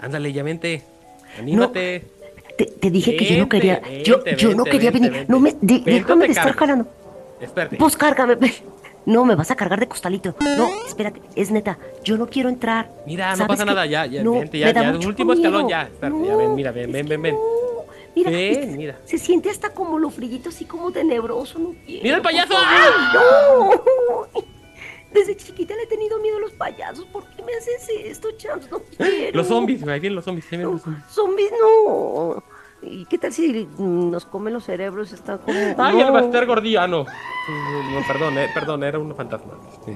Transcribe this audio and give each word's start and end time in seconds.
Ándale, 0.00 0.32
ya 0.32 0.42
vente. 0.42 0.82
Anímate. 1.38 2.04
Te, 2.56 2.66
te 2.66 2.90
dije 2.90 3.16
que 3.16 3.24
yo 3.24 3.30
no 3.32 3.46
Vente, 3.46 3.56
quería. 3.56 4.02
yo 4.02 4.22
vente, 4.22 4.36
yo 4.36 4.50
no 4.50 4.64
vente, 4.64 4.70
quería 4.70 4.90
vente, 4.90 5.08
venir. 5.08 5.12
vente. 5.26 5.32
No 5.32 5.40
me. 5.40 5.50
de- 5.52 5.56
Vente, 5.74 5.90
déjame 5.92 6.26
de 6.26 6.32
estar 6.32 6.54
jalando. 6.56 6.86
Espérate. 7.40 7.76
Pues 7.76 7.96
cárgame. 7.96 8.36
No, 9.06 9.24
me 9.24 9.34
vas 9.34 9.50
a 9.50 9.56
cargar 9.56 9.80
de 9.80 9.88
costalito. 9.88 10.34
No, 10.58 10.68
espérate, 10.86 11.22
es 11.34 11.50
neta. 11.50 11.78
Yo 12.04 12.18
no 12.18 12.26
quiero 12.28 12.50
entrar. 12.50 12.90
Mira, 13.06 13.30
no 13.30 13.36
¿Sabes 13.38 13.48
pasa 13.48 13.64
qué? 13.64 13.70
nada, 13.70 13.86
ya, 13.86 14.04
ya, 14.04 14.22
No, 14.22 14.32
vente, 14.32 14.58
ya, 14.58 14.72
ya, 14.72 14.92
último 15.06 15.32
escalón, 15.32 15.64
miedo. 15.66 15.70
ya. 15.70 15.82
Espérate, 15.84 16.26
ya 16.26 16.36
ven, 16.36 16.54
mira, 16.54 16.70
ven, 16.70 16.92
ven, 16.92 17.08
ven, 17.08 17.22
ven. 17.22 17.34
no. 17.34 17.40
Mira, 18.14 18.30
Ven, 18.30 18.52
es 18.52 18.58
que 18.58 18.66
mira. 18.66 18.98
se 19.04 19.16
siente 19.18 19.48
hasta 19.48 19.70
como 19.70 19.96
lo 19.98 20.10
frillito, 20.10 20.48
así 20.50 20.64
como 20.66 20.90
tenebroso. 20.92 21.58
No 21.60 21.74
quiero, 21.86 22.02
¡Mira 22.02 22.16
el 22.16 22.22
payaso! 22.22 22.52
favor. 22.52 23.82
¡No! 24.34 24.40
Desde 25.12 25.36
chiquita 25.36 25.74
le 25.74 25.82
he 25.82 25.86
tenido 25.86 26.18
miedo 26.20 26.36
a 26.36 26.40
los 26.40 26.52
payasos. 26.52 27.04
¿Por 27.06 27.24
qué 27.30 27.42
me 27.42 27.52
haces 27.54 27.88
esto, 28.04 28.28
Champs? 28.36 28.70
No 28.70 28.80
quiero. 28.96 29.36
Los 29.36 29.48
zombies, 29.48 29.82
ahí 29.82 30.00
vienen 30.00 30.16
los 30.16 30.24
zombies, 30.24 30.44
ahí 30.46 30.58
vienen 30.58 30.72
los 30.72 30.82
zombies. 30.82 31.04
Zombies 31.08 31.52
no. 31.60 32.42
¿Y 32.82 33.04
qué 33.06 33.18
tal 33.18 33.32
si 33.32 33.68
nos 33.78 34.24
comen 34.24 34.54
los 34.54 34.64
cerebros? 34.64 35.12
Está 35.12 35.38
como. 35.38 35.58
¡Ay, 35.78 35.96
no. 35.96 36.06
el 36.06 36.12
Baster 36.12 36.46
gordiano! 36.46 37.04
No, 37.04 38.06
perdón, 38.06 38.38
eh, 38.38 38.48
perdón, 38.54 38.84
era 38.84 38.98
un 38.98 39.14
fantasma. 39.14 39.54
Sí. 39.84 39.92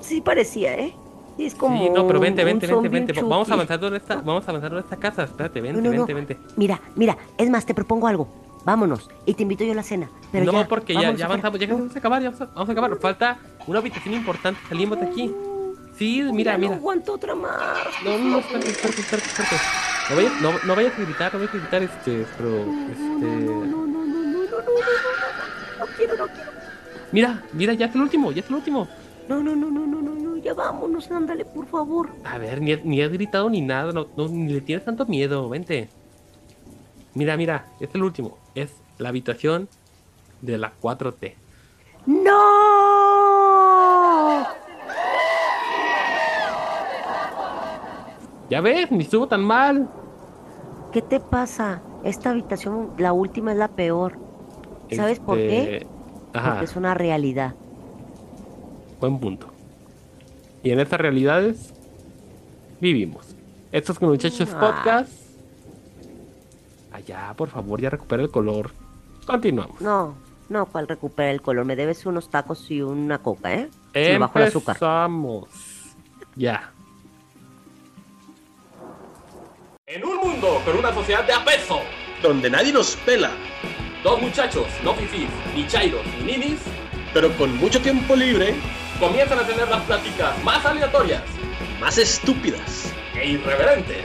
Sí 0.00 0.20
parecía, 0.20 0.74
¿eh? 0.74 0.94
Sí, 1.36 1.46
es 1.46 1.54
como. 1.54 1.78
Sí, 1.78 1.90
no, 1.90 2.06
pero 2.06 2.18
vente, 2.18 2.44
vente, 2.44 2.66
vente, 2.66 2.88
vente. 2.88 3.22
un 3.22 3.28
Vamos 3.28 3.50
avanzando 3.50 3.88
en 3.88 3.94
esta, 3.94 4.16
vamos 4.16 4.48
avanzando 4.48 4.78
en 4.78 4.84
esta 4.84 4.96
casa. 4.96 5.24
Espérate, 5.24 5.60
vente, 5.60 5.80
no. 5.82 5.90
vente, 5.90 6.14
vente. 6.14 6.38
Mira, 6.56 6.80
mira, 6.96 7.16
es 7.38 7.48
más, 7.48 7.64
te 7.64 7.74
propongo 7.74 8.06
algo 8.06 8.28
vámonos. 8.64 9.08
Y 9.26 9.34
te 9.34 9.42
invito 9.42 9.64
yo 9.64 9.72
a 9.72 9.76
la 9.76 9.82
cena. 9.82 10.10
No, 10.32 10.66
porque 10.68 10.94
ya, 10.94 11.12
ya 11.12 11.26
avanzamos, 11.26 11.58
ya 11.58 11.66
vamos 11.66 11.94
a 11.94 11.98
acabar, 11.98 12.22
ya 12.22 12.30
vamos 12.30 12.68
a, 12.68 12.72
acabar. 12.72 12.90
Nos 12.90 13.00
falta 13.00 13.38
una 13.66 13.78
habitación 13.78 14.14
importante, 14.14 14.60
salimos 14.68 15.00
de 15.00 15.06
aquí. 15.06 15.34
Sí, 15.96 16.22
mira, 16.32 16.56
mira. 16.56 16.70
No 16.70 16.76
aguanto 16.76 17.12
otra 17.12 17.34
más. 17.34 17.86
No, 18.04 18.18
no, 18.18 18.38
espérate, 18.38 18.70
espérate, 18.70 19.28
espérate. 19.28 19.56
No 20.10 20.16
vayas, 20.16 20.40
no, 20.40 20.52
no 20.66 20.76
vayas 20.76 20.98
a 20.98 21.02
gritar, 21.02 21.32
no 21.32 21.38
vayas 21.38 21.54
a 21.54 21.58
gritar, 21.58 21.82
este, 21.82 22.26
pero, 22.36 22.58
este... 22.58 23.02
No, 23.02 23.20
no, 23.20 23.64
no, 23.64 23.86
no, 23.86 24.04
no, 24.06 24.24
no, 24.24 24.38
no, 25.78 25.86
quiero, 25.96 26.16
no 26.16 26.26
quiero. 26.26 26.50
Mira, 27.12 27.42
mira, 27.52 27.74
ya 27.74 27.86
es 27.86 27.94
el 27.94 28.00
último, 28.00 28.32
ya 28.32 28.40
es 28.40 28.48
el 28.48 28.56
último. 28.56 28.88
No, 29.28 29.42
no, 29.42 29.54
no, 29.54 29.70
no, 29.70 29.86
no, 29.86 30.02
no, 30.02 30.14
no, 30.14 30.36
ya 30.38 30.54
vámonos, 30.54 31.10
ándale, 31.10 31.44
por 31.44 31.66
favor. 31.66 32.10
A 32.24 32.38
ver, 32.38 32.60
ni, 32.60 32.74
ni 32.76 33.02
has 33.02 33.12
gritado 33.12 33.48
ni 33.50 33.60
nada, 33.60 33.92
no, 33.92 34.08
no, 34.16 34.28
ni 34.28 34.52
le 34.52 34.60
tienes 34.60 34.84
tanto 34.84 35.06
miedo, 35.06 35.48
vente. 35.48 35.88
Mira, 37.14 37.36
mira, 37.36 37.66
es 37.80 37.90
el 37.94 38.02
último. 38.04 38.38
Es 38.54 38.72
la 38.98 39.10
habitación 39.10 39.68
de 40.40 40.58
la 40.58 40.72
4T. 40.80 41.34
¡No! 42.06 42.32
Ya 48.50 48.60
ves, 48.60 48.90
ni 48.90 49.04
estuvo 49.04 49.26
tan 49.26 49.42
mal. 49.42 49.88
¿Qué 50.92 51.00
te 51.00 51.20
pasa? 51.20 51.80
Esta 52.04 52.30
habitación, 52.30 52.90
la 52.98 53.12
última 53.12 53.52
es 53.52 53.58
la 53.58 53.68
peor. 53.68 54.18
¿Sabes 54.90 55.20
por 55.20 55.36
qué? 55.36 55.76
Este, 55.76 55.86
Ajá, 56.34 56.50
Porque 56.50 56.64
es 56.66 56.76
una 56.76 56.94
realidad. 56.94 57.54
buen 59.00 59.18
punto. 59.18 59.48
Y 60.62 60.70
en 60.70 60.80
estas 60.80 61.00
realidades 61.00 61.72
vivimos. 62.80 63.34
Estos 63.72 63.98
con 63.98 64.08
muchachos 64.10 64.48
Ah. 64.54 64.60
podcast. 64.60 65.12
Allá, 67.02 67.34
por 67.36 67.48
favor, 67.48 67.80
ya 67.80 67.90
recupera 67.90 68.22
el 68.22 68.30
color. 68.30 68.72
Continuamos. 69.26 69.80
No, 69.80 70.14
no, 70.48 70.66
cual 70.66 70.88
recupera 70.88 71.30
el 71.30 71.42
color. 71.42 71.64
Me 71.64 71.76
debes 71.76 72.04
unos 72.06 72.28
tacos 72.28 72.70
y 72.70 72.82
una 72.82 73.18
coca, 73.18 73.54
¿eh? 73.54 73.70
Se 73.92 74.12
me 74.12 74.18
bajó 74.18 74.38
el 74.38 74.44
azúcar. 74.46 74.76
Empezamos. 74.76 75.48
Ya. 76.36 76.72
En 79.86 80.04
un 80.04 80.16
mundo 80.16 80.60
con 80.64 80.78
una 80.78 80.92
sociedad 80.94 81.24
de 81.26 81.34
apeso, 81.34 81.80
donde 82.22 82.48
nadie 82.48 82.72
nos 82.72 82.96
pela, 82.96 83.30
dos 84.02 84.20
muchachos, 84.22 84.66
no 84.82 84.94
fifís, 84.94 85.28
ni 85.54 85.66
chairos, 85.66 86.00
ni 86.24 86.32
ninis, 86.32 86.60
pero 87.12 87.30
con 87.36 87.54
mucho 87.58 87.80
tiempo 87.80 88.16
libre, 88.16 88.54
comienzan 88.98 89.38
a 89.38 89.46
tener 89.46 89.68
las 89.68 89.82
pláticas 89.82 90.42
más 90.42 90.64
aleatorias 90.64 91.22
más 91.82 91.98
estúpidas. 91.98 92.92
e 93.20 93.30
irreverentes. 93.30 94.04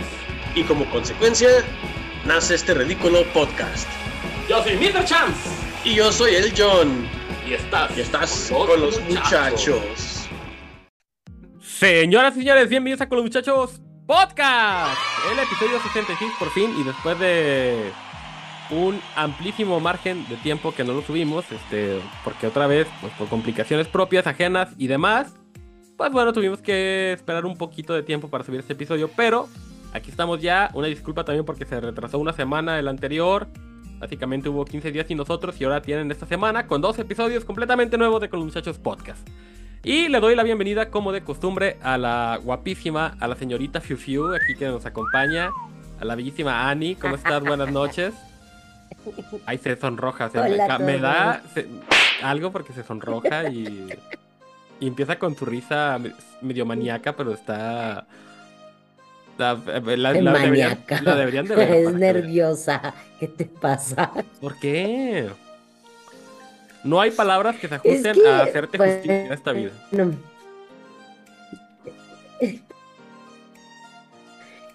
Y 0.56 0.64
como 0.64 0.84
consecuencia, 0.90 1.48
nace 2.28 2.56
este 2.56 2.74
ridículo 2.74 3.24
podcast. 3.34 3.88
Yo 4.50 4.62
soy 4.62 4.76
Mr. 4.76 5.06
Chance 5.06 5.50
Y 5.86 5.96
yo 5.96 6.12
soy 6.12 6.36
el 6.36 6.54
John. 6.56 7.08
y 7.48 7.54
estás, 7.54 7.98
Y 7.98 8.02
estás 8.02 8.52
con 8.52 8.82
los 8.82 9.00
muchachos. 9.04 10.28
Señoras 11.62 12.36
y 12.36 12.40
señores, 12.40 12.68
bienvenidos 12.68 13.00
a 13.00 13.08
Con 13.08 13.20
los 13.20 13.26
Muchachos 13.26 13.80
Podcast. 14.06 15.00
El 15.32 15.40
episodio 15.40 15.82
66 15.82 16.32
por 16.38 16.50
fin 16.50 16.74
y 16.78 16.84
después 16.84 17.18
de 17.18 17.92
un 18.72 19.00
amplísimo 19.16 19.80
margen 19.80 20.28
de 20.28 20.36
tiempo 20.36 20.76
que 20.76 20.84
no 20.84 20.92
lo 20.94 21.04
subimos, 21.04 21.46
este, 21.50 22.02
porque 22.26 22.48
otra 22.48 22.68
vez, 22.68 22.88
pues 23.00 23.14
por 23.14 23.30
complicaciones 23.30 23.88
propias, 23.88 24.28
ajenas 24.28 24.70
y 24.78 24.88
demás, 24.88 25.34
pues 25.96 26.12
bueno, 26.12 26.34
tuvimos 26.34 26.62
que 26.62 27.14
esperar 27.14 27.46
un 27.46 27.56
poquito 27.56 27.94
de 27.94 28.04
tiempo 28.04 28.30
para 28.30 28.44
subir 28.44 28.60
este 28.60 28.74
episodio, 28.74 29.10
pero 29.16 29.48
aquí 29.94 30.10
estamos 30.12 30.42
ya. 30.42 30.70
Una 30.74 30.88
disculpa 30.88 31.24
también 31.24 31.46
porque 31.46 31.66
se 31.66 31.80
retrasó 31.80 32.20
una 32.20 32.34
semana 32.34 32.80
el 32.80 32.88
anterior. 32.88 33.48
Básicamente 34.00 34.48
hubo 34.50 34.64
15 34.64 34.92
días 34.92 35.08
sin 35.08 35.18
nosotros 35.18 35.60
y 35.60 35.64
ahora 35.64 35.82
tienen 35.82 36.12
esta 36.12 36.26
semana 36.28 36.68
con 36.68 36.82
dos 36.82 37.00
episodios 37.00 37.44
completamente 37.46 37.98
nuevos 37.98 38.22
de 38.22 38.30
Con 38.30 38.40
los 38.40 38.46
Muchachos 38.48 38.78
Podcast. 38.78 39.28
Y 39.84 40.08
le 40.10 40.20
doy 40.20 40.36
la 40.36 40.44
bienvenida, 40.44 40.90
como 40.92 41.12
de 41.12 41.22
costumbre, 41.24 41.78
a 41.82 41.98
la 41.98 42.40
guapísima, 42.44 43.16
a 43.20 43.28
la 43.28 43.36
señorita 43.36 43.80
Fiu 43.82 43.98
Fiu, 43.98 44.36
aquí 44.36 44.56
que 44.58 44.68
nos 44.68 44.86
acompaña, 44.86 45.50
a 46.00 46.06
la 46.06 46.14
bellísima 46.16 46.70
Ani. 46.70 46.96
¿Cómo 46.96 47.16
estás? 47.16 47.42
Buenas 47.42 47.72
noches. 47.72 48.14
Ay, 49.46 49.58
se 49.58 49.76
sonroja, 49.78 50.30
se 50.30 50.40
Hola 50.40 50.78
me, 50.80 50.86
me 50.86 50.98
da 51.00 51.42
se- 51.54 51.68
algo 52.22 52.52
porque 52.52 52.74
se 52.74 52.84
sonroja 52.84 53.50
y, 53.50 53.90
y 54.80 54.88
empieza 54.88 55.18
con 55.18 55.36
su 55.36 55.46
risa 55.46 55.98
me- 56.00 56.14
medio 56.42 56.66
maníaca, 56.66 57.16
pero 57.16 57.32
está... 57.32 58.06
La, 59.38 59.54
la- 59.54 60.12
Es 60.18 60.24
la 60.24 60.34
deberían, 60.34 60.84
la 61.04 61.16
deberían 61.16 61.48
de 61.48 61.56
ver. 61.56 61.72
Es 61.88 61.94
nerviosa. 61.94 62.94
¿Qué 63.20 63.28
te 63.28 63.46
pasa? 63.46 64.12
¿Por 64.42 64.58
qué? 64.60 65.30
No 66.84 67.00
hay 67.02 67.12
palabras 67.12 67.56
que 67.58 67.68
se 67.68 67.76
ajusten 67.76 68.14
que, 68.14 68.28
a 68.28 68.44
hacerte 68.44 68.78
justicia 68.78 69.26
en 69.26 69.34
esta 69.34 69.52
vida. 69.52 69.72
No. 69.92 70.12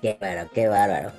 Qué 0.00 0.16
bárbaro, 0.20 0.50
qué 0.52 0.68
bárbaro. 0.68 1.12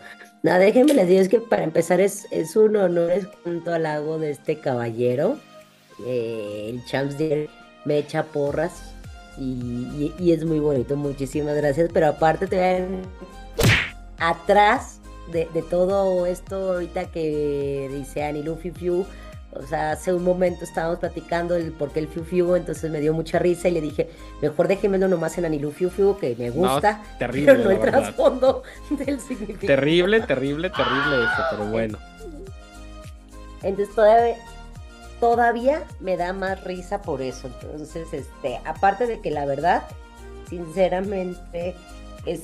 No, 0.43 0.53
déjenme 0.59 0.93
les 0.93 1.07
digo, 1.07 1.21
es 1.21 1.29
que 1.29 1.39
para 1.39 1.63
empezar 1.63 2.01
es, 2.01 2.27
es 2.31 2.55
un 2.57 2.75
honor, 2.75 3.11
es 3.11 3.27
junto 3.43 3.73
al 3.73 3.83
lago 3.83 4.19
de 4.19 4.31
este 4.31 4.59
caballero. 4.59 5.37
Eh, 6.05 6.67
el 6.69 6.83
Champs 6.85 7.17
Deer 7.17 7.49
me 7.85 7.97
echa 7.97 8.23
porras 8.23 8.92
y, 9.37 9.43
y- 9.43 10.13
y 10.19 10.31
es 10.31 10.45
muy 10.45 10.59
bonito, 10.59 10.95
muchísimas 10.95 11.55
gracias. 11.55 11.89
Pero 11.93 12.07
aparte 12.07 12.47
te 12.47 12.55
ven 12.57 13.01
atrás 14.19 14.99
de, 15.31 15.47
de 15.53 15.61
todo 15.61 16.25
esto 16.25 16.73
ahorita 16.73 17.05
que 17.05 17.89
dice 17.93 18.23
Annie 18.23 18.43
Luffy 18.43 18.71
Fiu. 18.71 19.05
O 19.55 19.61
sea, 19.67 19.91
hace 19.91 20.11
un 20.11 20.23
momento 20.23 20.63
estábamos 20.63 20.97
platicando 20.97 21.55
el 21.55 21.71
por 21.73 21.91
qué 21.91 21.99
el 21.99 22.07
Fiu 22.07 22.23
Fiu, 22.23 22.55
entonces 22.55 22.89
me 22.89 22.99
dio 22.99 23.13
mucha 23.13 23.37
risa 23.37 23.67
y 23.67 23.71
le 23.71 23.81
dije, 23.81 24.09
mejor 24.41 24.67
déjemelo 24.67 25.07
nomás 25.07 25.37
en 25.37 25.45
Anilu 25.45 25.69
Fiu 25.69 25.91
Fiu, 25.91 26.17
que 26.17 26.35
me 26.39 26.49
gusta, 26.49 27.03
terrible, 27.19 27.53
pero 27.53 27.63
no 27.65 27.69
el 27.69 27.79
trasfondo 27.79 28.63
del 28.89 29.19
significado. 29.19 29.67
Terrible, 29.67 30.21
terrible, 30.21 30.71
terrible 30.71 31.17
eso, 31.17 31.43
pero 31.51 31.65
bueno. 31.69 31.99
Entonces 33.61 33.93
todavía, 33.93 34.35
todavía 35.23 35.83
me 36.01 36.17
da 36.17 36.33
más 36.33 36.61
risa 36.65 37.01
por 37.01 37.21
eso. 37.21 37.47
Entonces, 37.47 38.11
este, 38.11 38.59
aparte 38.65 39.07
de 39.07 39.21
que 39.21 39.31
la 39.31 39.45
verdad, 39.45 39.83
sinceramente, 40.49 41.75
es 42.25 42.41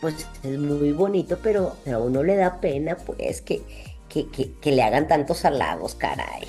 pues 0.00 0.26
es 0.42 0.58
muy 0.58 0.92
bonito, 0.92 1.38
pero, 1.42 1.76
a 1.86 1.98
uno 1.98 2.22
le 2.22 2.36
da 2.36 2.60
pena, 2.62 2.96
pues, 2.96 3.42
que, 3.42 3.62
que, 4.08 4.26
que, 4.30 4.52
que 4.52 4.72
le 4.72 4.82
hagan 4.82 5.06
tantos 5.06 5.44
halagos, 5.44 5.94
caray. 5.94 6.48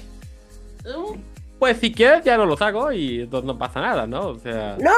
Pues 1.60 1.78
si 1.80 1.92
quieres 1.92 2.24
ya 2.24 2.38
no 2.38 2.46
los 2.46 2.62
hago 2.62 2.94
y 2.94 3.22
entonces 3.22 3.46
no 3.48 3.58
pasa 3.58 3.82
nada, 3.82 4.08
¿no? 4.08 4.30
O 4.30 4.40
sea, 4.40 4.78
No, 4.80 4.92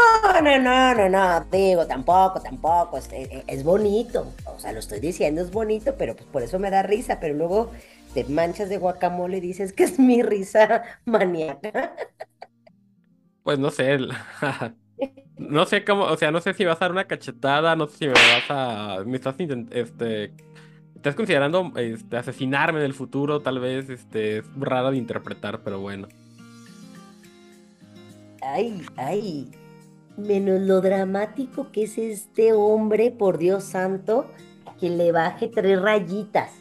no, 0.43 0.59
no, 0.59 0.93
no, 0.93 1.09
no, 1.09 1.45
digo, 1.51 1.87
tampoco, 1.87 2.39
tampoco, 2.39 2.97
es, 2.97 3.09
es- 3.13 3.29
es 3.47 3.63
bonito, 3.63 4.27
o 4.45 4.59
sea, 4.59 4.73
lo 4.73 4.79
estoy 4.79 4.99
diciendo, 4.99 5.41
es 5.41 5.49
bonito, 5.51 5.95
pero 5.97 6.15
pues 6.15 6.27
por 6.31 6.43
eso 6.43 6.59
me 6.59 6.69
da 6.69 6.83
risa, 6.83 7.19
pero 7.19 7.33
luego 7.33 7.71
te 8.13 8.23
manchas 8.25 8.69
de 8.69 8.77
guacamole 8.77 9.37
y 9.37 9.41
dices 9.41 9.73
que 9.73 9.83
es 9.83 9.99
mi 9.99 10.21
risa 10.21 10.83
maníaca. 11.05 11.95
pues 13.43 13.59
no 13.59 13.71
sé. 13.71 13.97
No 15.37 15.65
sé 15.65 15.85
cómo, 15.85 16.03
o 16.03 16.17
sea, 16.17 16.31
no 16.31 16.41
sé 16.41 16.53
si 16.53 16.65
vas 16.65 16.75
a 16.75 16.79
dar 16.81 16.91
una 16.91 17.05
cachetada, 17.05 17.73
no 17.77 17.87
sé 17.87 17.97
si 17.97 18.07
me 18.07 18.13
vas 18.13 18.49
a. 18.49 19.03
Me 19.05 19.15
estás 19.15 19.35
este. 19.71 20.33
Estás 20.93 21.15
considerando 21.15 21.71
este, 21.77 22.17
asesinarme 22.17 22.79
en 22.79 22.85
el 22.85 22.93
futuro, 22.93 23.39
tal 23.39 23.59
vez, 23.59 23.89
este, 23.89 24.39
es 24.39 24.45
raro 24.57 24.91
de 24.91 24.97
interpretar, 24.97 25.61
pero 25.63 25.79
bueno. 25.79 26.09
Ay, 28.41 28.81
ay, 28.97 29.49
menos 30.17 30.59
lo 30.59 30.81
dramático 30.81 31.71
que 31.71 31.83
es 31.83 31.97
este 31.97 32.51
hombre, 32.51 33.11
por 33.11 33.37
Dios 33.37 33.63
santo, 33.63 34.29
que 34.81 34.89
le 34.89 35.13
baje 35.13 35.47
tres 35.47 35.81
rayitas. 35.81 36.58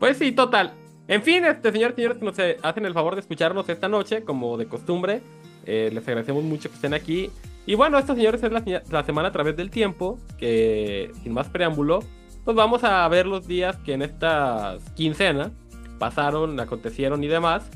Pues 0.00 0.16
sí, 0.16 0.32
total. 0.32 0.72
En 1.08 1.22
fin, 1.22 1.44
este 1.44 1.70
señor, 1.70 1.94
señores 1.94 2.18
que 2.18 2.24
nos 2.24 2.38
eh, 2.38 2.56
hacen 2.62 2.86
el 2.86 2.94
favor 2.94 3.14
de 3.14 3.20
escucharnos 3.20 3.68
esta 3.68 3.86
noche, 3.86 4.24
como 4.24 4.56
de 4.56 4.66
costumbre. 4.66 5.20
Eh, 5.66 5.90
les 5.92 6.08
agradecemos 6.08 6.42
mucho 6.42 6.70
que 6.70 6.76
estén 6.76 6.94
aquí. 6.94 7.30
Y 7.66 7.74
bueno, 7.74 7.98
estos 7.98 8.16
señores 8.16 8.42
es 8.42 8.50
la, 8.50 9.04
semana 9.04 9.28
a 9.28 9.32
través 9.32 9.56
del 9.58 9.70
tiempo, 9.70 10.18
que 10.38 11.12
sin 11.22 11.34
más 11.34 11.48
preámbulo, 11.48 12.00
pues 12.46 12.56
vamos 12.56 12.82
a 12.82 13.06
ver 13.08 13.26
los 13.26 13.46
días 13.46 13.76
que 13.84 13.92
en 13.92 14.00
esta 14.00 14.78
quincena 14.96 15.52
pasaron, 15.98 16.58
acontecieron 16.58 17.22
y 17.22 17.28
demás, 17.28 17.70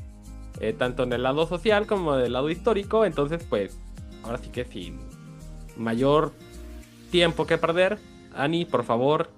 eh, 0.59 0.73
tanto 0.73 1.03
en 1.03 1.13
el 1.13 1.21
lado 1.21 1.45
social 1.45 1.85
como 1.85 2.17
en 2.17 2.25
el 2.25 2.33
lado 2.33 2.49
histórico. 2.49 3.05
Entonces, 3.05 3.45
pues, 3.47 3.79
ahora 4.23 4.39
sí 4.39 4.49
que 4.49 4.65
sin 4.65 4.97
mayor 5.77 6.33
tiempo 7.11 7.45
que 7.45 7.59
perder, 7.59 7.99
Ani, 8.33 8.65
por 8.65 8.83
favor, 8.83 9.29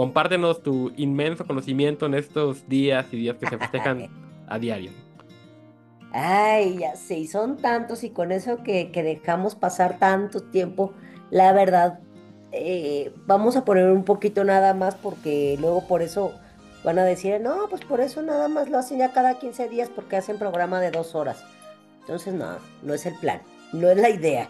compártenos 0.00 0.62
tu 0.62 0.92
inmenso 0.96 1.46
conocimiento 1.46 2.06
en 2.06 2.14
estos 2.14 2.66
días 2.66 3.04
y 3.12 3.18
días 3.18 3.36
que 3.36 3.46
se 3.46 3.58
festejan 3.58 4.08
a 4.48 4.58
diario. 4.58 4.92
Ay, 6.10 6.78
ya 6.78 6.96
sé, 6.96 7.18
y 7.18 7.26
son 7.26 7.58
tantos 7.58 8.02
y 8.02 8.08
con 8.08 8.32
eso 8.32 8.62
que, 8.62 8.90
que 8.92 9.02
dejamos 9.02 9.56
pasar 9.56 9.98
tanto 9.98 10.40
tiempo, 10.40 10.94
la 11.30 11.52
verdad, 11.52 12.00
eh, 12.50 13.12
vamos 13.26 13.56
a 13.56 13.66
poner 13.66 13.90
un 13.90 14.04
poquito 14.04 14.42
nada 14.42 14.72
más 14.72 14.94
porque 14.94 15.58
luego 15.60 15.86
por 15.86 16.00
eso 16.00 16.32
van 16.82 16.98
a 16.98 17.04
decir, 17.04 17.38
no, 17.38 17.68
pues 17.68 17.84
por 17.84 18.00
eso 18.00 18.22
nada 18.22 18.48
más 18.48 18.70
lo 18.70 18.78
hacen 18.78 19.00
ya 19.00 19.12
cada 19.12 19.38
15 19.38 19.68
días 19.68 19.90
porque 19.94 20.16
hacen 20.16 20.38
programa 20.38 20.80
de 20.80 20.92
dos 20.92 21.14
horas. 21.14 21.44
Entonces, 22.00 22.32
no, 22.32 22.56
no 22.82 22.94
es 22.94 23.04
el 23.04 23.16
plan, 23.16 23.42
no 23.74 23.90
es 23.90 23.98
la 23.98 24.08
idea. 24.08 24.48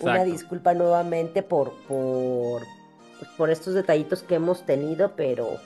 Una 0.00 0.24
disculpa 0.24 0.74
nuevamente 0.74 1.44
por, 1.44 1.72
por, 1.86 2.62
pues, 3.18 3.30
por 3.36 3.50
estos 3.50 3.74
detallitos 3.74 4.22
que 4.22 4.36
hemos 4.36 4.64
tenido, 4.64 5.12
pero 5.16 5.58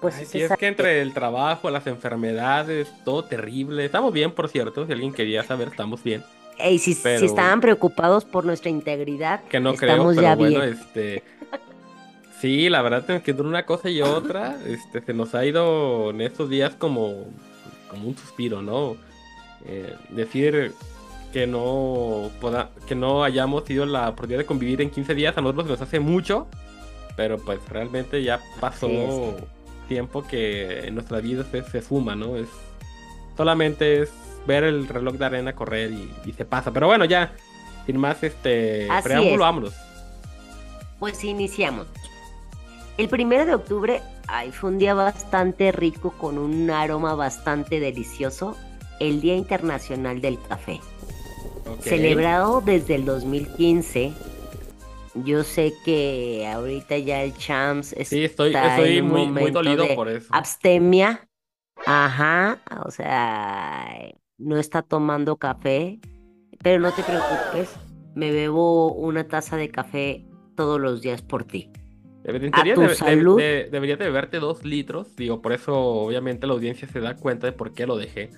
pues 0.00 0.14
sí, 0.14 0.40
es 0.40 0.52
que 0.56 0.66
entre 0.66 1.02
el 1.02 1.12
trabajo, 1.12 1.70
las 1.70 1.86
enfermedades, 1.86 2.90
todo 3.04 3.24
terrible. 3.24 3.84
Estamos 3.84 4.12
bien, 4.12 4.32
por 4.32 4.48
cierto, 4.48 4.86
si 4.86 4.92
alguien 4.92 5.12
quería 5.12 5.42
saber, 5.42 5.68
estamos 5.68 6.02
bien. 6.02 6.24
Y 6.58 6.78
si, 6.78 6.94
si 6.94 7.24
estaban 7.24 7.60
preocupados 7.60 8.24
por 8.24 8.44
nuestra 8.44 8.70
integridad, 8.70 9.42
que 9.44 9.60
no 9.60 9.70
estamos 9.72 10.16
creo, 10.16 10.36
pero 10.36 10.36
bueno, 10.36 10.62
este 10.62 11.22
sí, 12.40 12.68
la 12.68 12.82
verdad 12.82 13.08
es 13.10 13.22
que 13.22 13.30
entre 13.30 13.46
una 13.46 13.66
cosa 13.66 13.90
y 13.90 14.00
otra, 14.02 14.56
este 14.66 15.00
se 15.02 15.14
nos 15.14 15.34
ha 15.34 15.44
ido 15.44 16.10
en 16.10 16.22
estos 16.22 16.48
días 16.48 16.74
como, 16.74 17.26
como 17.90 18.08
un 18.08 18.16
suspiro, 18.16 18.62
¿no? 18.62 18.96
Eh, 19.66 19.94
decir 20.10 20.72
que 21.32 21.46
no 21.46 22.30
poda, 22.40 22.70
que 22.88 22.94
no 22.94 23.22
hayamos 23.22 23.64
tenido 23.64 23.86
la 23.86 24.08
oportunidad 24.08 24.40
de 24.40 24.46
convivir 24.46 24.80
en 24.80 24.90
15 24.90 25.14
días 25.14 25.36
a 25.36 25.40
nosotros 25.42 25.66
nos 25.66 25.80
hace 25.80 26.00
mucho, 26.00 26.48
pero 27.20 27.36
pues 27.36 27.60
realmente 27.68 28.22
ya 28.22 28.40
pasó 28.60 28.88
tiempo 29.88 30.26
que 30.26 30.86
en 30.86 30.94
nuestra 30.94 31.20
vida 31.20 31.44
se, 31.44 31.62
se 31.64 31.82
suma, 31.82 32.16
¿no? 32.16 32.34
Es 32.34 32.48
solamente 33.36 34.00
es 34.00 34.10
ver 34.46 34.64
el 34.64 34.88
reloj 34.88 35.16
de 35.16 35.26
arena 35.26 35.54
correr 35.54 35.90
y, 35.92 36.32
se 36.32 36.46
pasa. 36.46 36.72
Pero 36.72 36.86
bueno, 36.86 37.04
ya, 37.04 37.34
sin 37.84 37.98
más 37.98 38.22
este 38.22 38.88
preámbulo, 39.02 39.42
vámonos. 39.42 39.74
Pues 40.98 41.22
iniciamos. 41.22 41.88
El 42.96 43.10
primero 43.10 43.44
de 43.44 43.54
octubre 43.54 44.00
ay, 44.26 44.50
fue 44.50 44.70
un 44.70 44.78
día 44.78 44.94
bastante 44.94 45.72
rico 45.72 46.12
con 46.12 46.38
un 46.38 46.70
aroma 46.70 47.14
bastante 47.14 47.80
delicioso, 47.80 48.56
el 48.98 49.20
Día 49.20 49.36
Internacional 49.36 50.22
del 50.22 50.38
Café. 50.48 50.80
Celebrado 51.82 52.62
desde 52.62 52.94
el 52.94 53.04
2015 53.04 54.14
yo 55.14 55.44
sé 55.44 55.72
que 55.84 56.46
ahorita 56.46 56.98
ya 56.98 57.22
el 57.22 57.36
Champs 57.36 57.92
está 57.92 58.04
sí, 58.04 58.24
estoy, 58.24 58.54
estoy 58.54 59.02
muy, 59.02 59.26
muy 59.26 59.50
dolido 59.50 59.86
por 59.94 60.08
eso. 60.08 60.28
Abstemia. 60.30 61.26
Ajá, 61.86 62.60
o 62.84 62.90
sea, 62.90 63.88
no 64.38 64.58
está 64.58 64.82
tomando 64.82 65.36
café, 65.36 65.98
pero 66.62 66.78
no 66.78 66.92
te 66.92 67.02
preocupes, 67.02 67.74
me 68.14 68.32
bebo 68.32 68.92
una 68.92 69.26
taza 69.26 69.56
de 69.56 69.70
café 69.70 70.26
todos 70.56 70.78
los 70.78 71.00
días 71.00 71.22
por 71.22 71.44
ti. 71.44 71.70
Debería, 72.22 72.74
de, 72.74 72.94
salud. 72.94 73.38
debería 73.38 73.96
de 73.96 74.04
beberte 74.04 74.40
dos 74.40 74.62
litros, 74.62 75.16
digo, 75.16 75.40
por 75.40 75.54
eso 75.54 75.74
obviamente 75.74 76.46
la 76.46 76.52
audiencia 76.52 76.86
se 76.86 77.00
da 77.00 77.16
cuenta 77.16 77.46
de 77.46 77.52
por 77.52 77.72
qué 77.72 77.86
lo 77.86 77.96
dejé. 77.96 78.28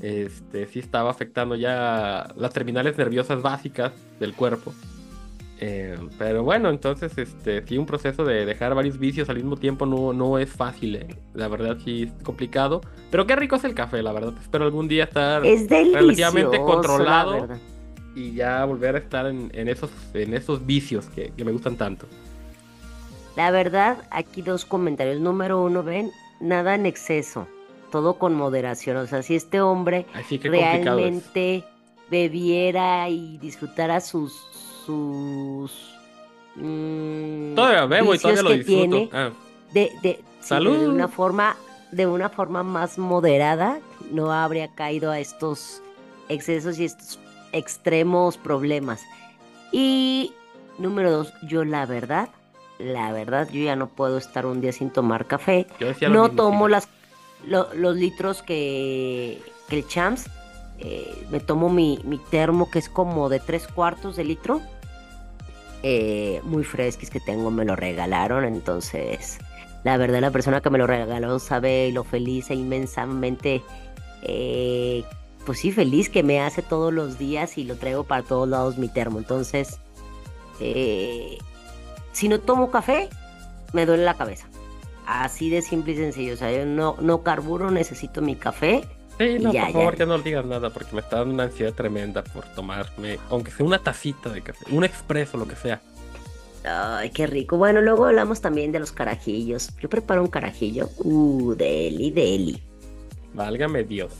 Este, 0.00 0.66
sí 0.66 0.78
estaba 0.78 1.10
afectando 1.10 1.54
ya 1.56 2.32
las 2.36 2.52
terminales 2.54 2.96
nerviosas 2.96 3.42
básicas 3.42 3.92
del 4.18 4.32
cuerpo. 4.34 4.72
Eh, 5.60 5.98
pero 6.18 6.44
bueno, 6.44 6.70
entonces, 6.70 7.16
este, 7.18 7.66
sí, 7.66 7.78
un 7.78 7.86
proceso 7.86 8.24
de 8.24 8.46
dejar 8.46 8.74
varios 8.74 8.98
vicios 8.98 9.28
al 9.28 9.36
mismo 9.36 9.56
tiempo 9.56 9.86
no, 9.86 10.12
no 10.12 10.38
es 10.38 10.50
fácil, 10.50 10.96
eh. 10.96 11.16
la 11.34 11.48
verdad 11.48 11.78
sí 11.84 12.04
es 12.04 12.22
complicado. 12.22 12.80
Pero 13.10 13.26
qué 13.26 13.34
rico 13.34 13.56
es 13.56 13.64
el 13.64 13.74
café, 13.74 14.02
la 14.02 14.12
verdad. 14.12 14.34
Espero 14.40 14.64
algún 14.64 14.86
día 14.86 15.04
estar 15.04 15.42
relativamente 15.42 16.58
controlado 16.58 17.48
y 18.14 18.34
ya 18.34 18.64
volver 18.64 18.94
a 18.94 18.98
estar 18.98 19.26
en, 19.26 19.68
esos, 19.68 19.90
en 20.14 20.34
esos 20.34 20.64
vicios 20.64 21.06
que, 21.06 21.32
me 21.44 21.52
gustan 21.52 21.76
tanto. 21.76 22.06
La 23.36 23.50
verdad, 23.50 23.98
aquí 24.10 24.42
dos 24.42 24.64
comentarios. 24.64 25.20
Número 25.20 25.62
uno, 25.62 25.82
ven, 25.82 26.10
nada 26.40 26.74
en 26.74 26.86
exceso, 26.86 27.48
todo 27.90 28.14
con 28.14 28.34
moderación. 28.34 28.96
O 28.96 29.06
sea, 29.06 29.22
si 29.22 29.34
este 29.34 29.60
hombre 29.60 30.06
realmente 30.42 31.64
bebiera 32.10 33.08
y 33.08 33.38
disfrutara 33.38 34.00
sus 34.00 34.48
sus 34.88 35.70
mmm, 36.56 37.54
todavía 37.54 37.84
bebo 37.84 38.14
y 38.14 38.18
todavía 38.18 38.42
lo 38.42 38.50
disfruto. 38.52 39.10
Ah. 39.12 39.30
De, 39.74 39.92
de, 40.02 40.24
Salud. 40.40 40.78
de 40.78 40.88
una 40.88 41.08
forma 41.08 41.56
de 41.92 42.06
una 42.06 42.30
forma 42.30 42.62
más 42.62 42.96
moderada 42.96 43.80
no 44.10 44.32
habría 44.32 44.68
caído 44.68 45.10
a 45.10 45.18
estos 45.18 45.82
excesos 46.30 46.78
y 46.78 46.86
estos 46.86 47.18
extremos 47.52 48.38
problemas. 48.38 49.02
Y 49.72 50.32
número 50.78 51.10
dos, 51.10 51.34
yo 51.46 51.64
la 51.64 51.84
verdad, 51.84 52.30
la 52.78 53.12
verdad, 53.12 53.48
yo 53.52 53.62
ya 53.62 53.76
no 53.76 53.88
puedo 53.88 54.16
estar 54.16 54.46
un 54.46 54.62
día 54.62 54.72
sin 54.72 54.90
tomar 54.90 55.26
café. 55.26 55.66
no 56.08 56.30
tomo 56.30 56.68
las 56.68 56.88
los 57.46 57.94
litros 57.94 58.42
que, 58.42 59.42
que 59.68 59.76
el 59.76 59.86
Champs. 59.86 60.30
Eh, 60.80 61.26
me 61.30 61.40
tomo 61.40 61.68
mi, 61.68 61.98
mi 62.04 62.18
termo 62.18 62.70
que 62.70 62.78
es 62.78 62.88
como 62.88 63.28
de 63.28 63.40
tres 63.40 63.66
cuartos 63.66 64.14
de 64.14 64.22
litro 64.22 64.62
eh, 65.82 66.40
muy 66.44 66.64
fresquis 66.64 67.10
que 67.10 67.20
tengo, 67.20 67.50
me 67.50 67.64
lo 67.64 67.76
regalaron, 67.76 68.44
entonces 68.44 69.38
la 69.84 69.96
verdad 69.96 70.20
la 70.20 70.30
persona 70.30 70.60
que 70.60 70.70
me 70.70 70.78
lo 70.78 70.86
regaló 70.86 71.38
sabe 71.38 71.90
lo 71.92 72.04
feliz 72.04 72.50
e 72.50 72.54
inmensamente, 72.54 73.62
eh, 74.22 75.04
pues 75.46 75.60
sí, 75.60 75.70
feliz 75.70 76.08
que 76.08 76.22
me 76.22 76.40
hace 76.40 76.62
todos 76.62 76.92
los 76.92 77.18
días 77.18 77.58
y 77.58 77.64
lo 77.64 77.76
traigo 77.76 78.04
para 78.04 78.22
todos 78.22 78.48
lados 78.48 78.76
mi 78.76 78.88
termo, 78.88 79.18
entonces, 79.18 79.78
eh, 80.60 81.38
si 82.12 82.28
no 82.28 82.40
tomo 82.40 82.70
café, 82.70 83.08
me 83.72 83.86
duele 83.86 84.04
la 84.04 84.14
cabeza. 84.14 84.48
Así 85.06 85.48
de 85.48 85.62
simple 85.62 85.92
y 85.92 85.96
sencillo, 85.96 86.34
o 86.34 86.36
sea, 86.36 86.52
yo 86.52 86.66
no, 86.66 86.96
no 87.00 87.22
carburo, 87.22 87.70
necesito 87.70 88.20
mi 88.20 88.34
café 88.34 88.84
Sí, 89.18 89.38
no, 89.40 89.52
por 89.52 89.72
favor, 89.72 89.96
que 89.96 90.06
no 90.06 90.18
digas 90.18 90.44
nada, 90.44 90.70
porque 90.70 90.94
me 90.94 91.00
está 91.00 91.16
dando 91.18 91.34
una 91.34 91.44
ansiedad 91.44 91.74
tremenda 91.74 92.22
por 92.22 92.44
tomarme, 92.54 93.18
aunque 93.30 93.50
sea 93.50 93.66
una 93.66 93.78
tacita 93.78 94.30
de 94.30 94.42
café, 94.42 94.64
un 94.70 94.84
expreso, 94.84 95.36
lo 95.36 95.48
que 95.48 95.56
sea. 95.56 95.80
Ay, 96.64 97.10
qué 97.10 97.26
rico. 97.26 97.56
Bueno, 97.56 97.80
luego 97.80 98.06
hablamos 98.06 98.40
también 98.40 98.72
de 98.72 98.80
los 98.80 98.92
carajillos. 98.92 99.70
Yo 99.80 99.88
preparo 99.88 100.22
un 100.22 100.28
carajillo. 100.28 100.90
Uh, 100.98 101.54
deli, 101.54 102.10
deli. 102.10 102.62
Válgame 103.34 103.84
Dios. 103.84 104.12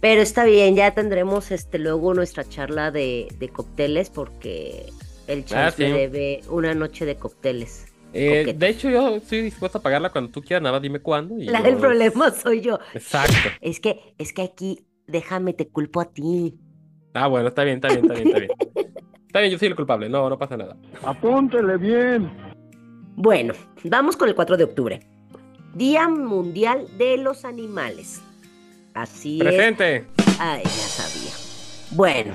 Pero 0.00 0.20
está 0.20 0.44
bien, 0.44 0.74
ya 0.74 0.92
tendremos 0.94 1.52
este 1.52 1.78
luego 1.78 2.12
nuestra 2.12 2.44
charla 2.44 2.90
de, 2.90 3.28
de 3.38 3.48
cócteles 3.48 4.10
porque 4.10 4.86
el 5.28 5.44
chat 5.44 5.74
ah, 5.74 5.76
debe 5.76 6.40
una 6.48 6.74
noche 6.74 7.06
de 7.06 7.14
cócteles. 7.14 7.91
Eh, 8.12 8.54
de 8.56 8.68
hecho, 8.68 8.90
yo 8.90 9.16
estoy 9.16 9.42
dispuesto 9.42 9.78
a 9.78 9.82
pagarla 9.82 10.10
cuando 10.10 10.30
tú 10.30 10.42
quieras, 10.42 10.62
nada, 10.62 10.78
dime 10.80 11.00
cuándo. 11.00 11.38
Y 11.38 11.48
El 11.48 11.76
problema 11.76 12.30
soy 12.30 12.60
yo. 12.60 12.78
Exacto. 12.94 13.34
Es 13.60 13.80
que, 13.80 14.14
es 14.18 14.32
que 14.32 14.42
aquí, 14.42 14.86
déjame, 15.06 15.52
te 15.54 15.68
culpo 15.68 16.00
a 16.00 16.12
ti. 16.12 16.58
Ah, 17.14 17.26
bueno, 17.26 17.48
está 17.48 17.64
bien, 17.64 17.76
está 17.76 17.88
bien, 17.88 18.00
está 18.04 18.14
bien, 18.14 18.26
está 18.28 18.38
bien. 18.38 18.50
está 19.26 19.40
bien, 19.40 19.52
yo 19.52 19.58
soy 19.58 19.68
el 19.68 19.76
culpable, 19.76 20.08
no, 20.08 20.28
no 20.28 20.38
pasa 20.38 20.56
nada. 20.56 20.76
Apúntele 21.02 21.76
bien. 21.76 22.30
Bueno, 23.16 23.54
vamos 23.84 24.16
con 24.16 24.28
el 24.28 24.34
4 24.34 24.56
de 24.56 24.64
octubre. 24.64 25.00
Día 25.74 26.08
Mundial 26.08 26.86
de 26.98 27.16
los 27.18 27.44
Animales. 27.44 28.22
Así 28.94 29.38
Presente. 29.38 29.96
es. 29.96 30.04
Ay, 30.38 30.62
ya 30.64 30.70
sabía. 30.70 31.32
Bueno, 31.92 32.34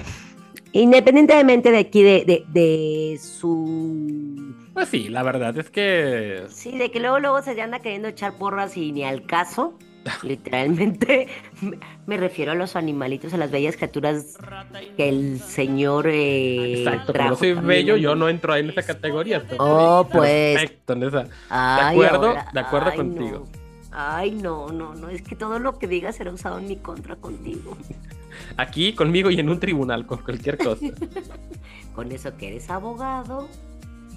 independientemente 0.72 1.72
de 1.72 1.78
aquí 1.78 2.02
de, 2.02 2.24
de, 2.26 2.46
de 2.50 3.20
su 3.20 4.47
pues 4.78 4.90
sí, 4.90 5.10
la 5.10 5.24
verdad 5.24 5.58
es 5.58 5.72
que. 5.72 6.44
Sí, 6.50 6.78
de 6.78 6.92
que 6.92 7.00
luego 7.00 7.18
luego 7.20 7.42
se 7.42 7.60
anda 7.60 7.80
queriendo 7.80 8.08
echar 8.08 8.34
porras 8.38 8.78
y 8.78 8.92
ni 8.92 9.04
al 9.04 9.26
caso. 9.26 9.74
Literalmente 10.22 11.30
me- 12.06 12.18
refiero 12.18 12.52
a 12.52 12.56
los 12.56 12.76
animalitos, 12.76 13.34
a 13.34 13.38
las 13.38 13.50
bellas 13.50 13.76
criaturas 13.76 14.38
que 14.96 15.10
el 15.10 15.40
señor 15.40 16.06
eh, 16.08 16.84
Exacto, 16.84 17.12
como 17.12 17.36
soy 17.36 17.56
también 17.56 17.68
bello, 17.68 17.98
yo 17.98 18.14
no 18.16 18.30
entro 18.30 18.54
ahí 18.54 18.62
en 18.62 18.70
esa 18.70 18.84
categoría. 18.84 19.38
estoy 19.38 19.58
Oh, 19.60 20.08
pues. 20.12 20.60
Perfecto, 20.60 20.94
en 20.94 21.04
esa. 21.04 21.24
Ay, 21.50 21.96
acuerdo, 21.96 22.28
ahora- 22.28 22.50
de 22.54 22.60
acuerdo 22.60 22.90
ay, 22.92 22.98
contigo. 22.98 23.48
no. 23.52 23.68
Ay, 24.00 24.32
no, 24.32 24.68
no, 24.70 24.94
no, 24.94 25.10
es 25.10 25.24
que 25.24 25.36
todo 25.36 25.58
lo 25.58 25.80
que 25.80 25.88
digas 25.88 26.18
será 26.18 26.32
usado 26.32 26.60
en 26.60 26.68
mi 26.68 26.76
contra 26.76 27.16
contigo. 27.16 27.76
Aquí 28.58 28.94
conmigo 28.94 29.32
y 29.32 29.40
en 29.40 29.50
un 29.50 29.60
tribunal, 29.60 30.06
con 30.06 30.20
cualquier 30.20 30.60
cosa. 30.60 30.86
Con 31.96 32.12
eso 32.12 32.38
que 32.38 32.50
eres 32.50 32.70
abogado. 32.70 33.48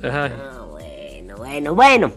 Ah, 0.02 0.66
bueno, 0.70 1.36
bueno, 1.36 1.74
bueno. 1.74 2.12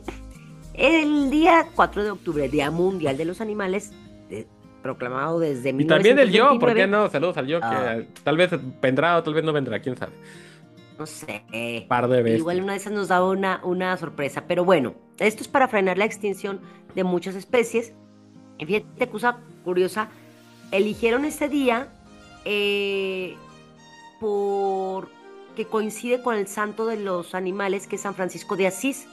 El 0.73 1.29
día 1.29 1.67
4 1.75 2.03
de 2.03 2.11
octubre, 2.11 2.49
Día 2.49 2.71
Mundial 2.71 3.15
de 3.17 3.25
los 3.25 3.41
Animales, 3.41 3.91
de- 4.29 4.47
proclamado 4.81 5.39
desde 5.39 5.69
Y 5.69 5.85
también 5.85 6.17
el 6.19 6.31
yo, 6.31 6.57
¿por 6.59 6.73
qué 6.73 6.87
1929. 6.87 6.87
no? 6.87 7.09
Saludos 7.09 7.37
al 7.37 7.47
yo, 7.47 7.59
que 7.59 7.65
Ah. 7.65 7.97
tal 8.23 8.37
vez 8.37 8.51
vendrá 8.81 9.17
o 9.17 9.23
tal 9.23 9.33
vez 9.33 9.43
no 9.43 9.53
vendrá, 9.53 9.79
quién 9.81 9.95
sabe. 9.97 10.13
No 10.97 11.05
sé. 11.05 11.43
Par 11.87 12.07
de 12.07 12.21
veces. 12.21 12.39
Igual 12.39 12.61
una 12.61 12.73
de 12.73 12.77
esas 12.79 12.93
nos 12.93 13.07
daba 13.07 13.29
una, 13.29 13.61
una 13.63 13.95
sorpresa. 13.97 14.43
Pero 14.47 14.63
bueno, 14.65 14.93
esto 15.19 15.41
es 15.41 15.47
para 15.47 15.67
frenar 15.67 15.97
la 15.97 16.05
extinción 16.05 16.59
de 16.95 17.03
muchas 17.03 17.35
especies. 17.35 17.93
Y 18.59 18.65
fíjate, 18.65 19.07
cosa 19.09 19.39
curiosa, 19.63 20.09
eligieron 20.71 21.25
este 21.25 21.49
día 21.49 21.87
eh, 22.45 23.35
porque 25.53 25.67
coincide 25.67 26.19
con 26.23 26.33
el 26.35 26.47
santo 26.47 26.87
de 26.87 26.97
los 26.97 27.35
animales, 27.35 27.85
que 27.85 27.97
es 27.97 28.01
San 28.01 28.15
Francisco 28.15 28.55
de 28.55 28.65
Asís. 28.65 29.05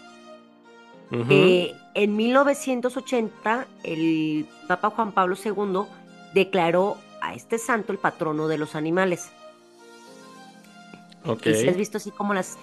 Eh, 1.28 1.74
en 1.94 2.16
1980, 2.16 3.66
el 3.82 4.46
Papa 4.66 4.88
Juan 4.88 5.12
Pablo 5.12 5.36
II 5.44 5.82
declaró 6.32 6.96
a 7.20 7.34
este 7.34 7.58
santo 7.58 7.92
el 7.92 7.98
patrono 7.98 8.48
de 8.48 8.56
los 8.56 8.74
animales. 8.74 9.30
ok. 11.26 11.46
Y 11.48 11.54
si 11.56 11.68
has 11.68 11.76
visto 11.76 11.98
así 11.98 12.10
como 12.10 12.32
las, 12.32 12.56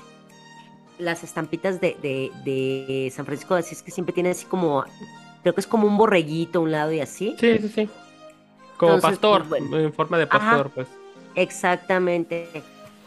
las 0.97 1.23
estampitas 1.23 1.79
de, 1.79 1.97
de- 2.01 2.31
de 2.43 3.11
San 3.15 3.27
Francisco 3.27 3.53
de 3.53 3.59
Asís, 3.59 3.83
que 3.83 3.91
siempre 3.91 4.11
tiene 4.13 4.31
así 4.31 4.45
como, 4.47 4.85
creo 5.43 5.53
que 5.53 5.61
es 5.61 5.67
como 5.67 5.85
un 5.85 5.97
borreguito 5.97 6.59
a 6.59 6.61
un 6.63 6.71
lado 6.71 6.91
y 6.93 6.99
así. 6.99 7.35
Sí, 7.39 7.59
sí, 7.59 7.69
sí. 7.69 7.89
Como 8.77 8.93
Entonces, 8.95 9.19
pastor, 9.19 9.45
pues, 9.47 9.61
bueno. 9.61 9.77
en 9.77 9.93
forma 9.93 10.17
de 10.17 10.23
Ajá. 10.23 10.39
pastor, 10.39 10.71
pues. 10.71 10.87
Exactamente. 11.35 12.63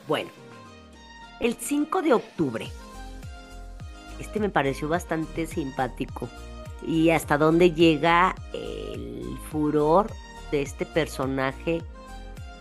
Bueno, 0.06 0.30
el 1.40 1.54
5 1.54 2.02
de 2.02 2.12
octubre. 2.12 2.70
Este 4.18 4.38
me 4.38 4.50
pareció 4.50 4.88
bastante 4.88 5.46
simpático. 5.46 6.28
Y 6.86 7.10
hasta 7.10 7.36
dónde 7.38 7.72
llega 7.72 8.34
el 8.52 9.38
furor 9.50 10.10
de 10.50 10.62
este 10.62 10.86
personaje 10.86 11.82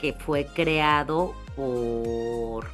que 0.01 0.13
fue 0.13 0.45
creado 0.47 1.33
por. 1.55 2.65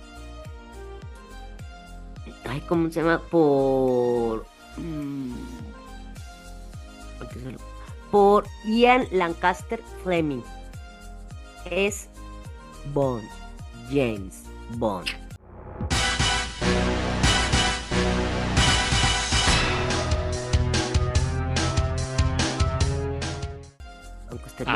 Ay, 2.48 2.62
¿cómo 2.68 2.90
se 2.92 3.02
llama? 3.02 3.20
Por. 3.30 4.46
mm, 4.78 5.34
Por 8.12 8.46
Ian 8.66 9.08
Lancaster 9.12 9.82
Fleming. 10.04 10.44
Es 11.70 12.08
Bond. 12.94 13.28
James 13.90 14.44
Bond. 14.78 15.25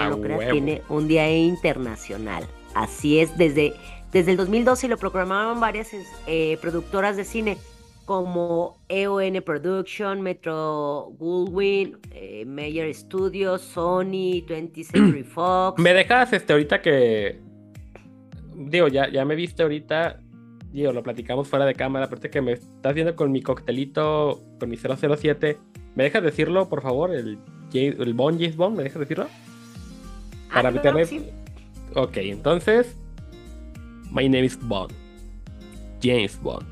No 0.09 0.17
lo 0.17 0.21
crea, 0.21 0.37
huevo. 0.37 0.51
tiene 0.51 0.81
un 0.89 1.07
día 1.07 1.29
internacional. 1.35 2.45
Así 2.73 3.19
es, 3.19 3.37
desde, 3.37 3.73
desde 4.11 4.31
el 4.31 4.37
2012 4.37 4.87
lo 4.87 4.97
programaban 4.97 5.59
varias 5.59 5.89
eh, 6.27 6.57
productoras 6.61 7.17
de 7.17 7.25
cine 7.25 7.57
como 8.09 8.79
EON 8.89 9.39
Production, 9.45 10.21
Metro 10.21 11.11
Goldwyn, 11.19 11.95
eh, 12.09 12.43
Meyer 12.43 12.91
Studios, 12.95 13.61
Sony, 13.61 14.41
20th 14.47 14.83
Century 14.83 15.21
Fox. 15.35 15.79
Me 15.79 15.93
dejas 15.93 16.33
este 16.33 16.53
ahorita 16.53 16.81
que. 16.81 17.39
Digo, 18.55 18.87
ya, 18.87 19.11
ya 19.11 19.25
me 19.25 19.35
viste 19.35 19.61
ahorita. 19.61 20.21
Digo, 20.71 20.91
lo 20.91 21.03
platicamos 21.03 21.47
fuera 21.47 21.67
de 21.67 21.75
cámara. 21.75 22.05
Aparte 22.05 22.31
que 22.31 22.41
me 22.41 22.53
estás 22.53 22.95
viendo 22.95 23.15
con 23.15 23.31
mi 23.31 23.43
coctelito, 23.43 24.41
con 24.59 24.69
mi 24.69 24.77
007. 24.77 25.59
¿Me 25.93 26.03
dejas 26.05 26.23
decirlo, 26.23 26.67
por 26.67 26.81
favor? 26.81 27.13
El, 27.13 27.37
el 27.73 28.13
Bond, 28.15 28.39
James 28.39 28.55
Bond, 28.55 28.75
¿me 28.75 28.81
dejas 28.81 29.01
decirlo? 29.01 29.27
Ah, 30.49 30.55
Para 30.55 30.71
meterme. 30.71 31.01
que 31.01 31.05
sí. 31.07 31.29
Ok, 31.95 32.17
entonces. 32.17 32.95
My 34.11 34.27
name 34.27 34.45
is 34.45 34.57
Bond. 34.59 34.93
James 36.01 36.39
Bond. 36.41 36.65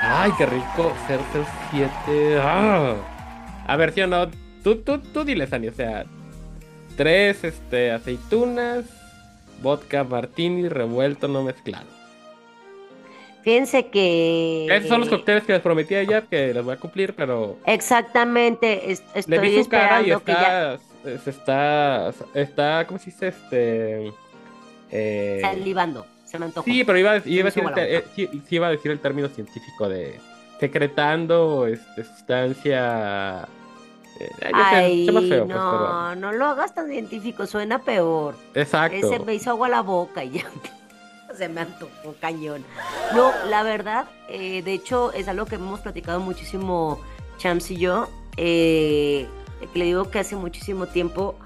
Ay, 0.00 0.30
qué 0.38 0.46
rico. 0.46 0.92
007. 1.08 2.38
Ah. 2.40 2.94
A 3.66 3.76
ver, 3.76 3.92
si 3.92 4.00
o 4.02 4.06
no. 4.06 4.28
Tú, 4.62 4.76
tú, 4.76 4.98
tú 4.98 5.24
dile, 5.24 5.46
Sani. 5.46 5.68
O 5.68 5.72
sea, 5.72 6.04
tres 6.96 7.42
este, 7.44 7.90
aceitunas, 7.92 8.84
vodka 9.62 10.04
martini 10.04 10.68
revuelto, 10.68 11.28
no 11.28 11.42
mezclado. 11.42 11.86
Fíjense 13.48 13.86
que. 13.86 14.66
Esos 14.70 14.88
son 14.90 15.00
los 15.00 15.08
cócteles 15.08 15.42
que 15.44 15.54
les 15.54 15.62
prometí 15.62 15.94
ayer, 15.94 16.24
que 16.24 16.52
les 16.52 16.62
voy 16.62 16.74
a 16.74 16.76
cumplir, 16.76 17.14
pero 17.14 17.56
Exactamente. 17.64 18.92
es- 18.92 19.02
le 19.26 19.38
vi 19.38 19.62
su 19.62 19.70
cara 19.70 20.02
y 20.02 20.10
esperando 20.10 20.22
que 20.24 20.32
ya. 20.32 20.74
está, 20.74 21.18
se 21.24 21.30
está, 21.30 22.12
está, 22.34 22.86
¿cómo 22.86 22.98
se 22.98 23.06
dice? 23.06 23.28
Este, 23.28 24.12
eh, 24.90 25.38
Salivando. 25.40 26.04
Se 26.26 26.38
me 26.38 26.44
antojó. 26.44 26.66
sí, 26.66 26.84
pero 26.84 26.98
iba, 26.98 27.12
a- 27.12 27.22
iba 27.24 27.48
a 27.48 27.52
el 27.54 27.72
eh, 27.78 28.04
sí, 28.14 28.28
sí 28.46 28.56
iba 28.56 28.66
a 28.66 28.70
decir 28.70 28.90
el 28.90 29.00
término 29.00 29.28
científico 29.28 29.88
de 29.88 30.20
secretando, 30.60 31.66
este, 31.66 32.04
sustancia, 32.04 33.48
eh, 34.20 34.28
sé, 34.40 34.50
Ay, 34.52 35.06
feo, 35.06 35.14
pues, 35.14 35.48
no, 35.48 36.14
no 36.16 36.32
lo 36.32 36.44
hagas 36.44 36.74
tan 36.74 36.88
científico, 36.90 37.46
suena 37.46 37.78
peor. 37.78 38.34
exacto. 38.54 38.94
Ese 38.94 39.18
me 39.20 39.34
hizo 39.34 39.48
agua 39.48 39.68
a 39.68 39.70
la 39.70 39.80
boca 39.80 40.22
y 40.22 40.32
ya 40.32 40.42
se 41.38 41.48
me 41.48 41.62
antojó 41.62 42.14
cañón. 42.20 42.64
No, 43.14 43.32
la 43.48 43.62
verdad, 43.62 44.06
eh, 44.28 44.62
de 44.62 44.72
hecho, 44.74 45.12
es 45.12 45.28
algo 45.28 45.46
que 45.46 45.54
hemos 45.54 45.80
platicado 45.80 46.20
muchísimo 46.20 47.00
Chams 47.38 47.70
y 47.70 47.76
yo. 47.78 48.08
eh, 48.36 49.26
le 49.74 49.84
digo 49.84 50.10
que 50.10 50.20
hace 50.20 50.36
muchísimo 50.36 50.86
tiempo 50.86 51.36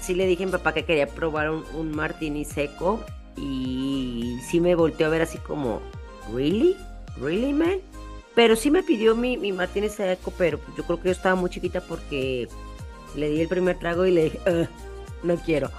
sí 0.00 0.14
le 0.14 0.26
dije 0.26 0.42
a 0.42 0.46
mi 0.46 0.52
papá 0.52 0.72
que 0.72 0.84
quería 0.84 1.06
probar 1.06 1.50
un, 1.50 1.94
martini 1.94 2.44
seco 2.44 3.00
y 3.36 4.38
sí 4.48 4.60
me 4.60 4.74
volteó 4.74 5.06
a 5.06 5.10
ver 5.10 5.22
así 5.22 5.38
como, 5.38 5.80
¿really? 6.34 6.76
¿really, 7.20 7.52
man? 7.52 7.78
Pero 8.34 8.56
sí 8.56 8.70
me 8.70 8.82
pidió 8.82 9.14
mi, 9.14 9.36
mi 9.36 9.52
martini 9.52 9.88
seco, 9.88 10.32
pero 10.36 10.58
yo 10.76 10.84
creo 10.84 10.98
que 11.00 11.06
yo 11.06 11.12
estaba 11.12 11.34
muy 11.34 11.50
chiquita 11.50 11.80
porque 11.80 12.48
le 13.14 13.28
di 13.28 13.40
el 13.40 13.48
primer 13.48 13.78
trago 13.78 14.06
y 14.06 14.10
le 14.12 14.24
dije, 14.24 14.40
"Ugh, 14.46 14.68
no 15.22 15.36
quiero. 15.36 15.70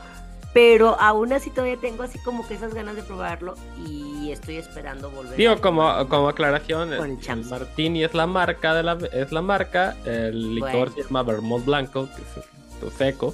Pero 0.54 1.00
aún 1.00 1.32
así 1.32 1.50
todavía 1.50 1.78
tengo 1.78 2.04
así 2.04 2.20
como 2.20 2.46
que 2.46 2.56
esas 2.56 2.74
ganas 2.74 2.96
de 2.96 3.04
probarlo 3.04 3.56
y 3.88 4.32
estoy 4.32 4.58
esperando 4.58 5.10
volver. 5.10 5.38
Digo, 5.38 5.54
a 5.54 5.62
como, 5.62 6.10
como 6.10 6.28
aclaración, 6.28 6.96
Con 6.98 7.12
el 7.12 7.20
el. 7.20 7.50
Martini 7.50 8.04
es 8.04 8.14
la 8.14 8.28
marca 8.28 8.74
de 8.74 8.84
la 8.84 8.98
es 9.14 9.32
la 9.32 9.42
marca, 9.42 9.96
el 10.06 10.56
licor 10.56 10.72
Bueno. 10.72 10.94
se 10.96 11.04
llama 11.04 11.24
Vermont 11.24 11.66
Blanco, 11.66 12.10
que 12.16 12.88
es 12.88 12.94
seco. 12.94 13.34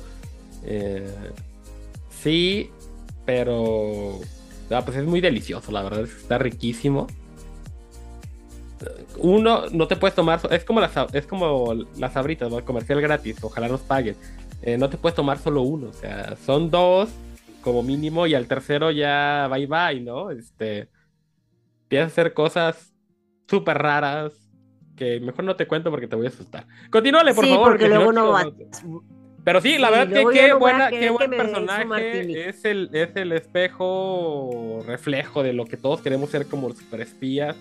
Eh, 0.63 1.11
sí, 2.09 2.69
pero 3.25 4.19
ah, 4.71 4.83
pues 4.85 4.97
es 4.97 5.05
muy 5.05 5.21
delicioso, 5.21 5.71
la 5.71 5.83
verdad, 5.83 6.01
está 6.01 6.37
riquísimo. 6.37 7.07
Uno, 9.17 9.63
no 9.71 9.87
te 9.87 9.95
puedes 9.95 10.13
tomar, 10.13 10.39
es 10.51 10.63
como 10.63 10.79
las, 10.79 10.91
es 11.13 11.25
como 11.25 11.73
las 11.97 12.13
sabritas, 12.13 12.51
¿no? 12.51 12.63
comercial 12.63 13.01
gratis, 13.01 13.37
ojalá 13.41 13.67
nos 13.67 13.81
paguen. 13.81 14.15
Eh, 14.61 14.77
no 14.77 14.89
te 14.89 14.97
puedes 14.97 15.15
tomar 15.15 15.37
solo 15.39 15.61
uno, 15.61 15.89
o 15.89 15.93
sea, 15.93 16.35
son 16.37 16.69
dos 16.71 17.09
como 17.61 17.83
mínimo 17.83 18.27
y 18.27 18.33
al 18.33 18.47
tercero 18.47 18.91
ya 18.91 19.47
bye 19.51 19.67
bye, 19.67 19.99
¿no? 20.01 20.31
Este, 20.31 20.89
empiezas 21.83 22.05
a 22.05 22.11
hacer 22.13 22.33
cosas 22.33 22.93
súper 23.47 23.77
raras 23.77 24.33
que 24.95 25.19
mejor 25.19 25.43
no 25.45 25.55
te 25.55 25.67
cuento 25.67 25.91
porque 25.91 26.07
te 26.07 26.15
voy 26.15 26.25
a 26.25 26.29
asustar. 26.29 26.65
Continúale, 26.89 27.33
por 27.33 27.45
sí, 27.45 27.51
favor. 27.51 27.69
porque 27.69 27.87
luego 27.87 28.11
no, 28.11 28.29
va. 28.31 28.51
Pero 29.43 29.61
sí, 29.61 29.77
la 29.77 29.87
Sí, 29.87 29.93
verdad 29.93 30.07
que 30.29 30.39
qué, 30.39 30.47
no 30.49 30.59
buena, 30.59 30.89
qué 30.89 31.09
buen 31.09 31.29
personaje. 31.29 32.49
Es 32.49 32.65
el, 32.65 32.89
es 32.91 33.15
el 33.15 33.31
espejo 33.31 34.83
reflejo 34.85 35.43
de 35.43 35.53
lo 35.53 35.65
que 35.65 35.77
todos 35.77 36.01
queremos 36.01 36.31
ser 36.31 36.47
como 36.47 36.73
super 36.73 36.99
espías. 37.01 37.55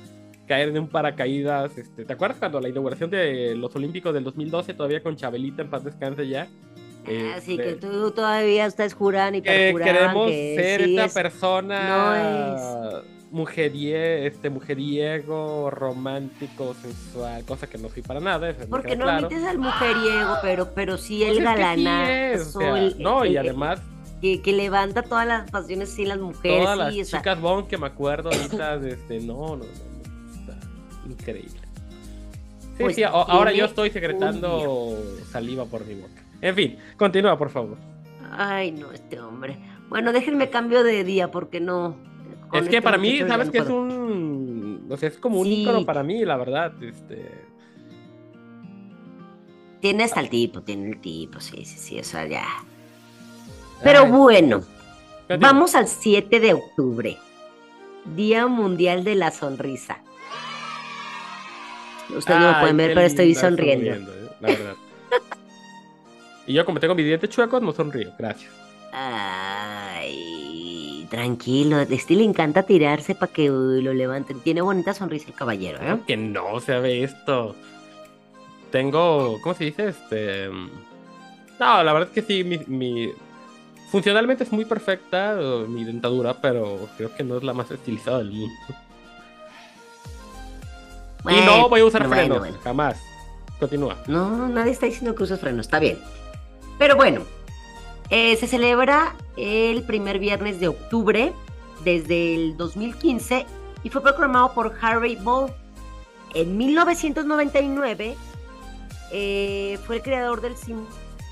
Caer 0.48 0.70
en 0.70 0.78
un 0.78 0.88
paracaídas. 0.88 1.76
Este, 1.78 2.04
¿Te 2.04 2.12
acuerdas 2.12 2.38
cuando 2.38 2.60
la 2.60 2.68
inauguración 2.68 3.10
de 3.10 3.54
los 3.54 3.74
Olímpicos 3.76 4.14
del 4.14 4.24
2012 4.24 4.74
todavía 4.74 5.02
con 5.02 5.14
Chabelita 5.16 5.62
en 5.62 5.70
paz 5.70 5.84
descanse 5.84 6.26
ya? 6.26 6.48
Así 7.36 7.52
Este, 7.52 7.56
que 7.56 7.72
tú 7.74 8.10
todavía 8.10 8.66
estás 8.66 8.94
jurando 8.94 9.38
y 9.38 9.42
que 9.42 9.74
queremos 9.82 10.30
que 10.30 10.54
ser 10.56 10.80
sí 10.84 10.90
esta 10.96 11.04
es- 11.06 11.14
persona 11.14 13.02
mujerie, 13.30 14.26
este, 14.26 14.50
mujeriego, 14.50 15.68
romántico, 15.70 16.74
sensual, 16.80 17.44
cosa 17.44 17.66
que 17.66 17.76
no 17.76 17.88
soy 17.88 18.02
para 18.02 18.20
nada. 18.20 18.48
eso 18.50 18.64
Porque 18.70 18.96
no 18.96 19.04
claro. 19.04 19.26
admites 19.26 19.44
al 19.44 19.58
mujeriego, 19.58 20.36
pero, 20.42 20.72
pero 20.74 20.96
sí 20.96 21.18
Pues 21.24 21.38
el 21.38 21.38
es 21.38 21.50
que 21.50 21.54
sí 21.56 21.60
galanazo, 21.60 22.10
es, 22.12 22.56
o 22.56 22.60
sea, 22.60 22.78
el- 22.78 22.96
no, 23.02 23.24
y 23.24 23.36
además 23.36 23.80
que, 24.20 24.40
que 24.40 24.52
levanta 24.52 25.02
todas 25.02 25.26
las 25.26 25.50
pasiones 25.50 25.90
sin 25.90 26.08
las 26.08 26.18
mujeres, 26.18 26.62
todas 26.62 26.78
las 26.78 26.94
sí, 26.94 27.04
chicas 27.04 27.38
Bond 27.40 27.66
que 27.68 27.76
me 27.76 27.86
acuerdo 27.88 28.30
ahorita, 28.32 28.76
este, 28.86 29.20
no, 29.20 29.34
no, 29.34 29.56
no, 29.56 29.64
no, 29.64 30.34
está 30.40 30.56
increíble. 31.06 31.60
Sí, 32.76 32.82
Pues 32.82 32.96
sí, 32.96 33.02
ahora 33.02 33.52
yo 33.52 33.64
estoy 33.64 33.90
secretando 33.90 34.94
saliva 35.30 35.64
por 35.66 35.84
mi 35.84 35.94
boca. 35.94 36.22
En 36.40 36.54
fin, 36.54 36.78
continúa, 36.96 37.36
por 37.38 37.50
favor. 37.50 37.76
Ay, 38.30 38.72
no, 38.72 38.92
este 38.92 39.18
hombre. 39.20 39.56
Bueno, 39.88 40.12
déjenme 40.12 40.50
cambio 40.50 40.82
de 40.84 41.04
día 41.04 41.30
porque 41.30 41.60
no. 41.60 41.96
es 42.52 42.60
que 42.68 42.76
este 42.76 42.82
para 42.82 42.98
mí, 42.98 43.20
sabes 43.26 43.46
no 43.46 43.52
que 43.52 43.58
es 43.58 43.68
un, 43.68 44.86
o 44.90 44.96
sea, 44.96 45.08
es 45.08 45.18
como 45.18 45.40
un 45.40 45.46
Sí. 45.46 45.62
ícono 45.62 45.84
para 45.84 46.02
mí, 46.02 46.24
la 46.24 46.36
verdad, 46.36 46.72
este, 46.82 47.44
Tiene 49.80 50.04
hasta 50.04 50.20
el 50.20 50.28
tipo, 50.30 50.62
tiene 50.62 50.88
el 50.90 51.00
tipo, 51.00 51.38
sí, 51.40 51.64
sí, 51.64 51.78
sí, 51.78 51.98
o 52.00 52.04
sea, 52.04 52.26
ya. 52.26 52.44
Pero 53.84 54.04
ay, 54.04 54.10
bueno, 54.10 54.60
continúa. 55.28 55.52
vamos 55.52 55.74
al 55.74 55.86
7 55.86 56.40
de 56.40 56.54
octubre, 56.54 57.16
Día 58.16 58.46
Mundial 58.46 59.04
de 59.04 59.14
la 59.14 59.30
Sonrisa. 59.30 59.98
Ustedes 62.16 62.40
no 62.40 62.48
Ay, 62.48 62.60
pueden 62.60 62.76
ver, 62.76 62.94
pero 62.94 63.06
estoy 63.06 63.26
linda 63.26 63.40
sonriendo. 63.40 63.90
eh, 64.14 64.30
la 64.40 64.48
verdad. 64.48 64.75
Y 66.46 66.52
yo 66.54 66.64
como 66.64 66.80
tengo 66.80 66.94
mis 66.94 67.04
dientes 67.06 67.30
chuecos, 67.30 67.60
no 67.62 67.72
sonrío, 67.72 68.10
gracias. 68.18 68.50
Ay, 69.96 71.06
tranquilo, 71.10 71.76
a 71.76 71.82
este 71.82 72.14
le 72.14 72.24
encanta 72.24 72.62
tirarse 72.64 73.14
para 73.14 73.32
que 73.32 73.50
uy, 73.50 73.82
lo 73.82 73.92
levanten. 73.94 74.40
Tiene 74.40 74.60
bonita 74.60 74.94
sonrisa 74.94 75.28
el 75.28 75.34
caballero, 75.34 75.78
¿eh? 75.82 75.98
Que 76.06 76.16
no 76.16 76.60
se 76.60 76.78
ve 76.78 77.02
esto. 77.04 77.54
Tengo, 78.70 79.38
¿cómo 79.42 79.54
se 79.54 79.64
dice? 79.64 79.88
Este... 79.88 80.48
No, 81.58 81.82
la 81.82 81.92
verdad 81.92 82.08
es 82.14 82.14
que 82.14 82.22
sí, 82.22 82.44
mi, 82.44 82.58
mi- 82.66 83.12
Funcionalmente 83.90 84.42
es 84.44 84.52
muy 84.52 84.64
perfecta 84.64 85.36
mi 85.68 85.84
dentadura, 85.84 86.34
pero 86.40 86.88
creo 86.96 87.14
que 87.14 87.22
no 87.22 87.36
es 87.38 87.44
la 87.44 87.52
más 87.54 87.70
estilizada 87.70 88.18
del 88.18 88.32
mundo. 88.32 88.54
y 91.30 91.40
no 91.46 91.68
voy 91.68 91.80
a 91.80 91.84
usar 91.84 92.02
bueno, 92.06 92.14
frenos, 92.16 92.38
bueno. 92.40 92.58
jamás. 92.62 93.00
Continúa. 93.60 93.96
No, 94.06 94.48
nadie 94.48 94.72
está 94.72 94.86
diciendo 94.86 95.14
que 95.14 95.22
uses 95.22 95.40
frenos, 95.40 95.66
está 95.66 95.78
bien. 95.78 95.98
Pero 96.78 96.96
bueno, 96.96 97.22
eh, 98.10 98.36
se 98.36 98.46
celebra 98.46 99.14
el 99.36 99.82
primer 99.84 100.18
viernes 100.18 100.60
de 100.60 100.68
octubre 100.68 101.32
desde 101.84 102.34
el 102.34 102.56
2015 102.56 103.46
y 103.82 103.90
fue 103.90 104.02
proclamado 104.02 104.52
por 104.54 104.74
Harry 104.80 105.16
Ball. 105.16 105.52
En 106.34 106.56
1999 106.58 108.16
eh, 109.12 109.78
fue 109.86 109.96
el 109.96 110.02
creador 110.02 110.40
del 110.40 110.56
símbolo 110.56 110.88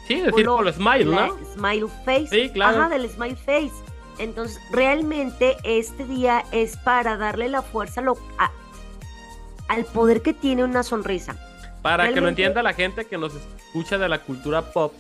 Sí, 0.07 0.15
el 0.21 0.35
círculo 0.35 0.71
Smile, 0.73 1.05
¿no? 1.07 1.37
Smile 1.55 1.87
Face. 2.05 2.29
Sí, 2.29 2.51
claro. 2.51 2.79
Ajá, 2.79 2.89
del 2.91 3.09
Smile 3.09 3.37
Face. 3.37 3.73
Entonces, 4.19 4.61
realmente 4.71 5.57
este 5.65 6.05
día 6.05 6.45
es 6.53 6.77
para 6.77 7.17
darle 7.17 7.49
la 7.49 7.63
fuerza 7.63 8.01
lo- 8.03 8.19
a- 8.39 8.51
al 9.69 9.85
poder 9.87 10.21
que 10.21 10.35
tiene 10.35 10.63
una 10.63 10.83
sonrisa. 10.83 11.37
Para 11.81 12.13
que 12.13 12.21
lo 12.21 12.29
entienda 12.29 12.63
la 12.63 12.75
gente 12.75 13.07
que 13.07 13.17
nos 13.19 13.33
escucha 13.35 13.97
de 13.99 14.09
la 14.11 14.19
cultura 14.21 14.61
pop, 14.73 14.93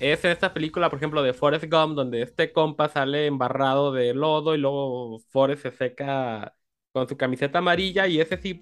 es 0.00 0.24
esta 0.24 0.52
película, 0.54 0.90
por 0.90 0.98
ejemplo, 0.98 1.22
de 1.22 1.34
Forrest 1.34 1.64
Gump, 1.70 1.94
donde 1.94 2.22
este 2.22 2.52
compa 2.52 2.88
sale 2.88 3.26
embarrado 3.26 3.92
de 3.92 4.14
lodo 4.14 4.54
y 4.54 4.58
luego 4.58 5.18
Forrest 5.30 5.62
se 5.62 5.70
seca 5.72 6.54
con 6.92 7.08
su 7.08 7.16
camiseta 7.16 7.58
amarilla 7.60 8.06
y 8.08 8.20
ese 8.20 8.36
sí- 8.38 8.60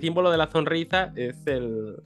símbolo 0.00 0.30
de 0.30 0.38
la 0.38 0.50
sonrisa 0.50 1.12
es 1.16 1.46
el, 1.46 1.96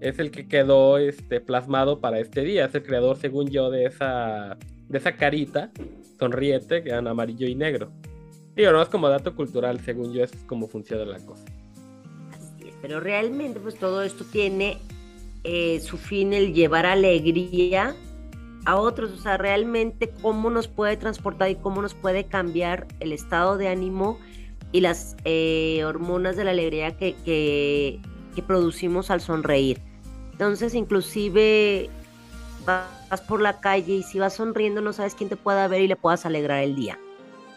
es 0.00 0.18
el 0.18 0.30
que 0.30 0.48
quedó 0.48 0.98
este, 0.98 1.40
plasmado 1.40 2.00
para 2.00 2.20
este 2.20 2.42
día. 2.42 2.66
Es 2.66 2.74
el 2.74 2.82
creador, 2.84 3.16
según 3.18 3.48
yo, 3.50 3.70
de 3.70 3.86
esa, 3.86 4.58
de 4.88 4.98
esa 4.98 5.16
carita 5.16 5.72
sonriente 6.18 6.82
que 6.84 6.90
en 6.90 7.06
amarillo 7.08 7.46
y 7.48 7.54
negro. 7.56 7.92
Digo, 8.56 8.72
no 8.72 8.82
es 8.82 8.88
como 8.88 9.08
dato 9.08 9.34
cultural, 9.36 9.80
según 9.80 10.12
yo, 10.12 10.24
es 10.24 10.32
como 10.46 10.68
funciona 10.68 11.04
la 11.04 11.20
cosa. 11.24 11.48
Así 12.30 12.68
es, 12.68 12.74
pero 12.80 13.00
realmente 13.00 13.60
pues 13.60 13.78
todo 13.78 14.02
esto 14.02 14.24
tiene 14.24 14.78
eh, 15.44 15.80
su 15.80 15.98
fin 15.98 16.32
el 16.32 16.52
llevar 16.54 16.86
alegría 16.86 17.96
a 18.66 18.76
otros, 18.76 19.10
o 19.12 19.16
sea, 19.16 19.36
realmente 19.36 20.10
cómo 20.22 20.50
nos 20.50 20.68
puede 20.68 20.96
transportar 20.96 21.50
y 21.50 21.56
cómo 21.56 21.80
nos 21.82 21.94
puede 21.94 22.24
cambiar 22.24 22.86
el 23.00 23.12
estado 23.12 23.56
de 23.56 23.68
ánimo 23.68 24.18
y 24.72 24.80
las 24.80 25.16
eh, 25.24 25.82
hormonas 25.84 26.36
de 26.36 26.44
la 26.44 26.50
alegría 26.50 26.96
que, 26.96 27.14
que, 27.24 28.00
que 28.34 28.42
producimos 28.42 29.10
al 29.10 29.20
sonreír. 29.20 29.80
Entonces, 30.32 30.74
inclusive 30.74 31.90
vas 32.66 33.20
por 33.26 33.40
la 33.40 33.60
calle 33.60 33.94
y 33.94 34.02
si 34.02 34.18
vas 34.18 34.34
sonriendo 34.34 34.80
no 34.80 34.92
sabes 34.92 35.14
quién 35.14 35.28
te 35.28 35.36
pueda 35.36 35.66
ver 35.68 35.80
y 35.80 35.88
le 35.88 35.96
puedas 35.96 36.26
alegrar 36.26 36.62
el 36.62 36.76
día. 36.76 36.98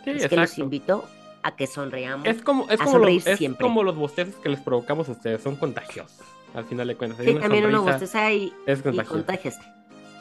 Sí, 0.04 0.12
es 0.12 0.28
que 0.28 0.36
los 0.36 0.58
invito 0.58 1.06
a 1.44 1.56
que 1.56 1.68
sonreamos. 1.68 2.26
Es 2.28 2.42
como, 2.42 2.64
es 2.70 2.80
a 2.80 2.86
como, 2.86 2.92
sonreír 2.98 3.22
los, 3.22 3.28
es 3.28 3.38
siempre. 3.38 3.62
como 3.66 3.84
los 3.84 3.96
bostezos 3.96 4.36
que 4.36 4.50
les 4.50 4.60
provocamos 4.62 5.10
a 5.10 5.12
ustedes, 5.12 5.42
son 5.42 5.56
contagiosos. 5.58 6.18
Al 6.54 6.66
final 6.66 6.88
de 6.88 6.96
cuentas, 6.96 7.20
Sí, 7.26 7.34
también 7.36 7.66
uno 7.66 7.82
bosteza 7.84 8.32
y, 8.32 8.54
es 8.66 8.80
y 8.80 8.84
contagiosa. 8.84 9.10
contagias. 9.10 9.60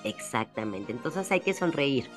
Exactamente, 0.04 0.92
entonces 0.92 1.30
hay 1.30 1.40
que 1.40 1.54
sonreír. 1.54 2.08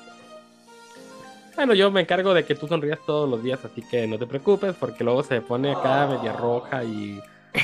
Bueno, 1.56 1.72
yo 1.72 1.90
me 1.90 2.02
encargo 2.02 2.34
de 2.34 2.44
que 2.44 2.54
tú 2.54 2.68
sonrías 2.68 2.98
todos 3.06 3.28
los 3.28 3.42
días, 3.42 3.64
así 3.64 3.82
que 3.82 4.06
no 4.06 4.18
te 4.18 4.26
preocupes, 4.26 4.74
porque 4.78 5.02
luego 5.02 5.22
se 5.22 5.40
pone 5.40 5.72
acá 5.72 6.06
media 6.06 6.34
roja 6.34 6.84
y 6.84 7.18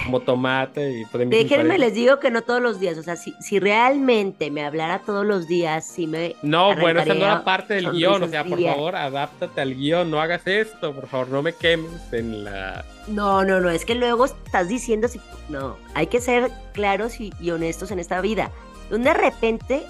como 0.04 0.20
tomate 0.20 0.90
y 0.90 1.04
Déjenme, 1.26 1.78
les 1.78 1.92
digo 1.92 2.18
que 2.18 2.30
no 2.30 2.40
todos 2.40 2.62
los 2.62 2.80
días, 2.80 2.96
o 2.96 3.02
sea, 3.02 3.16
si, 3.16 3.35
si 3.40 3.61
realmente 3.61 4.50
me 4.50 4.64
hablara 4.64 5.00
todos 5.00 5.26
los 5.26 5.46
días, 5.46 5.87
si 5.87 6.06
me... 6.06 6.37
No, 6.42 6.74
bueno, 6.76 7.00
esa 7.00 7.12
no 7.12 7.24
era 7.24 7.44
parte 7.44 7.74
del 7.74 7.90
guion, 7.92 8.22
o 8.22 8.28
sea, 8.28 8.44
por 8.44 8.56
diarias. 8.56 8.76
favor, 8.76 8.96
adáptate 8.96 9.61
al 9.61 9.74
guion, 9.74 10.11
no 10.11 10.22
hagas 10.22 10.46
esto, 10.46 10.94
por 10.94 11.06
favor, 11.08 11.28
no 11.28 11.42
me 11.42 11.52
quemes 11.52 12.12
en 12.12 12.44
la... 12.44 12.87
No, 13.08 13.44
no, 13.44 13.61
no, 13.61 13.68
es 13.68 13.85
que 13.85 13.94
luego 13.94 14.24
estás 14.24 14.68
diciendo, 14.68 15.08
si... 15.08 15.20
no, 15.50 15.76
hay 15.94 16.06
que 16.06 16.22
ser 16.22 16.50
claros 16.72 17.20
y, 17.20 17.35
y 17.40 17.50
honestos 17.50 17.90
en 17.90 17.98
esta 17.98 18.22
vida. 18.22 18.50
De 18.90 19.14
repente 19.14 19.82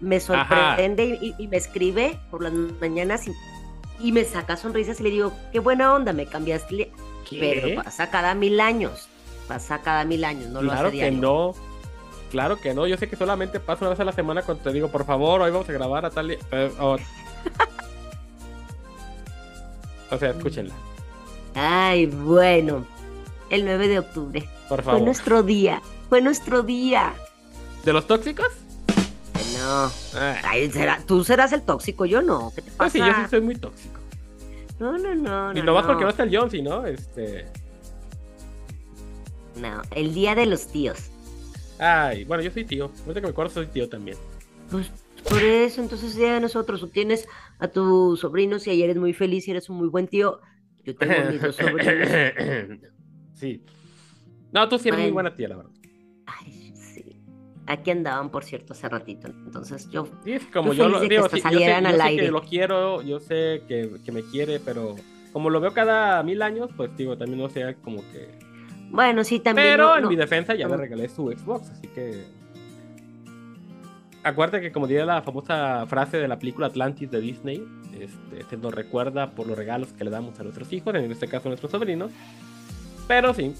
me 0.00 0.20
sorprende 0.20 1.18
y, 1.20 1.34
y 1.38 1.48
me 1.48 1.56
escribe 1.56 2.18
por 2.30 2.42
las 2.42 2.52
mañanas 2.80 3.26
y, 3.28 3.32
y 4.00 4.12
me 4.12 4.24
saca 4.24 4.56
sonrisas 4.56 5.00
y 5.00 5.02
le 5.04 5.10
digo, 5.10 5.32
qué 5.52 5.58
buena 5.60 5.94
onda, 5.94 6.12
me 6.12 6.26
cambiaste, 6.26 6.90
pero 7.30 7.82
pasa 7.82 8.10
cada 8.10 8.34
mil 8.34 8.60
años, 8.60 9.08
pasa 9.48 9.80
cada 9.82 10.04
mil 10.04 10.24
años, 10.24 10.48
no 10.50 10.62
lo 10.62 10.70
claro 10.70 10.88
hace 10.88 10.98
que 10.98 11.10
no. 11.10 11.54
Claro 12.30 12.60
que 12.60 12.74
no, 12.74 12.86
yo 12.86 12.98
sé 12.98 13.08
que 13.08 13.16
solamente 13.16 13.58
pasa 13.58 13.80
una 13.84 13.90
vez 13.90 14.00
a 14.00 14.04
la 14.04 14.12
semana 14.12 14.42
cuando 14.42 14.62
te 14.62 14.70
digo, 14.72 14.88
por 14.88 15.06
favor, 15.06 15.40
hoy 15.40 15.50
vamos 15.50 15.68
a 15.68 15.72
grabar 15.72 16.04
a 16.04 16.10
tal... 16.10 16.28
día", 16.28 16.38
pero, 16.50 16.72
oh. 16.78 16.96
O 20.10 20.18
sea, 20.18 20.30
escúchenla, 20.30 20.74
Ay, 21.54 22.06
bueno, 22.06 22.86
el 23.50 23.64
9 23.64 23.88
de 23.88 23.98
octubre. 23.98 24.48
por 24.68 24.82
Fue 24.82 24.92
favor. 24.92 25.02
nuestro 25.02 25.42
día, 25.42 25.82
fue 26.08 26.20
nuestro 26.22 26.62
día. 26.62 27.14
¿De 27.84 27.92
los 27.92 28.06
tóxicos? 28.06 28.48
No, 29.58 29.90
Ah, 30.14 30.40
Ay, 30.44 30.70
será- 30.70 31.00
tú 31.06 31.24
serás 31.24 31.52
el 31.52 31.62
tóxico, 31.62 32.06
yo 32.06 32.22
no. 32.22 32.52
¿Qué 32.54 32.62
te 32.62 32.70
pasa? 32.70 32.90
sí, 32.90 32.98
yo 32.98 33.06
sí 33.06 33.30
soy 33.30 33.40
muy 33.40 33.56
tóxico. 33.56 33.98
No, 34.78 34.96
no, 34.96 35.14
no. 35.14 35.52
y 35.52 35.56
no, 35.56 35.64
nomás 35.64 35.82
no. 35.84 35.88
porque 35.88 36.04
no 36.04 36.10
está 36.10 36.22
el 36.22 36.36
John, 36.36 36.50
si 36.50 36.62
no, 36.62 36.86
este... 36.86 37.46
No, 39.56 39.82
el 39.90 40.14
día 40.14 40.34
de 40.36 40.46
los 40.46 40.68
tíos. 40.68 41.10
Ay, 41.78 42.24
bueno, 42.24 42.42
yo 42.42 42.50
soy 42.52 42.64
tío. 42.64 42.84
Ahorita 43.00 43.14
que 43.14 43.26
me 43.26 43.28
acuerdo 43.30 43.52
soy 43.52 43.66
tío 43.66 43.88
también. 43.88 44.16
Pues 44.70 44.90
por 45.28 45.42
eso, 45.42 45.80
entonces 45.80 46.14
día 46.14 46.34
de 46.34 46.40
nosotros. 46.40 46.80
Tú 46.80 46.88
tienes 46.88 47.26
a 47.58 47.66
tus 47.68 48.20
sobrinos 48.20 48.66
y 48.66 48.70
ayer 48.70 48.84
eres 48.90 48.98
muy 49.00 49.12
feliz 49.12 49.48
y 49.48 49.50
eres 49.50 49.68
un 49.68 49.78
muy 49.78 49.88
buen 49.88 50.06
tío. 50.06 50.40
Yo 50.84 50.94
tengo 50.96 51.30
mis 51.30 51.42
dos 51.42 51.56
sobrinos. 51.56 52.08
sí. 53.34 53.64
No, 54.52 54.68
tú 54.68 54.78
sí 54.78 54.88
eres 54.88 55.00
muy 55.00 55.10
buena 55.10 55.34
tía, 55.34 55.48
la 55.48 55.56
verdad. 55.56 55.72
Aquí 57.70 57.90
andaban, 57.90 58.30
por 58.30 58.44
cierto, 58.44 58.72
hace 58.72 58.88
ratito. 58.88 59.28
Entonces 59.28 59.90
yo. 59.90 60.08
Sí, 60.24 60.38
como 60.52 60.72
Yo 60.72 60.84
yo 60.84 60.88
lo 60.88 61.00
digo, 61.00 61.28
sí, 61.28 61.36
yo 61.36 61.58
sé, 61.58 61.64
yo 61.66 61.76
al 61.76 61.96
sé 61.96 62.02
aire. 62.02 62.24
que 62.24 62.30
lo 62.30 62.40
quiero, 62.42 63.02
yo 63.02 63.20
sé 63.20 63.62
que, 63.68 63.90
que 64.04 64.10
me 64.10 64.22
quiere, 64.22 64.58
pero 64.58 64.96
como 65.34 65.50
lo 65.50 65.60
veo 65.60 65.72
cada 65.74 66.22
mil 66.22 66.40
años, 66.40 66.70
pues 66.76 66.96
digo, 66.96 67.16
también 67.18 67.38
no 67.40 67.50
sea 67.50 67.74
como 67.74 67.98
que... 68.10 68.28
Bueno, 68.90 69.22
sí, 69.22 69.38
también. 69.40 69.68
Pero 69.68 69.88
no- 69.88 69.96
en 69.98 70.02
no- 70.04 70.08
mi 70.08 70.16
defensa 70.16 70.54
ya 70.54 70.66
le 70.66 70.76
no. 70.76 70.80
regalé 70.80 71.08
su 71.10 71.30
Xbox, 71.30 71.68
así 71.68 71.86
que... 71.88 72.24
Acuérdate 74.24 74.60
que 74.60 74.72
como 74.72 74.86
diría 74.86 75.04
la 75.04 75.22
famosa 75.22 75.86
frase 75.86 76.16
de 76.18 76.26
la 76.28 76.38
película 76.38 76.66
Atlantis 76.66 77.10
de 77.10 77.20
Disney, 77.20 77.64
este, 78.00 78.44
se 78.48 78.56
nos 78.56 78.74
recuerda 78.74 79.30
por 79.30 79.46
los 79.46 79.56
regalos 79.56 79.92
que 79.92 80.04
le 80.04 80.10
damos 80.10 80.38
a 80.40 80.42
nuestros 80.42 80.72
hijos, 80.72 80.94
en 80.94 81.10
este 81.10 81.28
caso 81.28 81.48
a 81.48 81.50
nuestros 81.50 81.70
sobrinos. 81.70 82.10
Pero 83.06 83.32
sí, 83.32 83.54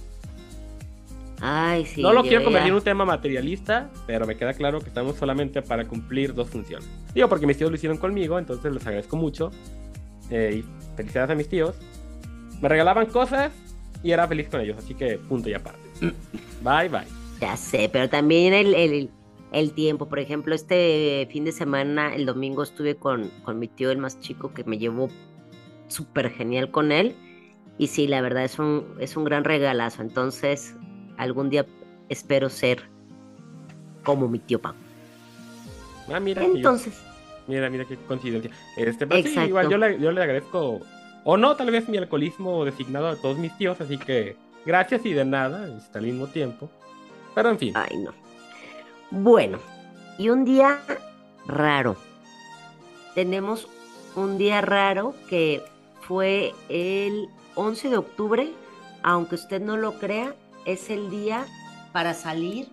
Ay, 1.41 1.87
sí. 1.87 2.03
no 2.03 2.13
lo 2.13 2.23
quiero 2.23 2.43
convertir 2.43 2.71
en 2.71 2.75
un 2.77 2.83
tema 2.83 3.05
materialista, 3.05 3.91
pero 4.07 4.27
me 4.27 4.37
queda 4.37 4.55
claro 4.55 4.81
que 4.81 4.89
estamos 4.89 5.17
solamente 5.17 5.63
para 5.63 5.87
cumplir 5.87 6.35
dos 6.35 6.51
funciones. 6.51 6.89
Digo, 7.15 7.29
porque 7.29 7.47
mis 7.47 7.57
tíos 7.57 7.71
lo 7.71 7.77
hicieron 7.77 7.99
conmigo, 7.99 8.39
entonces 8.39 8.73
les 8.73 8.85
agradezco 8.87 9.17
mucho. 9.17 9.51
eh, 10.31 10.63
y 10.65 10.97
felicidades 10.97 11.31
a 11.31 11.35
mis 11.35 11.49
tíos. 11.49 11.77
me 12.61 12.69
regalaban 12.69 13.07
cosas 13.07 13.53
y 14.03 14.11
era 14.13 14.27
feliz 14.29 14.49
con 14.49 14.61
ellos, 14.61 14.79
así 14.79 14.95
que 14.95 15.19
punto 15.19 15.49
y 15.49 15.55
aparte. 15.55 15.81
Bye, 16.63 16.89
bye. 16.89 17.07
Ya 17.41 17.57
sé, 17.57 17.89
pero 17.93 18.09
también 18.09 18.53
el, 18.53 18.75
el, 18.75 19.11
el 19.53 19.73
tiempo. 19.73 20.09
Por 20.09 20.19
ejemplo, 20.19 20.55
este 20.55 21.29
fin 21.31 21.45
de 21.45 21.53
semana, 21.53 22.15
el 22.15 22.27
domingo, 22.27 22.63
estuve 22.65 22.97
con, 22.97 23.31
con 23.45 23.59
mi 23.61 23.69
tío, 23.69 23.91
el 23.93 23.99
más 23.99 24.19
chico, 24.21 24.53
que 24.53 24.65
me 24.65 24.79
llevó 24.79 25.09
súper 25.87 26.31
genial 26.31 26.71
con 26.71 26.91
él. 26.93 27.17
Y 27.79 27.87
sí, 27.89 28.09
la 28.09 28.21
verdad 28.21 28.45
es 28.45 28.59
un, 28.59 28.85
es 28.99 29.17
un 29.17 29.25
gran 29.25 29.45
regalazo. 29.45 30.03
Entonces, 30.03 30.75
algún 31.19 31.51
día 31.51 31.67
espero 32.09 32.49
ser 32.49 32.83
como 34.05 34.29
mi 34.29 34.39
tío 34.39 34.61
Pam. 34.61 34.75
Ah, 36.13 36.21
mira. 36.21 36.43
yo- 36.43 36.55
Entonces, 36.55 37.03
Mira, 37.47 37.71
mira 37.71 37.87
qué 37.87 37.97
coincidencia. 37.97 38.51
Este, 38.77 39.07
pero 39.07 39.27
sí, 39.27 39.39
igual 39.41 39.71
yo 39.71 39.79
le, 39.79 39.99
yo 39.99 40.13
le 40.13 40.21
agradezco, 40.23 40.81
o 41.25 41.37
no, 41.39 41.57
tal 41.57 41.71
vez 41.71 41.89
mi 41.89 41.97
alcoholismo 41.97 42.63
designado 42.67 43.09
a 43.09 43.17
todos 43.17 43.39
mis 43.39 43.57
tíos, 43.57 43.81
así 43.81 43.97
que 43.97 44.37
gracias 44.67 45.07
y 45.07 45.15
de 45.15 45.25
nada, 45.25 45.67
este, 45.79 45.97
al 45.99 46.05
mismo 46.05 46.27
tiempo. 46.27 46.69
Pero 47.35 47.49
en 47.51 47.59
fin, 47.59 47.73
ay 47.75 47.97
no. 48.05 48.13
Bueno, 49.11 49.59
y 50.19 50.29
un 50.29 50.45
día 50.45 50.79
raro. 51.47 51.97
Tenemos 53.15 53.67
un 54.15 54.37
día 54.37 54.61
raro 54.61 55.15
que 55.31 55.63
fue 56.03 56.53
el 56.69 57.29
11 57.55 57.89
de 57.89 57.97
octubre, 57.97 58.53
aunque 59.03 59.37
usted 59.37 59.61
no 59.63 59.79
lo 59.79 59.95
crea, 59.99 60.35
es 60.69 60.91
el 60.91 61.09
día 61.09 61.47
para 61.93 62.13
salir 62.13 62.69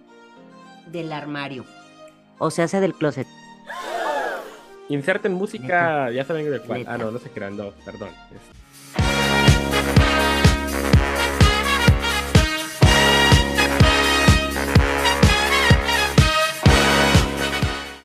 del 0.88 1.14
armario. 1.14 1.64
O 2.40 2.52
sea, 2.52 2.66
hace 2.66 2.82
del 2.82 2.94
closet. 2.94 3.26
inserten 4.90 5.34
música, 5.34 6.12
ya 6.12 6.26
saben 6.26 6.52
de 6.52 6.60
cuál. 6.60 6.80
Neta. 6.80 6.94
Ah, 6.94 6.98
no, 6.98 7.10
no 7.10 7.20
se 7.20 7.30
crean, 7.30 7.56
no, 7.56 7.72
perdón. 7.86 8.10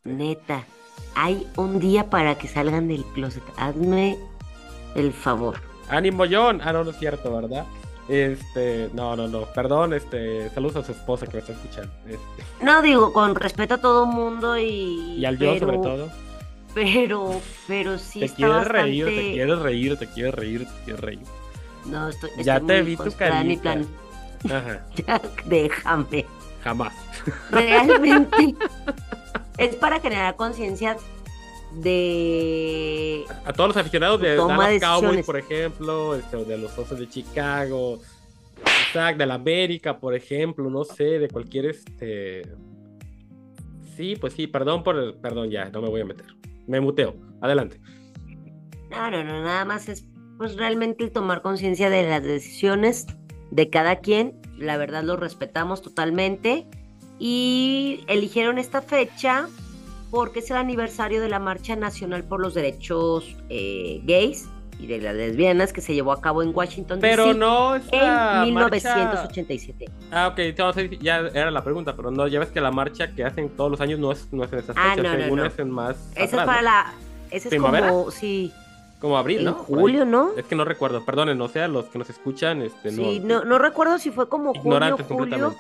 Neta, 0.05 0.65
hay 1.17 1.49
un 1.57 1.81
día 1.81 2.11
para 2.11 2.37
que 2.37 2.47
salgan 2.47 2.87
del 2.87 3.05
closet. 3.07 3.43
Hazme 3.57 4.17
el 4.95 5.13
favor. 5.13 5.61
Ánimo, 5.89 6.27
John. 6.31 6.61
Ah, 6.63 6.73
no, 6.73 6.85
no 6.85 6.91
es 6.91 6.99
cierto, 7.01 7.35
¿verdad? 7.35 7.67
Este, 8.11 8.91
no, 8.93 9.15
no, 9.15 9.29
no, 9.29 9.43
perdón, 9.55 9.95
este, 9.95 10.51
saludos 10.51 10.77
a 10.77 10.83
su 10.85 10.91
esposa 10.93 11.27
que 11.27 11.35
me 11.35 11.39
está 11.39 11.53
escuchando. 11.53 11.93
Este, 12.07 12.65
No 12.65 12.83
digo 12.83 13.13
con 13.13 13.37
respeto 13.37 13.75
a 13.75 13.79
todo 13.79 14.05
mundo 14.05 14.59
y. 14.59 15.15
y 15.17 15.25
al 15.25 15.39
John 15.39 15.59
sobre 15.61 15.79
pero- 15.79 15.83
todo. 15.83 16.09
Pero, 16.75 17.41
pero 17.67 17.99
sí 17.99 18.21
Te 18.21 18.25
está 18.27 18.37
quieres 18.37 18.55
bastante... 18.57 18.83
reír, 18.83 19.05
te 19.07 19.33
quieres 19.33 19.59
reír, 19.59 19.97
te 19.97 20.07
quieres 20.07 20.35
reír, 20.35 20.61
te 20.67 20.85
quieres 20.85 21.01
reír. 21.01 21.21
No, 21.87 22.09
estoy, 22.09 22.31
Ya 22.43 22.55
estoy 22.57 22.67
te 22.69 22.83
muy 22.83 22.91
vi 22.91 22.97
tu 22.97 23.13
carita. 23.13 23.63
plan. 23.63 23.87
Ajá, 24.47 24.87
Ya, 25.07 25.21
déjame. 25.47 26.27
jamás. 26.65 26.93
Realmente 27.51 28.55
es 29.59 29.75
para 29.77 30.01
generar 30.01 30.35
conciencia 30.37 30.97
de... 31.73 33.25
A 33.45 33.53
todos 33.53 33.69
los 33.69 33.77
aficionados 33.77 34.21
de 34.21 34.37
Dallas 34.37 34.81
Cowboys, 34.81 35.25
por 35.25 35.39
ejemplo, 35.39 36.15
este, 36.15 36.45
de 36.45 36.59
los 36.59 36.77
Osos 36.79 36.99
de 36.99 37.09
Chicago, 37.09 38.01
de 39.17 39.27
la 39.27 39.35
América, 39.35 39.99
por 39.99 40.15
ejemplo, 40.15 40.69
no 40.69 40.85
sé, 40.85 41.19
de 41.19 41.29
cualquier 41.29 41.67
este. 41.67 42.43
Sí, 43.97 44.17
pues 44.17 44.33
sí, 44.33 44.47
perdón 44.47 44.83
por 44.83 44.97
el. 44.97 45.15
Perdón, 45.15 45.51
ya, 45.51 45.71
no 45.71 45.81
me 45.81 45.89
voy 45.89 46.01
a 46.01 46.05
meter. 46.05 46.27
Me 46.67 46.81
muteo. 46.81 47.15
Adelante. 47.41 47.81
No, 48.91 49.11
no, 49.11 49.23
no, 49.23 49.45
nada 49.45 49.65
más 49.65 49.89
es 49.89 50.07
pues 50.39 50.57
realmente 50.57 51.05
el 51.05 51.13
tomar 51.13 51.43
conciencia 51.43 51.91
de 51.91 52.09
las 52.09 52.23
decisiones 52.23 53.07
de 53.51 53.71
cada 53.71 53.97
quien. 53.97 54.41
La 54.59 54.77
verdad 54.77 55.05
lo 55.05 55.17
respetamos 55.17 55.83
totalmente. 55.83 56.67
Y 57.19 58.05
eligieron 58.09 58.59
esta 58.59 58.83
fecha 58.83 59.49
porque 60.11 60.41
es 60.41 60.51
el 60.51 60.57
aniversario 60.57 61.21
de 61.21 61.29
la 61.29 61.39
Marcha 61.39 61.77
Nacional 61.77 62.25
por 62.25 62.41
los 62.41 62.55
Derechos 62.55 63.37
eh, 63.49 64.01
Gays 64.05 64.49
y 64.79 64.87
de 64.87 64.99
las 64.99 65.15
lesbianas 65.15 65.73
que 65.75 65.81
se 65.83 65.93
llevó 65.95 66.11
a 66.13 66.21
cabo 66.23 66.43
en 66.43 66.53
Washington, 66.57 66.99
Pero 67.01 67.27
D.C. 67.27 67.39
no 67.39 67.75
es 67.77 67.83
en 67.93 68.01
marcha- 68.55 68.95
1987. 68.95 69.91
Ah, 70.11 70.29
ok, 70.29 70.39
no 70.59 70.73
ya 71.01 71.19
era 71.35 71.51
la 71.51 71.63
pregunta, 71.63 71.95
pero 71.95 72.11
no, 72.11 72.27
ya 72.27 72.41
ves 72.41 72.49
que 72.49 72.61
la 72.63 72.71
marcha 72.71 73.13
que 73.15 73.25
hacen 73.25 73.51
todos 73.51 73.71
los 73.71 73.81
años 73.81 73.99
no 73.99 74.11
es, 74.11 74.27
no 74.33 74.43
es 74.45 74.53
en 74.53 74.59
esas 74.61 74.77
Ah, 74.79 74.95
fechas, 74.95 75.05
no, 75.13 75.19
no, 75.19 75.23
según 75.25 75.39
no. 75.39 75.45
es 75.45 75.59
en 75.59 75.71
más. 75.71 75.97
Esa 76.15 76.25
es 76.25 76.31
para 76.47 76.57
¿no? 76.57 76.63
la... 76.63 76.93
Esa 77.31 77.49
es 77.49 77.51
¿Primavera? 77.51 77.89
como, 77.91 78.11
sí, 78.11 78.53
Como 79.01 79.19
abril, 79.19 79.41
en 79.41 79.45
¿no? 79.45 79.53
Julio, 79.55 80.05
¿no? 80.07 80.31
Es 80.37 80.45
que 80.47 80.55
no 80.57 80.65
recuerdo, 80.65 81.05
perdonen, 81.05 81.37
no 81.39 81.49
sea 81.49 81.69
los 81.69 81.85
que 81.87 81.99
nos 81.99 82.09
escuchan, 82.11 82.63
este, 82.63 82.91
Sí, 82.91 83.21
no, 83.23 83.45
no 83.45 83.59
recuerdo 83.59 83.99
si 83.99 84.11
fue 84.11 84.29
como 84.31 84.49
junio, 84.55 84.63
ignorantes 84.63 85.07
julio, 85.07 85.55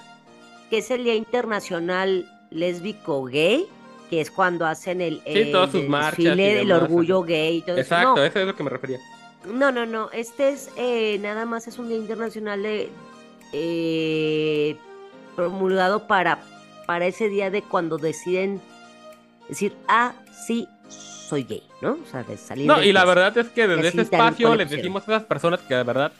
que 0.70 0.78
es 0.78 0.90
el 0.90 1.04
Día 1.04 1.14
Internacional 1.14 2.26
Lésbico 2.50 3.22
Gay, 3.24 3.66
que 4.10 4.20
es 4.20 4.30
cuando 4.30 4.66
hacen 4.66 5.00
el, 5.00 5.20
Sí, 5.24 5.38
el 5.38 5.52
todas 5.52 5.70
sus 5.70 5.84
marchas 5.88 6.18
y 6.18 6.24
desfile 6.24 6.54
del 6.56 6.72
orgullo 6.72 7.22
gay 7.22 7.58
y 7.58 7.62
todo 7.62 7.76
eso. 7.76 7.82
Exacto, 7.94 8.16
No, 8.16 8.24
eso 8.24 8.40
es 8.40 8.46
lo 8.46 8.54
que 8.56 8.62
me 8.64 8.70
refería. 8.70 8.98
no, 9.46 9.70
no, 9.72 9.86
no, 9.86 10.10
este 10.12 10.50
es 10.50 10.68
eh, 10.76 11.18
nada 11.20 11.46
más 11.46 11.68
es 11.68 11.78
un 11.78 11.88
Día 11.88 11.96
Internacional 11.96 12.62
de 12.62 12.90
eh, 13.52 14.76
promulgado 15.36 16.06
para, 16.06 16.40
para 16.86 17.06
ese 17.06 17.28
día 17.28 17.50
de 17.50 17.62
cuando 17.62 17.96
deciden 17.98 18.60
decir, 19.48 19.74
ah, 19.88 20.12
sí, 20.46 20.68
soy 20.88 21.44
gay, 21.44 21.62
¿no? 21.80 21.92
O 21.92 22.10
sea, 22.10 22.22
de 22.24 22.36
salir 22.36 22.66
No, 22.66 22.82
y 22.82 22.92
la 22.92 23.04
verdad 23.04 23.36
es 23.38 23.48
que 23.48 23.66
desde 23.68 23.88
ese 23.88 24.02
espacio 24.02 24.54
les 24.56 24.68
decimos 24.70 25.08
a 25.08 25.12
esas 25.16 25.24
personas 25.24 25.60
que 25.60 25.74
de 25.74 25.84
verdad 25.84 26.12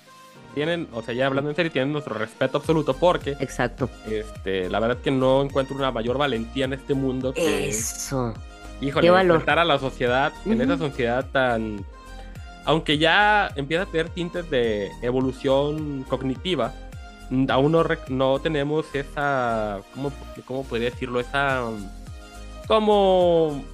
tienen, 0.54 0.88
o 0.92 1.02
sea, 1.02 1.14
ya 1.14 1.26
hablando 1.26 1.50
en 1.50 1.56
serio, 1.56 1.72
tienen 1.72 1.92
nuestro 1.92 2.14
respeto 2.14 2.58
absoluto 2.58 2.94
porque 2.94 3.36
Exacto. 3.40 3.88
este, 4.06 4.68
la 4.68 4.80
verdad 4.80 4.98
que 4.98 5.10
no 5.10 5.42
encuentro 5.42 5.76
una 5.76 5.90
mayor 5.90 6.18
valentía 6.18 6.64
en 6.66 6.72
este 6.72 6.94
mundo 6.94 7.32
que, 7.32 7.68
Eso. 7.68 8.34
híjole, 8.80 9.06
qué 9.06 9.10
valor. 9.10 9.36
enfrentar 9.36 9.58
a 9.58 9.64
la 9.64 9.78
sociedad 9.78 10.32
en 10.44 10.60
esa 10.60 10.78
sociedad 10.78 11.26
tan... 11.32 11.84
Aunque 12.66 12.98
ya 12.98 13.50
empieza 13.56 13.84
a 13.84 13.86
tener 13.86 14.10
tintes 14.10 14.48
de 14.50 14.90
evolución 15.02 16.04
cognitiva, 16.08 16.74
aún 17.48 17.72
no, 17.72 17.84
no 18.08 18.38
tenemos 18.40 18.86
esa, 18.94 19.80
¿cómo, 19.94 20.12
¿cómo 20.44 20.64
podría 20.64 20.90
decirlo? 20.90 21.20
Esa, 21.20 21.62
como 22.66 23.64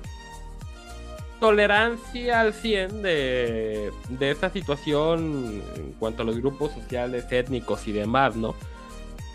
tolerancia 1.41 2.41
al 2.41 2.53
100 2.55 3.03
de, 3.03 3.91
de 4.09 4.31
esta 4.31 4.51
situación 4.51 5.63
en 5.77 5.93
cuanto 5.99 6.23
a 6.23 6.25
los 6.25 6.39
grupos 6.39 6.73
sociales, 6.73 7.27
étnicos 7.31 7.87
y 7.87 7.93
demás, 7.93 8.37
¿no? 8.37 8.55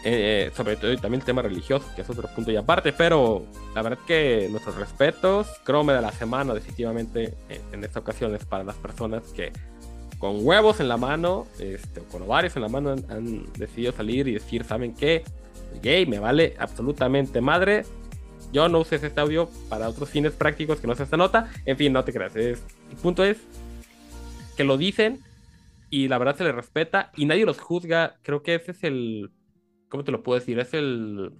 Eh, 0.03 0.49
sobre 0.55 0.77
todo 0.77 0.91
y 0.91 0.97
también 0.97 1.21
el 1.21 1.25
tema 1.25 1.43
religioso, 1.43 1.85
que 1.95 2.01
es 2.01 2.09
otro 2.09 2.27
punto 2.33 2.51
y 2.51 2.55
aparte, 2.55 2.91
pero 2.91 3.45
la 3.75 3.83
verdad 3.83 3.99
que 4.07 4.47
nuestros 4.49 4.75
respetos, 4.75 5.47
crome 5.63 5.93
de 5.93 6.01
la 6.01 6.11
semana 6.11 6.55
definitivamente 6.55 7.35
eh, 7.49 7.61
en 7.71 7.83
esta 7.83 7.99
ocasión 7.99 8.33
es 8.33 8.43
para 8.43 8.63
las 8.63 8.75
personas 8.77 9.21
que 9.35 9.51
con 10.17 10.45
huevos 10.45 10.79
en 10.79 10.87
la 10.87 10.97
mano, 10.97 11.45
este, 11.59 11.99
o 11.99 12.05
con 12.05 12.23
ovarios 12.23 12.55
en 12.55 12.63
la 12.63 12.67
mano 12.67 12.91
han, 12.91 13.05
han 13.11 13.53
decidido 13.53 13.91
salir 13.91 14.27
y 14.27 14.33
decir, 14.33 14.63
¿saben 14.63 14.95
qué? 14.95 15.23
Gay, 15.83 16.07
me 16.07 16.17
vale 16.17 16.55
absolutamente 16.57 17.39
madre. 17.39 17.85
Yo 18.51 18.67
no 18.67 18.79
uses 18.79 19.01
este 19.03 19.19
audio 19.21 19.49
para 19.69 19.87
otros 19.87 20.09
fines 20.09 20.33
prácticos 20.33 20.79
que 20.79 20.87
no 20.87 20.95
sea 20.95 21.05
esta 21.05 21.17
nota. 21.17 21.49
En 21.65 21.77
fin, 21.77 21.93
no 21.93 22.03
te 22.03 22.11
creas. 22.11 22.35
Es, 22.35 22.63
el 22.89 22.97
punto 22.97 23.23
es 23.23 23.37
que 24.57 24.63
lo 24.63 24.77
dicen 24.77 25.19
y 25.89 26.07
la 26.07 26.17
verdad 26.17 26.35
se 26.35 26.43
les 26.43 26.53
respeta 26.55 27.11
y 27.15 27.25
nadie 27.25 27.45
los 27.45 27.59
juzga. 27.59 28.17
Creo 28.23 28.43
que 28.43 28.55
ese 28.55 28.71
es 28.71 28.83
el. 28.83 29.31
¿Cómo 29.89 30.03
te 30.03 30.11
lo 30.11 30.23
puedo 30.23 30.39
decir? 30.39 30.59
Es 30.59 30.73
el. 30.73 31.31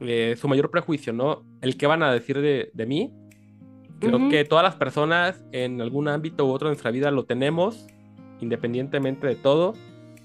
eh, 0.00 0.36
su 0.38 0.48
mayor 0.48 0.70
prejuicio, 0.70 1.12
¿no? 1.12 1.42
El 1.60 1.76
que 1.76 1.86
van 1.86 2.02
a 2.02 2.12
decir 2.12 2.40
de, 2.40 2.70
de 2.72 2.86
mí. 2.86 3.12
Creo 4.00 4.16
Ujú. 4.16 4.28
que 4.28 4.44
todas 4.44 4.62
las 4.62 4.74
personas 4.74 5.42
en 5.52 5.80
algún 5.80 6.08
ámbito 6.08 6.46
u 6.46 6.50
otro 6.50 6.68
de 6.68 6.72
nuestra 6.72 6.90
vida 6.90 7.10
lo 7.10 7.24
tenemos, 7.24 7.86
independientemente 8.42 9.26
de 9.26 9.36
todo, 9.36 9.72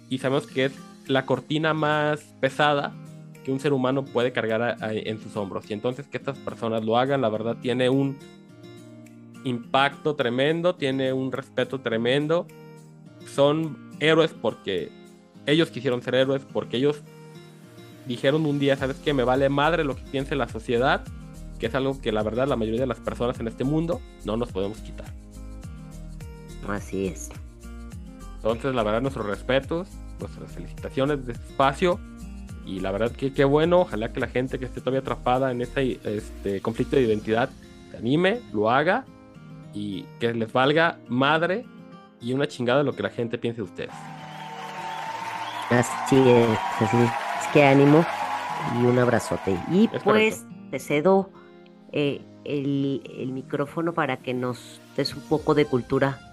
y 0.10 0.18
sabemos 0.18 0.46
que 0.46 0.66
es 0.66 0.74
la 1.08 1.26
cortina 1.26 1.74
más 1.74 2.36
pesada 2.42 2.94
que 3.44 3.52
un 3.52 3.60
ser 3.60 3.74
humano 3.74 4.06
puede 4.06 4.32
cargar 4.32 4.62
a- 4.62 4.78
a- 4.80 4.94
en 4.94 5.20
sus 5.20 5.36
hombros. 5.36 5.70
Y 5.70 5.74
entonces 5.74 6.08
que 6.08 6.18
estas 6.18 6.38
personas 6.38 6.84
lo 6.84 6.98
hagan, 6.98 7.22
la 7.22 7.30
verdad, 7.30 7.58
tiene 7.62 7.90
un 7.90 8.18
impacto 9.44 10.16
tremendo, 10.16 10.76
tiene 10.76 11.14
un 11.14 11.32
respeto 11.32 11.80
tremendo. 11.80 12.46
Son 13.34 13.78
héroes 14.00 14.34
porque 14.40 14.90
ellos 15.46 15.70
quisieron 15.72 16.02
ser 16.02 16.16
héroes, 16.16 16.44
porque 16.52 16.78
ellos 16.78 17.02
dijeron 18.08 18.46
un 18.46 18.60
día, 18.60 18.76
¿sabes 18.76 18.98
qué? 18.98 19.14
Me 19.14 19.24
vale 19.24 19.50
madre 19.50 19.84
lo 19.84 19.96
que 19.96 20.04
piense 20.04 20.36
la 20.36 20.48
sociedad, 20.48 21.04
que 21.60 21.68
es 21.68 21.76
algo 21.76 22.00
que 22.02 22.12
la 22.12 22.24
verdad 22.24 22.48
la 22.48 22.56
mayoría 22.56 22.82
de 22.82 22.88
las 22.88 23.00
personas 23.00 23.40
en 23.40 23.48
este 23.48 23.64
mundo 23.64 24.02
no 24.26 24.38
nos 24.38 24.52
podemos 24.52 24.78
quitar. 24.80 25.08
Así 26.68 27.08
es. 27.08 27.30
Entonces, 28.38 28.74
la 28.74 28.84
verdad, 28.84 29.02
nuestros 29.02 29.26
respetos, 29.26 29.88
nuestras 30.20 30.52
felicitaciones 30.52 31.26
de 31.26 31.34
este 31.34 31.46
espacio. 31.48 32.00
Y 32.66 32.80
la 32.80 32.92
verdad 32.92 33.12
que 33.12 33.34
qué 33.34 33.44
bueno, 33.44 33.82
ojalá 33.82 34.14
que 34.14 34.20
la 34.20 34.28
gente 34.28 34.60
que 34.60 34.66
esté 34.66 34.82
todavía 34.82 35.00
atrapada 35.00 35.52
en 35.52 35.62
este, 35.62 36.00
este 36.04 36.62
conflicto 36.62 36.96
de 36.96 37.04
identidad 37.04 37.50
se 37.90 37.98
anime, 37.98 38.42
lo 38.54 38.70
haga 38.70 39.06
y 39.74 40.04
que 40.20 40.34
les 40.34 40.52
valga 40.52 40.98
madre 41.08 41.66
y 42.22 42.34
una 42.34 42.48
chingada 42.48 42.84
lo 42.84 42.94
que 42.94 43.04
la 43.04 43.10
gente 43.10 43.38
piense 43.38 43.58
de 43.58 43.64
ustedes. 43.64 43.92
Así 45.70 46.18
es, 46.18 46.60
así 46.80 46.98
es 46.98 47.12
que 47.54 47.64
ánimo 47.64 48.06
y 48.80 48.86
un 48.86 49.00
abrazote. 49.00 49.58
Y 49.72 49.90
Es 49.92 50.04
pues 50.04 50.46
te 50.70 50.80
cedo 50.80 51.30
eh, 51.92 52.22
el, 52.46 53.02
el 53.18 53.32
micrófono 53.32 53.94
para 53.94 54.18
que 54.18 54.34
nos 54.34 54.82
des 54.96 55.14
un 55.16 55.22
poco 55.24 55.54
de 55.54 55.66
cultura. 55.66 56.31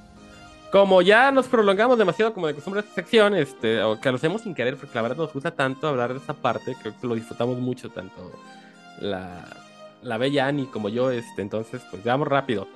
Como 0.73 1.01
ya 1.01 1.31
nos 1.33 1.47
prolongamos 1.49 1.97
demasiado 1.97 2.35
como 2.35 2.47
de 2.47 2.55
costumbre 2.55 2.81
esta 2.81 2.95
sección, 2.95 3.35
este, 3.35 3.81
que 4.03 4.11
lo 4.11 4.17
hacemos 4.17 4.43
sin 4.43 4.55
querer, 4.55 4.77
porque 4.77 4.95
la 4.95 5.03
verdad 5.03 5.17
nos 5.17 5.33
gusta 5.33 5.51
tanto 5.51 5.89
hablar 5.89 6.13
de 6.13 6.19
esa 6.19 6.35
parte, 6.35 6.77
creo 6.83 6.95
que 7.01 7.07
lo 7.07 7.15
disfrutamos 7.15 7.59
mucho, 7.59 7.89
tanto 7.89 8.33
la, 9.01 9.47
la 10.03 10.19
bella 10.19 10.47
Annie 10.47 10.67
como 10.67 10.91
yo, 10.91 11.11
este, 11.11 11.41
entonces 11.41 11.81
pues 11.91 12.05
vamos 12.05 12.29
rápido. 12.29 12.69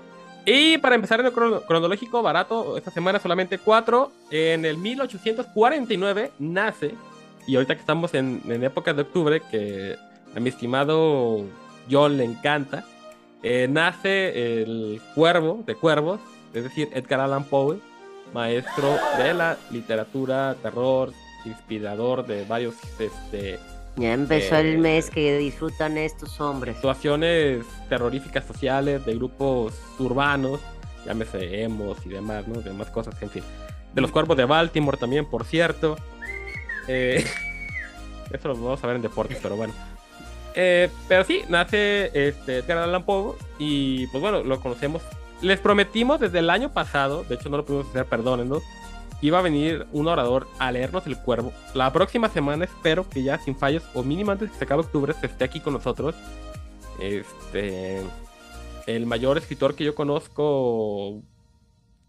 Y 0.46 0.78
para 0.78 0.94
empezar 0.94 1.20
en 1.20 1.26
el 1.26 1.32
crono- 1.32 1.60
cronológico 1.66 2.22
barato, 2.22 2.78
esta 2.78 2.90
semana 2.90 3.20
solamente 3.20 3.58
cuatro, 3.58 4.10
en 4.30 4.64
el 4.64 4.78
1849 4.78 6.32
nace, 6.38 6.94
y 7.46 7.56
ahorita 7.56 7.74
que 7.74 7.80
estamos 7.80 8.14
en, 8.14 8.40
en 8.48 8.64
época 8.64 8.94
de 8.94 9.02
octubre, 9.02 9.42
que 9.50 9.96
a 10.34 10.40
mi 10.40 10.48
estimado 10.48 11.44
John 11.90 12.16
le 12.16 12.24
encanta, 12.24 12.84
eh, 13.42 13.66
nace 13.68 14.62
el 14.62 15.00
cuervo 15.14 15.62
de 15.66 15.74
cuervos, 15.74 16.20
es 16.54 16.64
decir, 16.64 16.88
Edgar 16.92 17.20
Allan 17.20 17.44
Poe, 17.44 17.78
maestro 18.32 18.96
de 19.18 19.34
la 19.34 19.56
literatura, 19.70 20.56
terror, 20.62 21.12
inspirador 21.44 22.26
de 22.26 22.44
varios 22.44 22.74
este, 22.98 23.58
Ya 23.96 24.12
empezó 24.12 24.56
Eh, 24.56 24.72
el 24.72 24.78
mes 24.78 25.10
que 25.10 25.38
disfrutan 25.38 25.98
estos 25.98 26.40
hombres. 26.40 26.76
situaciones 26.76 27.64
terroríficas 27.88 28.44
sociales 28.44 29.04
de 29.04 29.14
grupos 29.14 29.74
urbanos, 29.98 30.60
llámese 31.04 31.62
emos 31.62 31.98
y 32.06 32.10
demás, 32.10 32.46
¿no? 32.48 32.60
Demás 32.60 32.88
cosas, 32.88 33.20
en 33.22 33.30
fin. 33.30 33.42
De 33.94 34.00
los 34.00 34.10
cuervos 34.10 34.36
de 34.36 34.44
Baltimore 34.44 34.96
también, 34.96 35.26
por 35.26 35.44
cierto. 35.44 35.96
Eh, 36.88 37.24
eso 38.32 38.48
lo 38.48 38.54
vamos 38.54 38.82
a 38.82 38.86
ver 38.86 38.96
en 38.96 39.02
deportes, 39.02 39.38
pero 39.42 39.56
bueno. 39.56 39.74
Eh, 40.54 40.90
pero 41.08 41.24
sí, 41.24 41.42
nace 41.48 42.10
este, 42.14 42.58
Edgar 42.58 42.78
Allan 42.78 43.04
Poe 43.04 43.34
y 43.58 44.06
pues 44.08 44.20
bueno, 44.20 44.42
lo 44.42 44.60
conocemos. 44.60 45.02
Les 45.42 45.58
prometimos 45.60 46.20
desde 46.20 46.38
el 46.38 46.50
año 46.50 46.72
pasado, 46.72 47.24
de 47.24 47.34
hecho 47.34 47.48
no 47.48 47.56
lo 47.56 47.64
pudimos 47.64 47.88
hacer, 47.88 48.06
perdónenos, 48.06 48.62
iba 49.20 49.38
a 49.38 49.42
venir 49.42 49.86
un 49.92 50.08
orador 50.08 50.46
a 50.58 50.70
leernos 50.70 51.06
el 51.06 51.18
cuervo. 51.18 51.52
La 51.74 51.92
próxima 51.92 52.28
semana 52.28 52.64
espero 52.64 53.08
que 53.08 53.22
ya 53.22 53.38
sin 53.38 53.56
fallos, 53.56 53.82
o 53.94 54.02
mínimo 54.02 54.30
antes 54.32 54.50
que 54.50 54.56
se 54.58 54.64
acabe 54.64 54.82
octubre, 54.82 55.12
se 55.14 55.26
esté 55.26 55.44
aquí 55.44 55.60
con 55.60 55.72
nosotros. 55.74 56.14
Este. 57.00 58.02
El 58.86 59.06
mayor 59.06 59.38
escritor 59.38 59.74
que 59.76 59.84
yo 59.84 59.94
conozco 59.94 61.22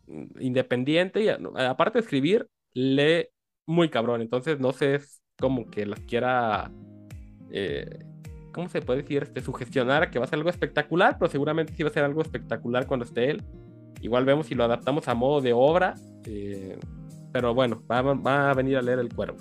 mm, 0.08 0.42
independiente 0.42 1.24
y 1.24 1.30
aparte 1.30 2.00
de 2.00 2.04
escribir, 2.04 2.48
lee 2.74 3.28
muy 3.66 3.90
cabrón. 3.90 4.22
Entonces 4.22 4.60
no 4.60 4.74
sé 4.74 4.96
es 4.96 5.22
como 5.40 5.70
que 5.70 5.86
las 5.86 6.00
quiera. 6.02 6.72
eh, 7.52 8.00
¿Cómo 8.54 8.70
se 8.70 8.82
puede 8.82 9.02
decir? 9.02 9.24
Este, 9.24 9.42
sugestionar 9.42 10.10
que 10.12 10.20
va 10.20 10.26
a 10.26 10.28
ser 10.28 10.38
algo 10.38 10.50
espectacular, 10.50 11.18
pero 11.20 11.30
seguramente 11.30 11.74
sí 11.76 11.84
va 11.84 11.90
a 11.90 11.94
ser 11.94 12.04
algo 12.06 12.22
espectacular 12.22 12.88
cuando 12.88 13.06
esté 13.06 13.30
él. 13.32 13.44
Igual 14.02 14.26
vemos 14.26 14.48
si 14.48 14.56
lo 14.56 14.64
adaptamos 14.64 15.08
a 15.08 15.14
modo 15.16 15.42
de 15.42 15.54
obra. 15.54 15.96
eh, 16.26 16.78
pero 17.32 17.54
bueno, 17.56 17.82
va, 17.92 18.52
a 18.52 18.54
venir 18.54 18.78
a 18.78 18.82
leer 18.84 19.00
el 19.00 19.12
cuervo. 19.14 19.38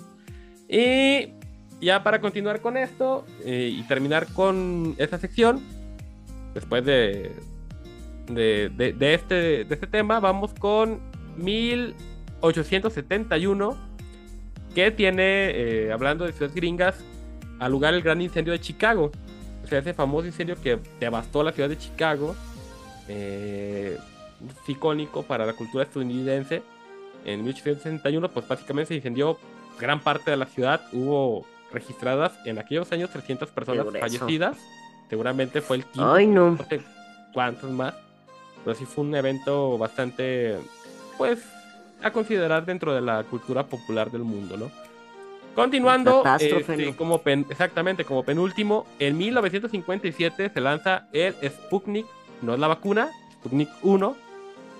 Y 0.67 1.33
ya 1.79 2.01
para 2.01 2.19
continuar 2.19 2.59
con 2.59 2.75
esto 2.75 3.23
eh, 3.45 3.69
y 3.71 3.83
terminar 3.83 4.25
con 4.33 4.95
esta 4.97 5.19
sección, 5.19 5.61
después 6.55 6.83
de, 6.83 7.31
de, 8.27 8.71
de- 8.75 8.93
de 8.93 9.13
este, 9.13 9.35
de 9.65 9.73
este 9.75 9.85
tema, 9.85 10.19
vamos 10.19 10.55
con 10.55 10.99
1871, 11.37 13.77
que 14.73 14.89
tiene, 14.91 15.51
eh, 15.51 15.91
hablando 15.91 16.25
de 16.25 16.31
ciudades 16.33 16.55
gringas, 16.55 16.95
al 17.63 17.71
lugar 17.71 17.93
el 17.93 18.01
gran 18.01 18.21
incendio 18.21 18.53
de 18.53 18.59
Chicago. 18.59 19.11
O 19.63 19.67
sea, 19.67 19.79
ese 19.79 19.93
famoso 19.93 20.27
incendio 20.27 20.55
que 20.61 20.79
devastó 20.99 21.43
la 21.43 21.51
ciudad 21.51 21.69
de 21.69 21.77
Chicago. 21.77 22.35
eh, 23.07 23.97
es 24.45 24.69
icónico 24.69 25.23
para 25.23 25.45
la 25.45 25.53
cultura 25.53 25.85
estadounidense. 25.85 26.61
En 27.25 27.43
1861, 27.43 28.29
pues 28.29 28.45
básicamente 28.47 28.89
se 28.89 28.95
incendió 28.95 29.37
gran 29.79 30.01
parte 30.01 30.31
de 30.31 30.37
la 30.37 30.45
ciudad. 30.45 30.81
Hubo 30.91 31.45
registradas 31.71 32.33
en 32.45 32.59
aquellos 32.59 32.91
años 32.91 33.09
300 33.11 33.49
personas 33.49 33.85
fallecidas. 33.99 34.57
Seguramente 35.09 35.61
fue 35.61 35.77
el 35.77 35.85
quinto 35.85 36.13
Ay, 36.13 36.27
no. 36.27 36.51
no 36.51 36.65
sé 36.65 36.81
cuántos 37.33 37.71
más. 37.71 37.93
Pero 38.65 38.75
sí 38.75 38.85
fue 38.85 39.05
un 39.05 39.15
evento 39.15 39.77
bastante, 39.77 40.57
pues, 41.17 41.39
a 42.01 42.11
considerar 42.11 42.65
dentro 42.65 42.93
de 42.93 43.01
la 43.01 43.23
cultura 43.23 43.65
popular 43.65 44.11
del 44.11 44.23
mundo, 44.23 44.57
¿no? 44.57 44.71
Continuando, 45.55 46.23
este, 46.47 46.95
como 46.95 47.19
pen- 47.21 47.45
exactamente, 47.49 48.05
como 48.05 48.23
penúltimo, 48.23 48.87
en 48.99 49.17
1957 49.17 50.49
se 50.53 50.61
lanza 50.61 51.07
el 51.13 51.35
Sputnik, 51.47 52.05
no 52.41 52.53
es 52.55 52.59
la 52.59 52.67
vacuna, 52.67 53.09
Sputnik 53.33 53.69
1, 53.83 54.15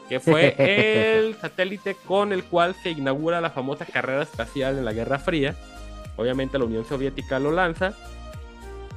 que 0.09 0.19
fue 0.19 0.55
el 0.57 1.35
satélite 1.41 1.95
con 2.07 2.33
el 2.33 2.43
cual 2.43 2.75
se 2.81 2.89
inaugura 2.91 3.39
la 3.39 3.51
famosa 3.51 3.85
carrera 3.85 4.23
espacial 4.23 4.77
en 4.77 4.85
la 4.85 4.93
Guerra 4.93 5.19
Fría. 5.19 5.55
Obviamente 6.17 6.57
la 6.57 6.65
Unión 6.65 6.85
Soviética 6.85 7.39
lo 7.39 7.51
lanza. 7.51 7.93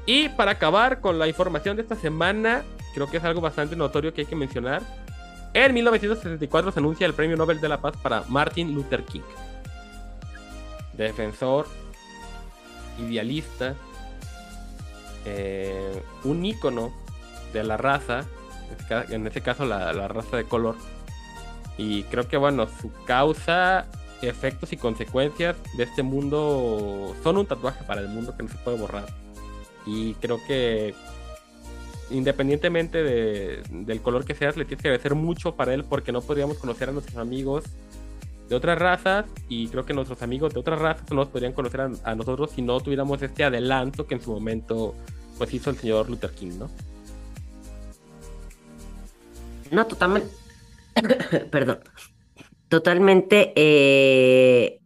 Y 0.07 0.29
para 0.31 0.53
acabar 0.53 1.01
con 1.01 1.19
la 1.19 1.29
información 1.29 1.77
de 1.77 1.83
esta 1.83 1.97
semana, 1.97 2.63
creo 2.95 3.11
que 3.11 3.17
es 3.19 3.25
algo 3.25 3.41
bastante 3.41 3.77
notorio 3.77 4.15
que 4.15 4.23
hay 4.23 4.27
que 4.27 4.37
mencionar. 4.37 4.83
En 5.53 5.73
1964 5.75 6.73
se 6.73 6.79
anuncia 6.81 7.07
el 7.07 7.15
Premio 7.15 7.37
Nobel 7.37 7.61
de 7.61 7.69
la 7.69 7.81
Paz 7.81 7.97
para 8.03 8.23
Martin 8.29 8.75
Luther 8.75 9.03
King. 9.05 9.23
Defensor, 10.97 11.67
idealista, 12.99 13.75
eh, 15.25 16.03
un 16.25 16.45
ícono 16.45 16.93
de 17.53 17.65
la 17.65 17.77
raza, 17.77 18.25
en 18.71 18.77
este 18.79 19.15
en 19.15 19.27
este 19.27 19.41
caso 19.43 19.65
la, 19.65 19.93
la 19.93 20.09
raza 20.09 20.37
de 20.37 20.45
color. 20.45 20.77
Y 21.79 22.05
creo 22.05 22.27
que 22.29 22.37
bueno, 22.37 22.67
su 22.81 22.91
causa, 23.05 23.87
efectos 24.23 24.73
y 24.73 24.77
consecuencias 24.77 25.57
de 25.77 25.85
este 25.85 26.03
mundo 26.03 27.15
son 27.23 27.37
un 27.37 27.47
tatuaje 27.47 27.85
para 27.85 28.01
el 28.01 28.09
mundo 28.09 28.35
que 28.37 28.43
no 28.45 28.49
se 28.49 28.57
puede 28.57 28.79
borrar. 28.79 29.07
Y 29.85 30.15
creo 30.15 30.41
que 30.47 30.95
independientemente 32.11 33.03
de- 33.03 33.63
del 33.69 34.01
color 34.01 34.25
que 34.25 34.35
seas, 34.35 34.57
le 34.57 34.65
tienes 34.65 34.81
que 34.83 34.89
agradecer 34.89 35.15
mucho 35.17 35.57
para 35.57 35.75
él 35.75 35.85
porque 35.85 36.13
no 36.13 36.21
podríamos 36.23 36.57
conocer 36.59 36.89
a 36.89 36.93
nuestros 36.93 37.17
amigos 37.19 37.65
de 38.49 38.55
otras 38.55 38.79
razas 38.79 39.27
y 39.49 39.69
creo 39.69 39.85
que 39.85 39.95
nuestros 39.95 40.23
amigos 40.23 40.55
de 40.55 40.61
otras 40.61 40.79
razas 40.81 41.11
no 41.11 41.17
nos 41.17 41.29
podrían 41.29 41.53
conocer 41.53 41.81
a, 41.81 42.15
nosotros 42.15 42.53
si 42.53 42.63
no 42.63 42.81
tuviéramos 42.81 43.21
este 43.23 43.45
adelanto 43.45 44.07
que 44.07 44.15
en 44.15 44.21
su 44.21 44.33
momento 44.33 44.95
pues 45.39 45.53
hizo 45.53 45.71
el 45.71 45.77
señor 45.77 46.09
Luther 46.09 46.31
King, 46.31 46.53
¿no? 46.59 46.71
No, 49.71 49.87
totalmente. 49.87 50.31
Perdón. 51.51 51.81
Totalmente. 52.69 53.53
eh, 53.57 54.81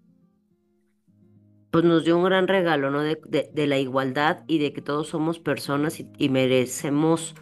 Pues 1.70 1.85
nos 1.85 2.05
dio 2.05 2.16
un 2.16 2.25
gran 2.25 2.49
regalo, 2.49 2.90
¿no? 2.90 3.03
De 3.03 3.66
la 3.66 3.79
igualdad 3.79 4.42
y 4.49 4.59
de 4.59 4.73
que 4.73 4.83
todos 4.83 5.09
somos 5.09 5.38
personas 5.38 6.01
y, 6.01 6.09
y 6.18 6.29
merecemos 6.31 7.35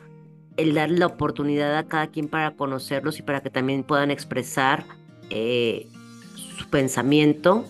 el 0.56 0.74
darle 0.74 0.98
la 0.98 1.06
oportunidad 1.06 1.76
a 1.78 1.86
cada 1.86 2.08
quien 2.08 2.28
para 2.28 2.56
conocerlos 2.56 3.18
y 3.20 3.22
para 3.22 3.40
que 3.42 3.50
también 3.50 3.84
puedan 3.84 4.10
expresar 4.10 4.84
eh, 5.30 5.88
su 6.58 6.68
pensamiento 6.68 7.64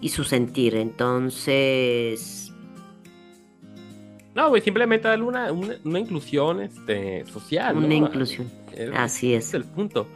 y 0.00 0.08
su 0.10 0.24
sentir. 0.24 0.74
Entonces, 0.76 2.52
No, 4.34 4.50
güey, 4.50 4.60
simplemente 4.60 5.08
darle 5.08 5.24
una, 5.24 5.50
una, 5.52 5.74
una 5.84 5.98
inclusión 5.98 6.60
este, 6.60 7.24
social. 7.26 7.76
una 7.76 7.86
¿no? 7.88 7.94
inclusión. 7.94 8.50
Es- 8.74 8.90
Así 8.94 9.32
es. 9.34 9.48
es 9.48 9.54
el 9.54 9.64
punto. 9.64 10.06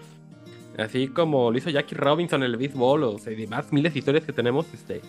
Así 0.79 1.09
como 1.09 1.51
lo 1.51 1.57
hizo 1.59 1.71
Jackie 1.71 1.95
Robinson 1.95 2.43
en 2.43 2.51
el 2.51 2.57
béisbol, 2.57 3.05
o 3.05 3.19
sea, 3.19 3.35
demás 3.37 3.73
miles 3.73 3.93
de 3.93 3.99
historias 3.99 4.25
que 4.25 4.33
tenemos, 4.33 4.67
este, 4.75 5.01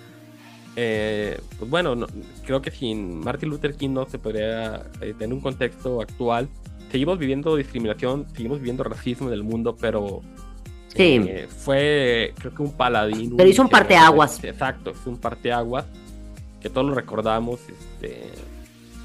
eh, 0.76 1.40
pues 1.60 1.70
bueno, 1.70 1.96
no- 1.96 2.08
creo 2.46 2.62
que 2.62 2.72
sin 2.72 3.20
Martin 3.20 3.50
Luther 3.50 3.76
King 3.76 3.90
no 3.92 4.06
se 4.08 4.18
podría 4.18 4.86
eh, 5.02 5.14
tener 5.18 5.34
un 5.34 5.42
contexto 5.42 6.02
actual. 6.02 6.48
Seguimos 6.92 7.20
viviendo 7.20 7.56
discriminación, 7.56 8.26
seguimos 8.34 8.60
viviendo 8.60 8.84
racismo 8.84 9.28
en 9.28 9.34
el 9.34 9.44
mundo, 9.44 9.78
pero 9.80 10.22
Sí. 10.96 11.22
eh, 11.28 11.48
fue, 11.50 12.34
creo 12.38 12.54
que 12.54 12.62
un 12.62 12.74
paladín. 12.74 13.36
Pero 13.38 13.50
hizo 13.50 13.62
un 13.62 13.68
que- 13.70 13.74
parteaguas. 13.74 14.44
Exacto, 14.44 14.92
es 14.92 15.06
un 15.06 15.18
parteaguas 15.18 15.86
que 16.62 16.70
todos 16.70 16.88
lo 16.88 16.94
recordamos. 16.94 17.60
Este, 17.70 18.30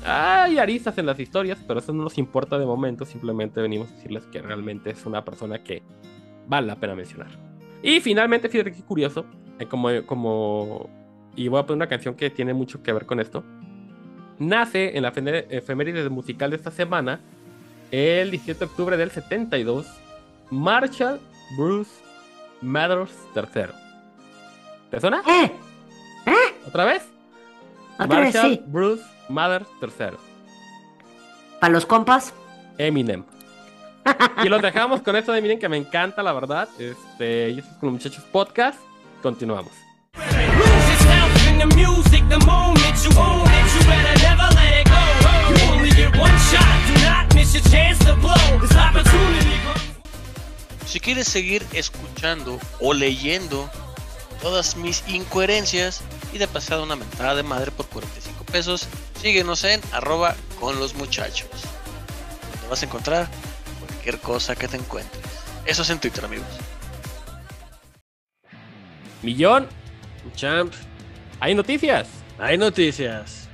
hay 0.04 0.58
aristas 0.58 0.98
en 0.98 1.06
las 1.06 1.18
historias, 1.18 1.58
pero 1.66 1.80
eso 1.80 1.92
no 1.92 2.02
nos 2.04 2.18
importa 2.18 2.58
de 2.58 2.66
momento. 2.66 3.04
Simplemente 3.04 3.60
venimos 3.60 3.88
a 3.90 3.94
decirles 3.96 4.24
que 4.32 4.42
realmente 4.42 4.90
es 4.90 5.06
una 5.06 5.24
persona 5.24 5.62
que 5.62 5.82
vale 6.48 6.66
la 6.66 6.76
pena 6.76 6.94
mencionar. 6.94 7.28
Y 7.82 8.00
finalmente, 8.00 8.48
fíjate 8.48 8.72
qué 8.72 8.82
curioso, 8.82 9.24
eh, 9.58 9.66
como, 9.66 9.88
como, 10.06 10.88
y 11.36 11.48
voy 11.48 11.60
a 11.60 11.62
poner 11.66 11.76
una 11.76 11.88
canción 11.88 12.14
que 12.14 12.30
tiene 12.30 12.52
mucho 12.54 12.82
que 12.82 12.92
ver 12.92 13.06
con 13.06 13.20
esto. 13.20 13.44
Nace 14.38 14.96
en 14.96 15.02
la 15.02 15.12
efemé- 15.12 15.46
efeméride 15.50 16.08
musical 16.10 16.50
de 16.50 16.56
esta 16.56 16.70
semana, 16.70 17.20
el 17.90 18.30
17 18.30 18.58
de 18.58 18.64
octubre 18.66 18.96
del 18.96 19.10
72, 19.10 19.86
Marshall 20.50 21.20
Bruce 21.56 21.90
Mathers 22.60 23.12
III. 23.34 23.66
¿Te 24.90 25.00
suena? 25.00 25.22
¡Eh! 25.26 25.52
¿Otra 26.66 26.84
vez? 26.84 27.02
Otra 27.98 28.20
vez, 28.20 28.34
Marshall 28.34 28.54
sí. 28.54 28.62
Bruce 28.66 29.04
Mathers 29.28 29.66
tercero. 29.80 30.18
Para 31.60 31.72
los 31.72 31.86
compas. 31.86 32.34
Eminem. 32.78 33.24
y 34.44 34.48
los 34.48 34.60
dejamos 34.60 35.00
con 35.02 35.16
esto 35.16 35.32
de 35.32 35.38
Eminem 35.38 35.58
que 35.58 35.68
me 35.68 35.76
encanta, 35.76 36.22
la 36.22 36.32
verdad. 36.32 36.68
Este, 36.78 37.50
y 37.50 37.58
esto 37.58 37.70
es 37.70 37.76
con 37.78 37.88
los 37.88 37.92
muchachos 37.94 38.24
podcast. 38.30 38.78
Continuamos. 39.22 39.72
Si 50.86 51.00
quieres 51.00 51.26
seguir 51.26 51.66
escuchando 51.72 52.58
o 52.80 52.94
leyendo 52.94 53.68
todas 54.40 54.76
mis 54.76 55.02
incoherencias 55.08 56.02
y 56.32 56.38
de 56.38 56.46
pasada 56.46 56.82
una 56.82 56.94
mentada 56.94 57.34
de 57.34 57.42
madre 57.42 57.72
por 57.72 57.86
45 57.86 58.44
pesos, 58.44 58.88
síguenos 59.20 59.64
en 59.64 59.80
arroba 59.92 60.36
con 60.60 60.78
los 60.78 60.94
muchachos. 60.94 61.48
Donde 62.52 62.68
vas 62.68 62.82
a 62.82 62.86
encontrar 62.86 63.28
cualquier 63.80 64.20
cosa 64.20 64.54
que 64.54 64.68
te 64.68 64.76
encuentres. 64.76 65.24
Eso 65.66 65.82
es 65.82 65.90
en 65.90 65.98
Twitter, 65.98 66.24
amigos. 66.24 66.46
Millón. 69.22 69.68
Champ. 70.34 70.72
Hay 71.40 71.54
noticias. 71.54 72.08
Hay 72.38 72.58
noticias 72.58 73.48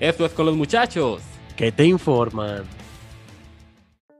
Esto 0.00 0.24
es 0.24 0.32
con 0.32 0.46
los 0.46 0.56
muchachos. 0.56 1.22
que 1.56 1.70
te 1.70 1.84
informan. 1.84 2.64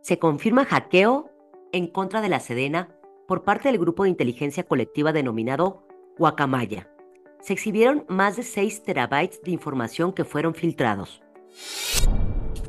Se 0.02 0.18
confirma 0.18 0.64
hackeo 0.64 1.31
en 1.72 1.86
contra 1.86 2.20
de 2.20 2.28
la 2.28 2.40
Sedena 2.40 2.88
por 3.26 3.44
parte 3.44 3.68
del 3.68 3.78
grupo 3.78 4.04
de 4.04 4.10
inteligencia 4.10 4.64
colectiva 4.64 5.12
denominado 5.12 5.86
Guacamaya. 6.18 6.88
Se 7.40 7.54
exhibieron 7.54 8.04
más 8.08 8.36
de 8.36 8.42
6 8.42 8.84
terabytes 8.84 9.42
de 9.42 9.50
información 9.50 10.12
que 10.12 10.24
fueron 10.24 10.54
filtrados. 10.54 11.22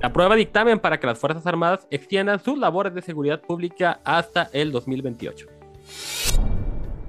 Aprueba 0.02 0.36
dictamen 0.36 0.80
para 0.80 1.00
que 1.00 1.08
las 1.08 1.20
Fuerzas 1.20 1.46
Armadas 1.46 1.88
extiendan 1.92 2.44
sus 2.44 2.58
labores 2.58 2.94
de 2.94 3.02
seguridad 3.02 3.42
pública 3.42 4.02
hasta 4.04 4.50
el 4.52 4.72
2028. 4.72 5.48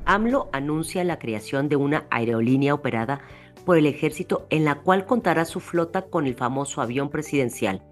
AMLO 0.05 0.51
anuncia 0.53 1.03
la 1.05 1.19
creación 1.19 1.69
de 1.69 1.77
una 1.77 2.07
aerolínea 2.11 2.75
operada 2.75 3.21
por 3.65 3.79
el 3.79 3.87
ejército 3.87 4.47
en 4.51 4.65
la 4.65 4.77
cual 4.77 5.07
contará 5.07 5.45
su 5.45 5.61
flota 5.61 6.03
con 6.03 6.27
el 6.27 6.35
famoso 6.35 6.83
avión 6.83 7.09
presidencial. 7.09 7.83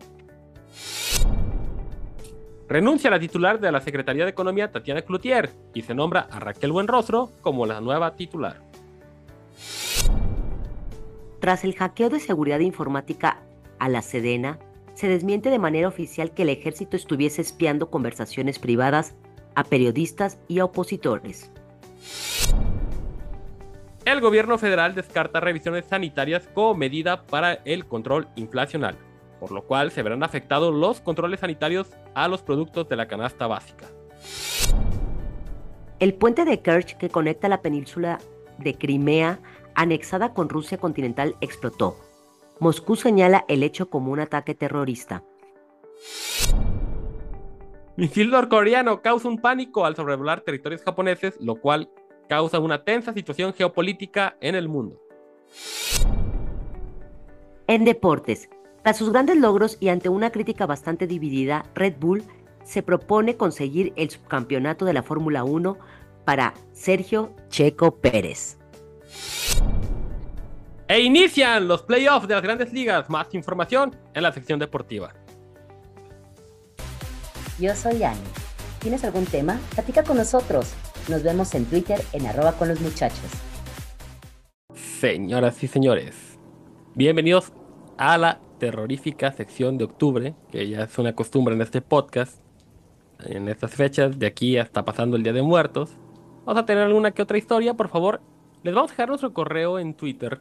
Renuncia 2.72 3.10
la 3.10 3.20
titular 3.20 3.60
de 3.60 3.70
la 3.70 3.82
Secretaría 3.82 4.24
de 4.24 4.30
Economía, 4.30 4.72
Tatiana 4.72 5.02
Cloutier, 5.02 5.50
y 5.74 5.82
se 5.82 5.94
nombra 5.94 6.20
a 6.30 6.40
Raquel 6.40 6.72
Buenrostro 6.72 7.30
como 7.42 7.66
la 7.66 7.82
nueva 7.82 8.16
titular. 8.16 8.62
Tras 11.38 11.64
el 11.64 11.74
hackeo 11.74 12.08
de 12.08 12.18
seguridad 12.18 12.60
informática 12.60 13.42
a 13.78 13.90
la 13.90 14.00
Sedena, 14.00 14.58
se 14.94 15.06
desmiente 15.06 15.50
de 15.50 15.58
manera 15.58 15.86
oficial 15.86 16.32
que 16.32 16.44
el 16.44 16.48
ejército 16.48 16.96
estuviese 16.96 17.42
espiando 17.42 17.90
conversaciones 17.90 18.58
privadas 18.58 19.14
a 19.54 19.64
periodistas 19.64 20.38
y 20.48 20.60
a 20.60 20.64
opositores. 20.64 21.52
El 24.06 24.22
gobierno 24.22 24.56
federal 24.56 24.94
descarta 24.94 25.40
revisiones 25.40 25.84
sanitarias 25.84 26.48
como 26.54 26.74
medida 26.74 27.26
para 27.26 27.52
el 27.66 27.84
control 27.84 28.28
inflacional, 28.34 28.96
por 29.42 29.50
lo 29.50 29.64
cual 29.64 29.90
se 29.90 30.04
verán 30.04 30.22
afectados 30.22 30.72
los 30.72 31.00
controles 31.00 31.40
sanitarios 31.40 31.90
a 32.14 32.28
los 32.28 32.42
productos 32.42 32.88
de 32.88 32.94
la 32.94 33.08
canasta 33.08 33.48
básica. 33.48 33.88
El 35.98 36.14
puente 36.14 36.44
de 36.44 36.60
Kerch 36.60 36.96
que 36.96 37.08
conecta 37.08 37.48
la 37.48 37.60
península 37.60 38.20
de 38.58 38.74
Crimea, 38.78 39.40
anexada 39.74 40.32
con 40.32 40.48
Rusia 40.48 40.78
continental, 40.78 41.34
explotó. 41.40 41.96
Moscú 42.60 42.94
señala 42.94 43.44
el 43.48 43.64
hecho 43.64 43.90
como 43.90 44.12
un 44.12 44.20
ataque 44.20 44.54
terrorista. 44.54 45.24
Misil 47.96 48.30
norcoreano 48.30 49.02
causa 49.02 49.26
un 49.26 49.40
pánico 49.40 49.84
al 49.84 49.96
sobrevolar 49.96 50.42
territorios 50.42 50.84
japoneses, 50.84 51.36
lo 51.40 51.56
cual 51.56 51.90
causa 52.28 52.60
una 52.60 52.84
tensa 52.84 53.12
situación 53.12 53.54
geopolítica 53.54 54.36
en 54.40 54.54
el 54.54 54.68
mundo. 54.68 55.00
En 57.66 57.84
deportes, 57.84 58.48
tras 58.82 58.96
sus 58.96 59.12
grandes 59.12 59.36
logros 59.36 59.76
y 59.78 59.88
ante 59.88 60.08
una 60.08 60.30
crítica 60.30 60.66
bastante 60.66 61.06
dividida, 61.06 61.64
Red 61.74 61.94
Bull 62.00 62.24
se 62.64 62.82
propone 62.82 63.36
conseguir 63.36 63.92
el 63.96 64.10
subcampeonato 64.10 64.84
de 64.84 64.92
la 64.92 65.02
Fórmula 65.02 65.44
1 65.44 65.78
para 66.24 66.54
Sergio 66.72 67.32
Checo 67.48 67.96
Pérez. 68.00 68.58
E 70.88 71.00
inician 71.00 71.68
los 71.68 71.82
playoffs 71.82 72.26
de 72.26 72.34
las 72.34 72.42
grandes 72.42 72.72
ligas. 72.72 73.08
Más 73.08 73.32
información 73.34 73.96
en 74.14 74.22
la 74.22 74.32
sección 74.32 74.58
deportiva. 74.58 75.14
Yo 77.58 77.74
soy 77.74 78.02
Ani. 78.02 78.20
¿Tienes 78.80 79.04
algún 79.04 79.24
tema? 79.26 79.60
Platica 79.74 80.02
con 80.02 80.16
nosotros. 80.16 80.74
Nos 81.08 81.22
vemos 81.22 81.54
en 81.54 81.64
Twitter 81.66 82.00
en 82.12 82.26
arroba 82.26 82.52
con 82.52 82.68
los 82.68 82.80
muchachos. 82.80 83.30
Señoras 84.74 85.62
y 85.62 85.68
señores, 85.68 86.38
bienvenidos 86.94 87.52
a 87.96 88.18
la 88.18 88.40
terrorífica 88.62 89.32
sección 89.32 89.76
de 89.76 89.82
octubre, 89.82 90.36
que 90.52 90.68
ya 90.68 90.84
es 90.84 90.96
una 90.96 91.16
costumbre 91.16 91.52
en 91.52 91.62
este 91.62 91.82
podcast. 91.82 92.40
En 93.24 93.48
estas 93.48 93.74
fechas, 93.74 94.20
de 94.20 94.26
aquí 94.26 94.56
hasta 94.56 94.84
pasando 94.84 95.16
el 95.16 95.24
Día 95.24 95.32
de 95.32 95.42
Muertos, 95.42 95.90
vamos 96.44 96.62
a 96.62 96.64
tener 96.64 96.84
alguna 96.84 97.10
que 97.10 97.22
otra 97.22 97.38
historia. 97.38 97.74
Por 97.74 97.88
favor, 97.88 98.20
les 98.62 98.72
vamos 98.72 98.92
a 98.92 98.94
dejar 98.94 99.08
nuestro 99.08 99.32
correo 99.32 99.80
en 99.80 99.94
Twitter 99.94 100.38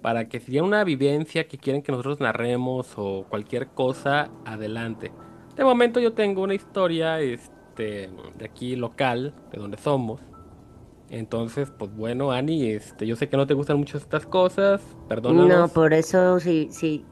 para 0.00 0.28
que 0.28 0.38
si 0.38 0.52
tienen 0.52 0.68
una 0.68 0.84
vivencia 0.84 1.48
que 1.48 1.58
quieren 1.58 1.82
que 1.82 1.90
nosotros 1.90 2.20
narremos 2.20 2.94
o 2.96 3.26
cualquier 3.28 3.66
cosa, 3.66 4.30
adelante. 4.44 5.10
De 5.56 5.64
momento 5.64 5.98
yo 5.98 6.12
tengo 6.12 6.42
una 6.42 6.54
historia 6.54 7.18
este, 7.18 8.10
de 8.38 8.44
aquí 8.44 8.76
local, 8.76 9.34
de 9.50 9.58
donde 9.58 9.76
somos. 9.76 10.20
Entonces, 11.08 11.72
pues 11.76 11.92
bueno, 11.96 12.30
Ani, 12.30 12.70
este, 12.70 13.08
yo 13.08 13.16
sé 13.16 13.28
que 13.28 13.36
no 13.36 13.48
te 13.48 13.54
gustan 13.54 13.76
mucho 13.76 13.98
estas 13.98 14.24
cosas, 14.24 14.80
perdónanos. 15.08 15.48
No, 15.48 15.68
por 15.68 15.92
eso 15.92 16.38
si, 16.38 16.68
si, 16.70 17.04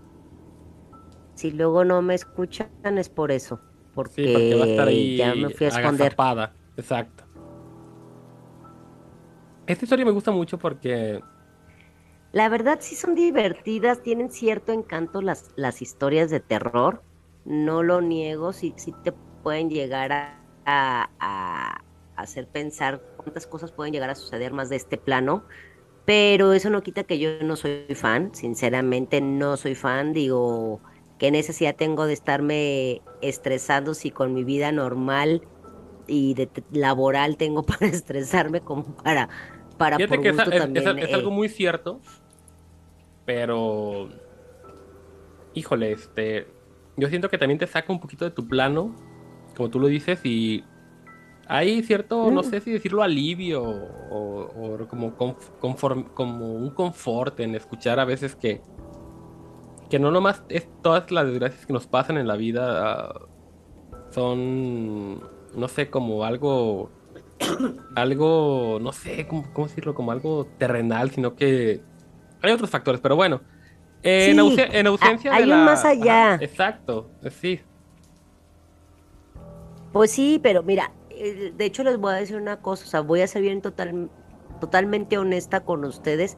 si 1.38 1.52
luego 1.52 1.84
no 1.84 2.02
me 2.02 2.14
escuchan 2.14 2.70
es 2.98 3.08
por 3.08 3.30
eso. 3.32 3.60
Porque, 3.94 4.14
Sí, 4.14 4.28
porque 4.32 4.54
va 4.56 4.64
a 4.64 4.66
estar 4.66 4.88
ahí 4.88 5.16
ya 5.16 5.34
me 5.34 5.50
fui 5.50 5.66
a 5.66 5.68
esconder. 5.68 6.16
Exacto. 6.76 7.24
Esta 9.66 9.84
historia 9.84 10.04
me 10.04 10.10
gusta 10.12 10.30
mucho 10.32 10.58
porque 10.58 11.20
La 12.32 12.48
verdad 12.48 12.78
sí 12.80 12.94
son 12.94 13.14
divertidas, 13.14 14.02
tienen 14.02 14.30
cierto 14.30 14.72
encanto 14.72 15.22
las, 15.22 15.50
las 15.56 15.80
historias 15.82 16.30
de 16.30 16.40
terror. 16.40 17.02
No 17.44 17.82
lo 17.82 18.00
niego, 18.00 18.52
sí, 18.52 18.74
sí 18.76 18.92
te 19.02 19.12
pueden 19.42 19.70
llegar 19.70 20.12
a, 20.12 20.42
a- 20.66 21.10
a 21.20 21.78
hacer 22.16 22.48
pensar 22.48 23.00
cuántas 23.16 23.46
cosas 23.46 23.72
pueden 23.72 23.92
llegar 23.92 24.10
a 24.10 24.14
suceder 24.14 24.52
más 24.52 24.68
de 24.68 24.76
este 24.76 24.98
plano. 24.98 25.46
Pero 26.04 26.52
eso 26.54 26.70
no 26.70 26.82
quita 26.82 27.04
que 27.04 27.18
yo 27.18 27.42
no 27.42 27.56
soy 27.56 27.86
fan, 27.94 28.34
sinceramente 28.34 29.20
no 29.20 29.56
soy 29.56 29.74
fan, 29.74 30.12
digo, 30.12 30.82
qué 31.18 31.30
necesidad 31.30 31.76
tengo 31.76 32.06
de 32.06 32.12
estarme 32.12 33.02
estresando 33.20 33.94
si 33.94 34.10
con 34.10 34.32
mi 34.34 34.44
vida 34.44 34.72
normal 34.72 35.42
y 36.06 36.34
de 36.34 36.48
laboral 36.72 37.36
tengo 37.36 37.62
para 37.66 37.86
estresarme 37.86 38.60
como 38.60 38.84
para, 38.96 39.28
para 39.76 39.96
fíjate 39.96 40.14
por 40.14 40.22
que 40.22 40.28
es, 40.30 40.34
gusto 40.36 40.50
es- 40.50 40.56
es- 40.56 40.62
también. 40.62 40.88
es 40.98 41.10
eh, 41.10 41.14
algo 41.14 41.30
muy 41.30 41.48
cierto, 41.48 42.00
pero 43.24 44.08
híjole, 45.54 45.92
este, 45.92 46.46
yo 46.96 47.08
siento 47.08 47.28
que 47.28 47.38
también 47.38 47.58
te 47.58 47.66
saca 47.66 47.92
un 47.92 48.00
poquito 48.00 48.24
de 48.24 48.30
tu 48.30 48.46
plano, 48.46 48.94
como 49.56 49.70
tú 49.70 49.80
lo 49.80 49.88
dices, 49.88 50.20
y 50.24 50.64
hay 51.46 51.82
cierto, 51.82 52.30
no 52.30 52.42
Mm. 52.42 52.44
sé 52.44 52.60
si 52.60 52.70
decirlo 52.70 53.02
alivio 53.02 53.62
o, 53.64 54.74
o 54.80 54.88
como, 54.88 55.16
conform- 55.16 56.12
como 56.14 56.54
un 56.54 56.70
confort 56.70 57.40
en 57.40 57.54
escuchar 57.54 57.98
a 58.00 58.04
veces 58.04 58.36
que, 58.36 58.60
que 59.88 59.98
no 59.98 60.10
nomás 60.10 60.42
es 60.48 60.68
todas 60.82 61.10
las 61.10 61.26
desgracias 61.26 61.66
que 61.66 61.72
nos 61.72 61.86
pasan 61.86 62.18
en 62.18 62.26
la 62.26 62.36
vida 62.36 63.06
ah, 63.06 63.14
son, 64.10 65.20
no 65.54 65.68
sé, 65.68 65.90
como 65.90 66.24
algo, 66.24 66.90
algo, 67.94 68.78
no 68.80 68.92
sé, 68.92 69.26
¿cómo, 69.26 69.44
cómo 69.52 69.66
decirlo? 69.66 69.94
Como 69.94 70.12
algo 70.12 70.46
terrenal, 70.58 71.10
sino 71.10 71.34
que 71.34 71.80
hay 72.42 72.52
otros 72.52 72.70
factores, 72.70 73.00
pero 73.00 73.16
bueno. 73.16 73.40
eh, 74.02 74.30
en, 74.30 74.86
ausencia 74.86 75.32
hay 75.32 75.44
de 75.44 75.52
un 75.52 75.58
la- 75.58 75.64
más 75.64 75.84
allá. 75.84 76.34
Ajá, 76.34 76.44
exacto, 76.44 77.10
sí. 77.30 77.60
Pues 79.92 80.10
sí, 80.10 80.38
pero 80.42 80.62
mira, 80.62 80.92
de 81.10 81.64
hecho 81.64 81.82
les 81.82 81.98
voy 81.98 82.12
a 82.12 82.16
decir 82.16 82.36
una 82.36 82.60
cosa, 82.60 82.84
o 82.84 82.88
sea, 82.88 83.00
voy 83.00 83.22
a 83.22 83.26
ser 83.26 83.42
bien 83.42 83.60
total, 83.62 84.10
totalmente 84.60 85.18
honesta 85.18 85.60
con 85.60 85.84
ustedes. 85.84 86.36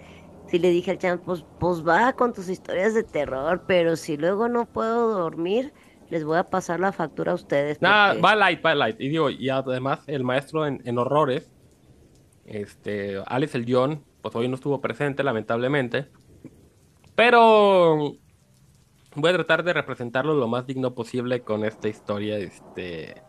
Si 0.51 0.59
le 0.59 0.71
dije 0.71 0.91
al 0.91 0.99
champ, 0.99 1.23
pues, 1.25 1.45
pues 1.61 1.87
va 1.87 2.13
con 2.15 2.33
tus 2.33 2.49
historias 2.49 2.93
de 2.93 3.05
terror, 3.05 3.63
pero 3.69 3.95
si 3.95 4.17
luego 4.17 4.49
no 4.49 4.67
puedo 4.67 5.13
dormir, 5.13 5.73
les 6.09 6.25
voy 6.25 6.39
a 6.39 6.51
pasar 6.51 6.81
la 6.81 6.91
factura 6.91 7.31
a 7.31 7.35
ustedes. 7.37 7.81
Nada, 7.81 8.15
porque- 8.15 8.23
va 8.23 8.35
light, 8.35 8.67
va 8.67 8.75
light. 8.75 9.01
Y 9.01 9.09
digo, 9.09 9.31
y 9.31 9.49
además 9.49 10.01
el 10.09 10.25
maestro 10.25 10.67
en, 10.67 10.83
en 10.85 10.99
horrores, 10.99 11.53
este, 12.47 13.23
Alex 13.27 13.55
el 13.55 13.65
John, 13.69 14.05
pues 14.23 14.35
hoy 14.35 14.49
no 14.49 14.57
estuvo 14.57 14.81
presente, 14.81 15.23
lamentablemente. 15.23 16.09
Pero 17.15 18.17
voy 19.15 19.31
a 19.31 19.35
tratar 19.35 19.63
de 19.63 19.73
representarlo 19.73 20.35
lo 20.35 20.49
más 20.49 20.67
digno 20.67 20.95
posible 20.95 21.43
con 21.43 21.65
esta 21.65 21.87
historia. 21.87 22.39
Este, 22.39 23.23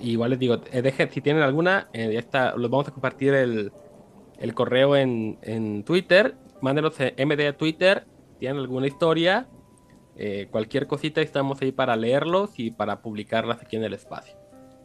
igual 0.00 0.30
les 0.30 0.38
digo, 0.38 0.60
eh, 0.70 0.80
dejen, 0.82 1.10
si 1.10 1.20
tienen 1.20 1.42
alguna, 1.42 1.88
eh, 1.92 2.12
ya 2.12 2.20
está, 2.20 2.54
los 2.56 2.70
vamos 2.70 2.86
a 2.86 2.92
compartir 2.92 3.34
el, 3.34 3.72
el 4.38 4.54
correo 4.54 4.96
en, 4.96 5.38
en 5.42 5.84
Twitter. 5.84 6.36
Mándenos 6.60 6.94
MD 6.98 7.46
a 7.48 7.56
Twitter. 7.56 8.06
Tienen 8.38 8.58
alguna 8.58 8.86
historia, 8.86 9.48
eh, 10.18 10.48
cualquier 10.50 10.86
cosita, 10.86 11.20
estamos 11.20 11.60
ahí 11.60 11.72
para 11.72 11.94
leerlos 11.94 12.58
y 12.58 12.70
para 12.70 13.02
publicarlas 13.02 13.60
aquí 13.60 13.76
en 13.76 13.84
el 13.84 13.92
espacio. 13.92 14.34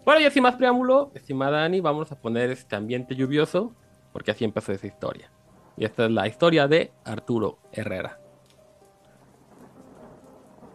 Bueno, 0.03 0.19
y 0.19 0.29
sin 0.29 0.43
más 0.43 0.55
preámbulo, 0.55 1.11
estimada 1.13 1.63
Ani, 1.63 1.79
vamos 1.79 2.11
a 2.11 2.19
poner 2.19 2.49
este 2.49 2.75
ambiente 2.75 3.15
lluvioso, 3.15 3.73
porque 4.11 4.31
así 4.31 4.43
empezó 4.43 4.73
esa 4.73 4.87
historia. 4.87 5.31
Y 5.77 5.85
esta 5.85 6.05
es 6.05 6.11
la 6.11 6.27
historia 6.27 6.67
de 6.67 6.91
Arturo 7.05 7.59
Herrera. 7.71 8.19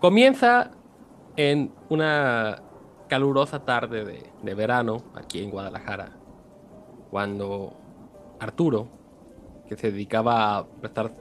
Comienza 0.00 0.70
en 1.36 1.72
una 1.90 2.62
calurosa 3.08 3.64
tarde 3.64 4.04
de, 4.04 4.30
de 4.42 4.54
verano 4.54 5.04
aquí 5.14 5.42
en 5.42 5.50
Guadalajara, 5.50 6.12
cuando 7.10 7.76
Arturo, 8.38 8.88
que 9.68 9.76
se 9.76 9.90
dedicaba 9.90 10.58
a 10.58 10.66
prestar 10.66 11.12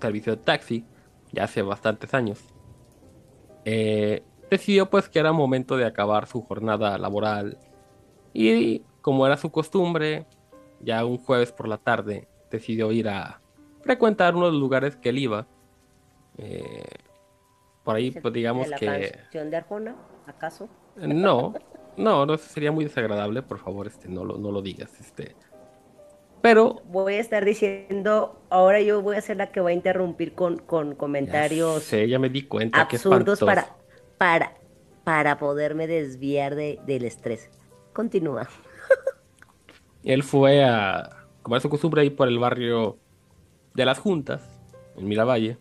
servicio 0.00 0.36
de 0.36 0.42
taxi 0.42 0.84
ya 1.32 1.44
hace 1.44 1.62
bastantes 1.62 2.14
años, 2.14 2.42
eh, 3.64 4.22
decidió 4.50 4.88
pues 4.88 5.08
que 5.08 5.18
era 5.18 5.32
momento 5.32 5.76
de 5.76 5.84
acabar 5.84 6.26
su 6.26 6.42
jornada 6.42 6.96
laboral 6.98 7.58
y 8.32 8.80
como 9.02 9.26
era 9.26 9.36
su 9.36 9.50
costumbre, 9.50 10.26
ya 10.80 11.04
un 11.04 11.18
jueves 11.18 11.52
por 11.52 11.68
la 11.68 11.78
tarde 11.78 12.28
decidió 12.50 12.92
ir 12.92 13.08
a 13.08 13.40
frecuentar 13.82 14.36
uno 14.36 14.46
de 14.46 14.52
los 14.52 14.60
lugares 14.60 14.96
que 14.96 15.10
él 15.10 15.18
iba. 15.18 15.46
Eh, 16.38 16.84
por 17.84 17.96
ahí 17.96 18.10
pues 18.10 18.32
digamos 18.32 18.64
¿De 18.64 18.70
la 18.70 18.76
que... 18.76 19.10
canción 19.10 19.50
de 19.50 19.56
Arjona, 19.56 19.96
acaso? 20.26 20.68
No, 20.96 21.54
no, 21.96 22.26
no 22.26 22.36
sería 22.36 22.70
muy 22.70 22.84
desagradable, 22.84 23.42
por 23.42 23.58
favor, 23.58 23.86
este, 23.86 24.08
no 24.08 24.24
lo, 24.24 24.38
no 24.38 24.50
lo 24.50 24.62
digas, 24.62 25.00
este. 25.00 25.36
Pero 26.40 26.82
Voy 26.86 27.14
a 27.14 27.20
estar 27.20 27.44
diciendo, 27.44 28.40
ahora 28.48 28.80
yo 28.80 29.02
voy 29.02 29.16
a 29.16 29.20
ser 29.20 29.36
la 29.38 29.50
que 29.50 29.60
va 29.60 29.70
a 29.70 29.72
interrumpir 29.72 30.34
con, 30.34 30.58
con 30.58 30.94
comentarios 30.94 31.90
ya 31.90 32.18
me 32.18 32.28
di 32.28 32.42
cuenta 32.42 32.86
que 32.88 32.96
absurdos 32.96 33.40
para, 33.40 33.76
para, 34.18 34.54
para 35.04 35.38
poderme 35.38 35.86
desviar 35.86 36.54
de, 36.54 36.78
del 36.86 37.04
estrés. 37.04 37.50
Continúa. 37.92 38.48
Él 40.04 40.22
fue 40.22 40.64
a, 40.64 41.26
como 41.42 41.56
era 41.56 41.62
su 41.62 41.68
costumbre, 41.68 42.02
ahí 42.02 42.10
por 42.10 42.28
el 42.28 42.38
barrio 42.38 42.98
de 43.74 43.84
las 43.84 43.98
Juntas, 43.98 44.42
en 44.96 45.08
Miravalle, 45.08 45.56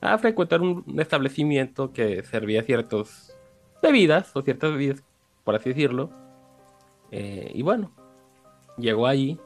a 0.00 0.18
frecuentar 0.18 0.60
un 0.60 0.84
establecimiento 0.98 1.92
que 1.92 2.22
servía 2.22 2.62
ciertas 2.62 3.36
bebidas, 3.82 4.30
o 4.34 4.42
ciertas 4.42 4.72
bebidas, 4.72 5.02
por 5.44 5.54
así 5.54 5.70
decirlo. 5.70 6.10
Eh, 7.10 7.50
y 7.54 7.62
bueno, 7.62 7.90
llegó 8.76 9.06
allí, 9.06 9.38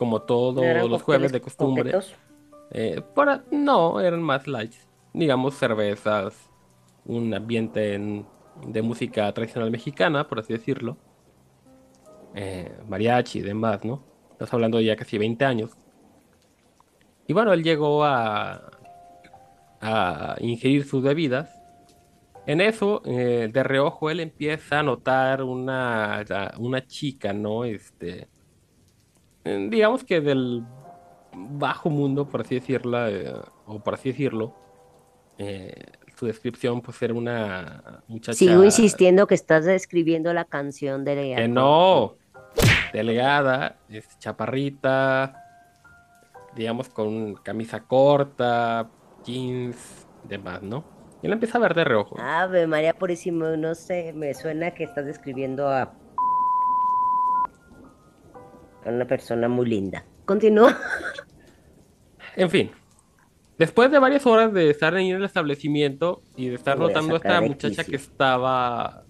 como 0.00 0.22
todos 0.22 0.54
¿No 0.54 0.62
eran 0.62 0.88
los 0.88 1.02
jueves 1.02 1.30
de 1.30 1.42
costumbre. 1.42 1.92
Eh, 2.70 3.02
para- 3.14 3.44
no, 3.50 4.00
eran 4.00 4.22
más 4.22 4.46
light. 4.46 4.72
Digamos, 5.12 5.56
cervezas, 5.58 6.48
un 7.04 7.34
ambiente 7.34 7.92
en- 7.92 8.24
de 8.66 8.80
música 8.80 9.30
tradicional 9.34 9.70
mexicana, 9.70 10.26
por 10.26 10.38
así 10.38 10.54
decirlo. 10.54 10.96
Eh, 12.34 12.72
mariachi 12.88 13.40
y 13.40 13.42
demás, 13.42 13.84
¿no? 13.84 14.02
Estás 14.32 14.54
hablando 14.54 14.78
de 14.78 14.84
ya 14.84 14.96
casi 14.96 15.18
20 15.18 15.44
años. 15.44 15.72
Y 17.26 17.34
bueno, 17.34 17.52
él 17.52 17.62
llegó 17.62 18.02
a, 18.02 18.70
a 19.82 20.36
ingerir 20.40 20.86
sus 20.86 21.02
bebidas. 21.02 21.60
En 22.46 22.62
eso, 22.62 23.02
eh, 23.04 23.50
de 23.52 23.62
reojo, 23.62 24.08
él 24.08 24.20
empieza 24.20 24.78
a 24.78 24.82
notar 24.82 25.42
una, 25.42 26.24
una 26.56 26.86
chica, 26.86 27.34
¿no? 27.34 27.64
Este, 27.66 28.29
digamos 29.44 30.04
que 30.04 30.20
del 30.20 30.64
bajo 31.34 31.90
mundo, 31.90 32.28
por 32.28 32.42
así 32.42 32.56
decirla, 32.56 33.10
eh, 33.10 33.32
o 33.66 33.80
por 33.80 33.94
así 33.94 34.10
decirlo. 34.10 34.54
Eh, 35.38 35.72
su 36.16 36.26
descripción, 36.26 36.82
pues, 36.82 37.00
era 37.00 37.14
una 37.14 38.02
muchacha. 38.06 38.36
Sigo 38.36 38.62
insistiendo 38.62 39.26
que 39.26 39.34
estás 39.34 39.64
describiendo 39.64 40.34
la 40.34 40.44
canción 40.44 41.04
de 41.04 41.34
Que 41.36 41.48
no. 41.48 42.16
Delgada, 42.92 43.78
este, 43.88 44.14
chaparrita, 44.18 45.44
digamos 46.54 46.88
con 46.88 47.34
camisa 47.36 47.80
corta, 47.80 48.90
jeans, 49.24 50.06
demás, 50.24 50.60
¿no? 50.62 50.84
Y 51.22 51.26
él 51.26 51.32
empieza 51.32 51.58
a 51.58 51.60
ver 51.60 51.74
de 51.74 51.84
reojo. 51.84 52.16
Ave 52.20 52.66
María 52.66 52.94
Purísima, 52.94 53.56
no 53.56 53.74
sé, 53.74 54.12
me 54.14 54.34
suena 54.34 54.72
que 54.72 54.84
estás 54.84 55.06
describiendo 55.06 55.68
a, 55.68 55.92
una 58.86 59.06
persona 59.06 59.48
muy 59.48 59.66
linda. 59.66 60.04
Continúa. 60.24 60.76
En 62.36 62.48
fin, 62.48 62.70
después 63.58 63.90
de 63.90 63.98
varias 63.98 64.24
horas 64.26 64.52
de 64.52 64.70
estar 64.70 64.96
en 64.96 65.14
el 65.14 65.24
establecimiento 65.24 66.22
y 66.36 66.48
de 66.48 66.54
estar 66.54 66.78
notando 66.78 67.14
a 67.14 67.16
esta 67.18 67.40
muchacha 67.40 67.84
que 67.84 67.96
estaba 67.96 69.04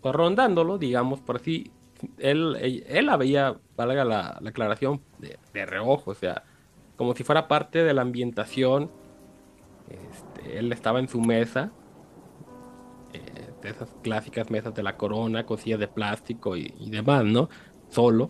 pues, 0.00 0.14
rondándolo, 0.14 0.78
digamos, 0.78 1.20
por 1.20 1.36
así, 1.36 1.70
él, 2.18 2.56
él, 2.60 2.84
él 2.88 3.06
la 3.06 3.16
veía, 3.16 3.56
valga 3.76 4.04
la, 4.04 4.38
la 4.40 4.50
aclaración, 4.50 5.00
de, 5.18 5.38
de 5.54 5.66
reojo, 5.66 6.10
o 6.10 6.14
sea, 6.14 6.42
como 6.96 7.14
si 7.14 7.24
fuera 7.24 7.48
parte 7.48 7.84
de 7.84 7.94
la 7.94 8.02
ambientación. 8.02 8.90
Este, 9.88 10.58
él 10.58 10.72
estaba 10.72 11.00
en 11.00 11.08
su 11.08 11.20
mesa, 11.20 11.70
eh, 13.12 13.50
de 13.62 13.70
esas 13.70 13.94
clásicas 14.02 14.50
mesas 14.50 14.74
de 14.74 14.82
la 14.82 14.96
corona, 14.96 15.44
con 15.44 15.58
sillas 15.58 15.80
de 15.80 15.88
plástico 15.88 16.56
y, 16.56 16.74
y 16.78 16.90
demás, 16.90 17.24
¿no? 17.24 17.48
Solo. 17.88 18.28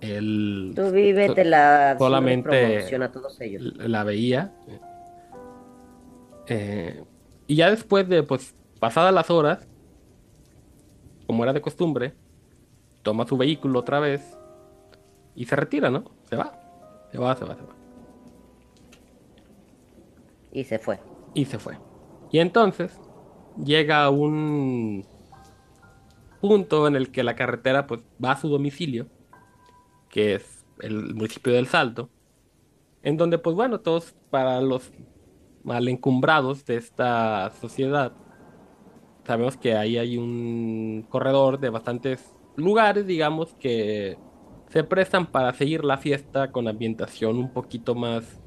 Él 0.00 0.72
Tú 0.76 0.90
vívete 0.90 1.44
la 1.44 1.96
solamente 1.98 2.84
a 2.94 3.12
todos 3.12 3.40
ellos. 3.40 3.62
la 3.78 4.04
veía. 4.04 4.52
Eh, 6.46 7.02
y 7.46 7.56
ya 7.56 7.70
después 7.70 8.08
de, 8.08 8.22
pues, 8.22 8.54
pasadas 8.78 9.12
las 9.12 9.30
horas, 9.30 9.66
como 11.26 11.42
era 11.42 11.52
de 11.52 11.60
costumbre, 11.60 12.14
toma 13.02 13.26
su 13.26 13.36
vehículo 13.36 13.80
otra 13.80 14.00
vez 14.00 14.38
y 15.34 15.44
se 15.46 15.56
retira, 15.56 15.90
¿no? 15.90 16.04
Se 16.28 16.36
va. 16.36 16.52
Se 17.12 17.18
va, 17.18 17.34
se 17.36 17.44
va, 17.44 17.54
se 17.54 17.62
va. 17.62 17.74
Y 20.52 20.64
se 20.64 20.78
fue. 20.78 20.98
Y 21.34 21.44
se 21.44 21.58
fue. 21.58 21.78
Y 22.30 22.38
entonces 22.38 22.98
llega 23.62 24.04
a 24.04 24.10
un 24.10 25.04
punto 26.40 26.86
en 26.86 26.96
el 26.96 27.10
que 27.10 27.22
la 27.22 27.34
carretera 27.34 27.86
pues 27.86 28.00
va 28.22 28.32
a 28.32 28.40
su 28.40 28.48
domicilio, 28.48 29.06
que 30.08 30.36
es 30.36 30.64
el 30.80 31.14
municipio 31.14 31.52
del 31.52 31.66
Salto, 31.66 32.10
en 33.02 33.16
donde 33.16 33.38
pues 33.38 33.54
bueno, 33.56 33.80
todos 33.80 34.14
para 34.30 34.60
los 34.60 34.90
mal 35.64 35.88
encumbrados 35.88 36.64
de 36.64 36.76
esta 36.76 37.50
sociedad, 37.60 38.12
sabemos 39.24 39.56
que 39.56 39.74
ahí 39.76 39.98
hay 39.98 40.16
un 40.16 41.06
corredor 41.08 41.60
de 41.60 41.70
bastantes 41.70 42.34
lugares, 42.56 43.06
digamos, 43.06 43.54
que 43.54 44.16
se 44.68 44.84
prestan 44.84 45.26
para 45.26 45.52
seguir 45.52 45.84
la 45.84 45.98
fiesta 45.98 46.50
con 46.52 46.68
ambientación 46.68 47.36
un 47.36 47.52
poquito 47.52 47.94
más 47.94 48.40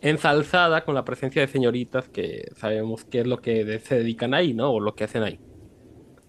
ensalzada 0.00 0.84
con 0.84 0.94
la 0.94 1.04
presencia 1.04 1.42
de 1.42 1.48
señoritas 1.48 2.08
que 2.08 2.50
sabemos 2.56 3.04
qué 3.04 3.20
es 3.20 3.26
lo 3.26 3.40
que 3.40 3.78
se 3.80 3.96
dedican 3.96 4.34
ahí, 4.34 4.52
¿no? 4.52 4.70
O 4.70 4.80
lo 4.80 4.94
que 4.94 5.04
hacen 5.04 5.22
ahí. 5.22 5.40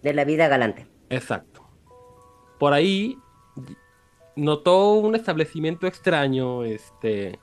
De 0.01 0.13
la 0.13 0.24
vida 0.24 0.47
galante. 0.47 0.88
Exacto. 1.09 1.61
Por 2.59 2.74
ahí 2.74 3.18
notó 4.36 4.94
un 4.94 5.16
establecimiento 5.16 5.88
extraño, 5.88 6.64
este... 6.64 7.40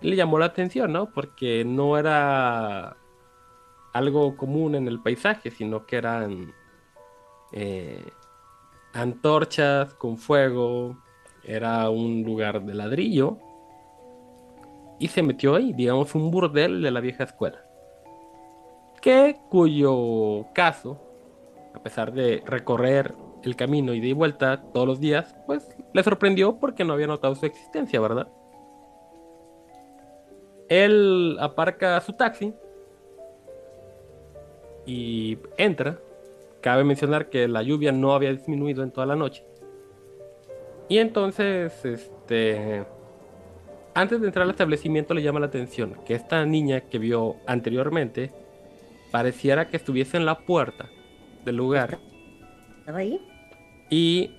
Le 0.00 0.14
llamó 0.14 0.38
la 0.38 0.46
atención, 0.46 0.92
¿no? 0.92 1.10
Porque 1.10 1.64
no 1.64 1.98
era 1.98 2.96
algo 3.92 4.36
común 4.36 4.76
en 4.76 4.86
el 4.86 5.00
paisaje, 5.00 5.50
sino 5.50 5.86
que 5.86 5.96
eran 5.96 6.54
eh, 7.52 8.04
antorchas 8.92 9.94
con 9.94 10.16
fuego, 10.16 10.96
era 11.42 11.90
un 11.90 12.22
lugar 12.22 12.62
de 12.62 12.74
ladrillo 12.74 13.38
y 14.98 15.08
se 15.08 15.22
metió 15.22 15.54
ahí, 15.54 15.72
digamos, 15.72 16.14
un 16.14 16.30
burdel 16.30 16.82
de 16.82 16.90
la 16.90 17.00
vieja 17.00 17.24
escuela. 17.24 17.64
Que 19.00 19.38
cuyo 19.48 20.46
caso, 20.52 21.00
a 21.74 21.82
pesar 21.82 22.12
de 22.12 22.42
recorrer 22.44 23.14
el 23.42 23.56
camino 23.56 23.94
y 23.94 24.00
de 24.00 24.12
vuelta 24.12 24.62
todos 24.72 24.86
los 24.86 25.00
días, 25.00 25.36
pues 25.46 25.76
le 25.92 26.02
sorprendió 26.02 26.58
porque 26.58 26.84
no 26.84 26.92
había 26.92 27.06
notado 27.06 27.34
su 27.34 27.46
existencia, 27.46 28.00
¿verdad? 28.00 28.28
Él 30.68 31.36
aparca 31.40 32.00
su 32.00 32.12
taxi 32.12 32.52
y 34.86 35.38
entra. 35.56 35.98
Cabe 36.60 36.84
mencionar 36.84 37.30
que 37.30 37.46
la 37.48 37.62
lluvia 37.62 37.92
no 37.92 38.14
había 38.14 38.32
disminuido 38.32 38.82
en 38.82 38.90
toda 38.90 39.06
la 39.06 39.16
noche. 39.16 39.44
Y 40.88 40.98
entonces, 40.98 41.84
este, 41.84 42.84
antes 43.94 44.20
de 44.20 44.26
entrar 44.26 44.44
al 44.44 44.50
establecimiento 44.50 45.14
le 45.14 45.22
llama 45.22 45.40
la 45.40 45.46
atención 45.46 45.94
que 46.06 46.14
esta 46.14 46.44
niña 46.44 46.82
que 46.82 46.98
vio 46.98 47.36
anteriormente 47.46 48.32
pareciera 49.10 49.68
que 49.68 49.76
estuviese 49.76 50.16
en 50.16 50.26
la 50.26 50.38
puerta 50.38 50.88
del 51.44 51.56
lugar 51.56 51.98
¿Estaba 52.88 53.04
y 53.90 54.34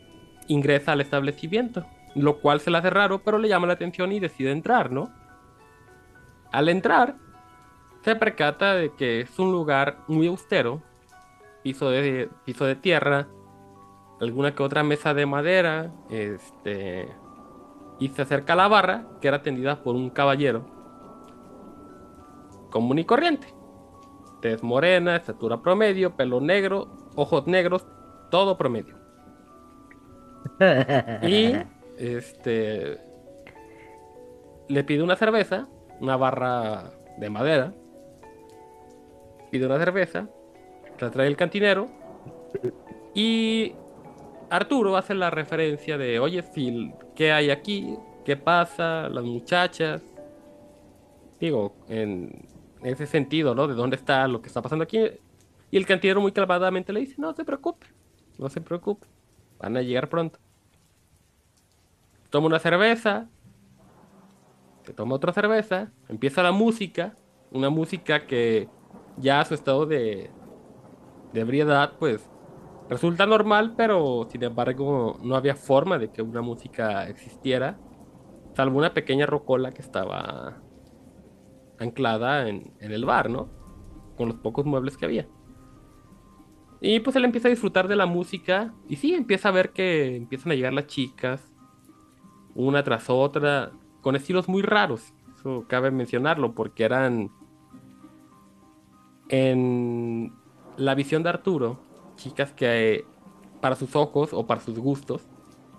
ingresa 0.48 0.94
al 0.94 1.02
establecimiento, 1.02 1.86
lo 2.16 2.40
cual 2.40 2.60
se 2.60 2.72
le 2.72 2.80
hace 2.80 2.90
raro, 2.90 3.20
pero 3.20 3.38
le 3.38 3.48
llama 3.48 3.68
la 3.68 3.74
atención 3.74 4.12
y 4.12 4.20
decide 4.20 4.52
entrar, 4.52 4.92
¿no? 4.92 5.12
Al 6.52 6.68
entrar, 6.68 7.16
se 8.04 8.16
percata 8.16 8.74
de 8.74 8.92
que 8.96 9.22
es 9.22 9.38
un 9.38 9.52
lugar 9.52 10.00
muy 10.08 10.26
austero, 10.26 10.82
piso 11.62 11.92
de, 11.92 12.28
piso 12.44 12.66
de 12.66 12.76
tierra, 12.76 13.28
alguna 14.20 14.56
que 14.56 14.64
otra 14.64 14.82
mesa 14.82 15.14
de 15.14 15.28
madera, 15.28 15.92
este, 16.10 17.08
y 18.00 18.08
se 18.08 18.24
acerca 18.24 18.54
a 18.54 18.56
la 18.56 18.68
barra, 18.68 19.06
que 19.22 19.28
era 19.28 19.38
atendida 19.38 19.84
por 19.84 19.94
un 19.94 20.10
caballero 20.10 20.66
común 22.72 22.98
y 22.98 23.06
corriente. 23.06 23.54
Tez 24.42 24.64
morena, 24.64 25.18
estatura 25.18 25.62
promedio, 25.62 26.16
pelo 26.16 26.42
negro, 26.42 26.88
ojos 27.16 27.46
negros, 27.46 27.86
todo 28.30 28.58
promedio. 28.58 28.96
Y 31.24 31.54
este 31.98 33.00
le 34.68 34.84
pide 34.84 35.04
una 35.04 35.16
cerveza, 35.16 35.68
una 36.00 36.16
barra 36.16 36.92
de 37.18 37.30
madera. 37.30 37.74
Pide 39.52 39.66
una 39.66 39.80
cerveza, 39.80 40.30
la 41.00 41.10
trae 41.10 41.28
el 41.28 41.36
cantinero 41.36 41.88
y 43.16 43.74
Arturo 44.52 44.96
hace 44.96 45.16
la 45.16 45.32
referencia 45.32 45.98
de, 45.98 46.20
oye 46.20 46.44
Phil, 46.44 46.94
¿qué 47.16 47.32
hay 47.32 47.50
aquí? 47.50 47.98
¿Qué 48.24 48.38
pasa? 48.38 49.10
Las 49.10 49.24
muchachas. 49.24 50.04
Digo, 51.40 51.74
en 51.88 52.48
ese 52.84 53.08
sentido, 53.08 53.56
¿no? 53.56 53.68
¿De 53.68 53.74
dónde 53.74 53.96
está 53.96 54.28
lo 54.28 54.40
que 54.42 54.48
está 54.48 54.62
pasando 54.62 54.84
aquí? 54.84 55.00
Y 55.72 55.78
el 55.78 55.86
cantinero 55.86 56.22
muy 56.22 56.32
calmadamente 56.32 56.94
le 56.94 57.00
dice, 57.00 57.16
no 57.18 57.34
se 57.34 57.44
preocupe, 57.44 57.88
no 58.40 58.50
se 58.50 58.62
preocupe, 58.62 59.06
van 59.60 59.78
a 59.78 59.82
llegar 59.82 60.10
pronto. 60.10 60.40
Toma 62.30 62.48
una 62.48 62.60
cerveza, 62.60 63.28
se 64.86 64.94
toma 64.94 65.16
otra 65.16 65.34
cerveza, 65.34 65.92
empieza 66.08 66.42
la 66.42 66.52
música, 66.52 67.16
una 67.52 67.70
música 67.70 68.26
que 68.26 68.70
ya 69.18 69.42
a 69.42 69.46
su 69.46 69.54
estado 69.54 69.86
de, 69.86 70.32
de 71.34 71.42
ebriedad, 71.42 71.94
pues 72.00 72.30
resulta 72.90 73.26
normal, 73.26 73.74
pero 73.76 74.28
sin 74.32 74.44
embargo 74.44 75.20
no 75.22 75.36
había 75.36 75.56
forma 75.56 75.98
de 75.98 76.12
que 76.12 76.22
una 76.22 76.42
música 76.42 77.08
existiera, 77.08 77.78
salvo 78.56 78.78
una 78.78 78.94
pequeña 78.94 79.26
rocola 79.26 79.72
que 79.72 79.82
estaba 79.82 80.62
anclada 81.78 82.48
en, 82.48 82.74
en 82.80 82.92
el 82.92 83.06
bar, 83.06 83.30
¿no? 83.30 83.50
Con 84.18 84.30
los 84.30 84.38
pocos 84.38 84.66
muebles 84.66 84.98
que 84.98 85.06
había. 85.06 85.28
Y 86.82 87.00
pues 87.02 87.16
él 87.16 87.26
empieza 87.26 87.48
a 87.48 87.52
disfrutar 87.52 87.88
de 87.88 87.96
la 87.96 88.06
música 88.06 88.74
y 88.88 88.96
sí, 88.96 89.14
empieza 89.14 89.50
a 89.50 89.52
ver 89.52 89.72
que 89.72 90.16
empiezan 90.16 90.52
a 90.52 90.56
llegar 90.56 90.74
las 90.74 90.88
chicas, 90.88 91.52
una 92.56 92.84
tras 92.84 93.10
otra, 93.10 93.72
con 94.02 94.16
estilos 94.16 94.48
muy 94.48 94.62
raros. 94.62 95.14
Eso 95.38 95.66
cabe 95.68 95.92
mencionarlo 95.92 96.54
porque 96.54 96.84
eran 96.84 97.32
en 99.30 100.34
la 100.78 100.96
visión 100.96 101.24
de 101.24 101.30
Arturo, 101.30 101.80
chicas 102.16 102.54
que 102.54 103.06
para 103.62 103.76
sus 103.76 103.96
ojos 103.96 104.34
o 104.34 104.48
para 104.48 104.62
sus 104.62 104.80
gustos 104.80 105.28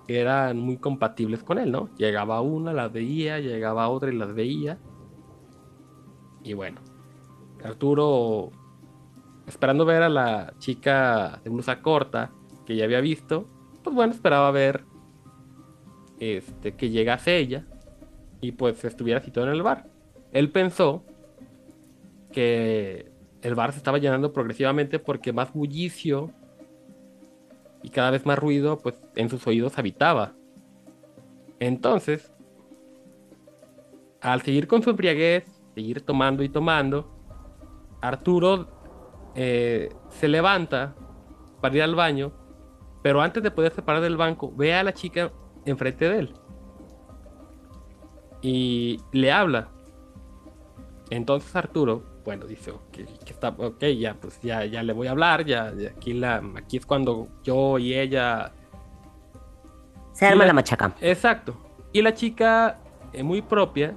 eran 0.06 0.58
muy 0.58 0.76
compatibles 0.76 1.42
con 1.42 1.58
él, 1.58 1.70
¿no? 1.70 1.88
Llegaba 1.96 2.40
una, 2.40 2.72
las 2.72 2.92
veía, 2.92 3.38
llegaba 3.38 3.88
otra 3.88 4.12
y 4.12 4.16
las 4.16 4.34
veía. 4.34 4.78
Y 6.42 6.54
bueno, 6.54 6.80
Arturo, 7.64 8.50
esperando 9.50 9.84
ver 9.84 10.02
a 10.02 10.08
la 10.08 10.54
chica 10.58 11.40
de 11.44 11.50
blusa 11.50 11.82
corta 11.82 12.30
que 12.64 12.76
ya 12.76 12.84
había 12.84 13.00
visto, 13.00 13.46
pues 13.82 13.94
bueno, 13.94 14.12
esperaba 14.12 14.50
ver 14.50 14.84
este, 16.20 16.76
que 16.76 16.90
llegase 16.90 17.36
ella 17.38 17.66
y 18.40 18.52
pues 18.52 18.84
estuviera 18.84 19.20
situado 19.20 19.48
en 19.48 19.56
el 19.56 19.62
bar. 19.62 19.86
Él 20.32 20.50
pensó 20.50 21.04
que 22.32 23.10
el 23.42 23.54
bar 23.54 23.72
se 23.72 23.78
estaba 23.78 23.98
llenando 23.98 24.32
progresivamente 24.32 24.98
porque 24.98 25.32
más 25.32 25.52
bullicio 25.52 26.30
y 27.82 27.90
cada 27.90 28.10
vez 28.10 28.24
más 28.26 28.38
ruido 28.38 28.78
pues 28.78 29.02
en 29.16 29.28
sus 29.28 29.46
oídos 29.46 29.78
habitaba. 29.78 30.34
Entonces, 31.58 32.32
al 34.20 34.42
seguir 34.42 34.66
con 34.66 34.82
su 34.82 34.90
embriaguez, 34.90 35.44
seguir 35.74 36.02
tomando 36.02 36.42
y 36.42 36.48
tomando, 36.48 37.10
Arturo 38.00 38.79
eh, 39.34 39.90
se 40.10 40.28
levanta 40.28 40.94
para 41.60 41.76
ir 41.76 41.82
al 41.82 41.94
baño, 41.94 42.32
pero 43.02 43.20
antes 43.20 43.42
de 43.42 43.50
poder 43.50 43.72
separar 43.72 44.00
del 44.02 44.16
banco, 44.16 44.52
ve 44.56 44.74
a 44.74 44.82
la 44.82 44.92
chica 44.94 45.30
enfrente 45.64 46.08
de 46.08 46.18
él 46.18 46.34
y 48.42 49.00
le 49.12 49.32
habla. 49.32 49.68
Entonces 51.10 51.54
Arturo, 51.56 52.02
bueno, 52.24 52.46
dice, 52.46 52.70
ok, 52.70 52.90
que 52.92 53.32
está, 53.32 53.48
ok, 53.48 53.84
ya, 53.98 54.14
pues 54.14 54.40
ya, 54.42 54.64
ya 54.64 54.82
le 54.82 54.92
voy 54.92 55.08
a 55.08 55.10
hablar, 55.10 55.44
ya, 55.44 55.72
ya 55.74 55.90
aquí, 55.90 56.12
la, 56.12 56.42
aquí 56.56 56.76
es 56.76 56.86
cuando 56.86 57.28
yo 57.42 57.78
y 57.78 57.94
ella... 57.94 58.52
Se 60.12 60.26
arma 60.26 60.40
la- 60.44 60.48
la 60.48 60.52
machaca. 60.54 60.94
Exacto. 61.00 61.54
Y 61.92 62.02
la 62.02 62.14
chica, 62.14 62.78
eh, 63.12 63.22
muy 63.22 63.42
propia, 63.42 63.94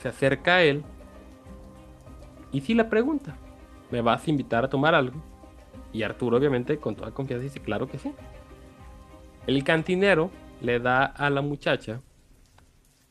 se 0.00 0.08
acerca 0.08 0.56
a 0.56 0.62
él 0.62 0.82
y 2.52 2.60
sí 2.62 2.72
le 2.74 2.84
pregunta, 2.84 3.36
¿me 3.90 4.00
vas 4.00 4.26
a 4.26 4.30
invitar 4.30 4.64
a 4.64 4.68
tomar 4.68 4.94
algo? 4.94 5.22
Y 5.92 6.02
Arturo, 6.02 6.36
obviamente, 6.36 6.78
con 6.78 6.94
toda 6.94 7.12
confianza, 7.12 7.44
dice, 7.44 7.60
claro 7.60 7.88
que 7.88 7.98
sí. 7.98 8.12
El 9.46 9.64
cantinero 9.64 10.30
le 10.60 10.78
da 10.80 11.04
a 11.04 11.30
la 11.30 11.40
muchacha 11.40 12.00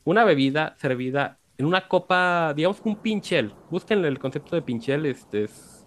una 0.04 0.24
bebida 0.24 0.76
servida 0.78 1.38
en 1.58 1.66
una 1.66 1.88
copa, 1.88 2.54
digamos 2.54 2.80
un 2.84 2.96
pinchel. 2.96 3.52
Busquen 3.70 4.04
el 4.04 4.18
concepto 4.18 4.54
de 4.54 4.62
pinchel, 4.62 5.06
este 5.06 5.44
es 5.44 5.86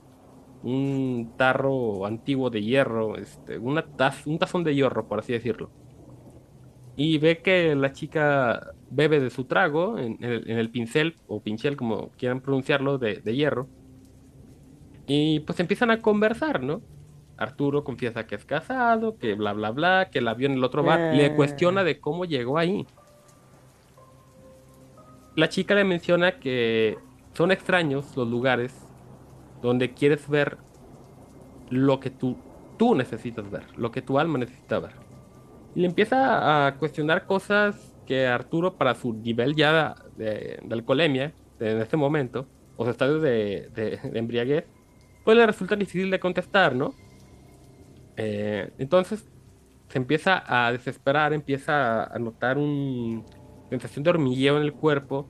un 0.63 1.33
tarro 1.37 2.05
antiguo 2.05 2.49
de 2.49 2.61
hierro, 2.61 3.15
este, 3.17 3.57
una 3.57 3.85
un 4.25 4.37
tazón 4.37 4.63
de 4.63 4.75
hierro, 4.75 5.07
por 5.07 5.19
así 5.19 5.33
decirlo. 5.33 5.71
Y 6.97 7.17
ve 7.17 7.41
que 7.41 7.73
la 7.73 7.93
chica 7.93 8.73
bebe 8.89 9.21
de 9.21 9.29
su 9.29 9.45
trago 9.45 9.97
en, 9.97 10.17
el, 10.21 10.69
pincel, 10.69 11.15
o 11.27 11.41
pinchel, 11.41 11.77
como 11.77 12.09
quieran 12.11 12.41
pronunciarlo, 12.41 12.97
de 12.97 13.21
hierro. 13.33 13.69
Y 15.13 15.41
pues 15.41 15.59
empiezan 15.59 15.91
a 15.91 16.01
conversar, 16.01 16.63
¿no? 16.63 16.81
Arturo 17.37 17.83
confiesa 17.83 18.25
que 18.27 18.35
es 18.35 18.45
casado, 18.45 19.17
que 19.17 19.33
bla, 19.33 19.51
bla, 19.51 19.71
bla, 19.71 20.07
que 20.09 20.21
la 20.21 20.33
vio 20.35 20.47
en 20.47 20.53
el 20.53 20.63
otro 20.63 20.83
bar. 20.83 21.13
Le 21.13 21.25
Ah. 21.25 21.35
cuestiona 21.35 21.83
de 21.83 21.99
cómo 21.99 22.23
llegó 22.23 22.57
ahí. 22.57 22.87
La 25.35 25.49
chica 25.49 25.75
le 25.75 25.83
menciona 25.83 26.39
que 26.39 26.97
son 27.33 27.51
extraños 27.51 28.15
los 28.15 28.27
lugares 28.29 28.73
donde 29.61 29.93
quieres 29.93 30.29
ver 30.29 30.57
lo 31.69 31.99
que 31.99 32.09
tú, 32.09 32.37
tú 32.77 32.95
necesitas 32.95 33.49
ver, 33.51 33.63
lo 33.77 33.91
que 33.91 34.01
tu 34.01 34.17
alma 34.17 34.37
necesita 34.37 34.79
ver. 34.79 34.91
Y 35.75 35.81
le 35.81 35.87
empieza 35.87 36.67
a 36.67 36.75
cuestionar 36.75 37.25
cosas 37.25 37.93
que 38.05 38.27
Arturo, 38.27 38.75
para 38.77 38.95
su 38.95 39.11
nivel 39.13 39.55
ya 39.55 39.95
de, 40.15 40.57
de 40.63 40.73
alcoholemia, 40.73 41.33
de- 41.59 41.71
en 41.71 41.81
este 41.81 41.97
momento, 41.97 42.45
o 42.77 42.85
su 42.85 42.91
estadio 42.91 43.19
de, 43.19 43.69
de- 43.75 43.97
de 43.97 44.19
embriaguez, 44.19 44.65
pues 45.23 45.37
le 45.37 45.45
resulta 45.45 45.75
difícil 45.75 46.09
de 46.09 46.19
contestar, 46.19 46.75
¿no? 46.75 46.93
Eh, 48.17 48.71
entonces 48.77 49.27
se 49.87 49.97
empieza 49.97 50.43
a 50.45 50.71
desesperar, 50.71 51.33
empieza 51.33 52.03
a 52.03 52.19
notar 52.19 52.57
una 52.57 53.23
sensación 53.69 54.03
de 54.03 54.09
hormigueo 54.09 54.57
en 54.57 54.63
el 54.63 54.73
cuerpo 54.73 55.27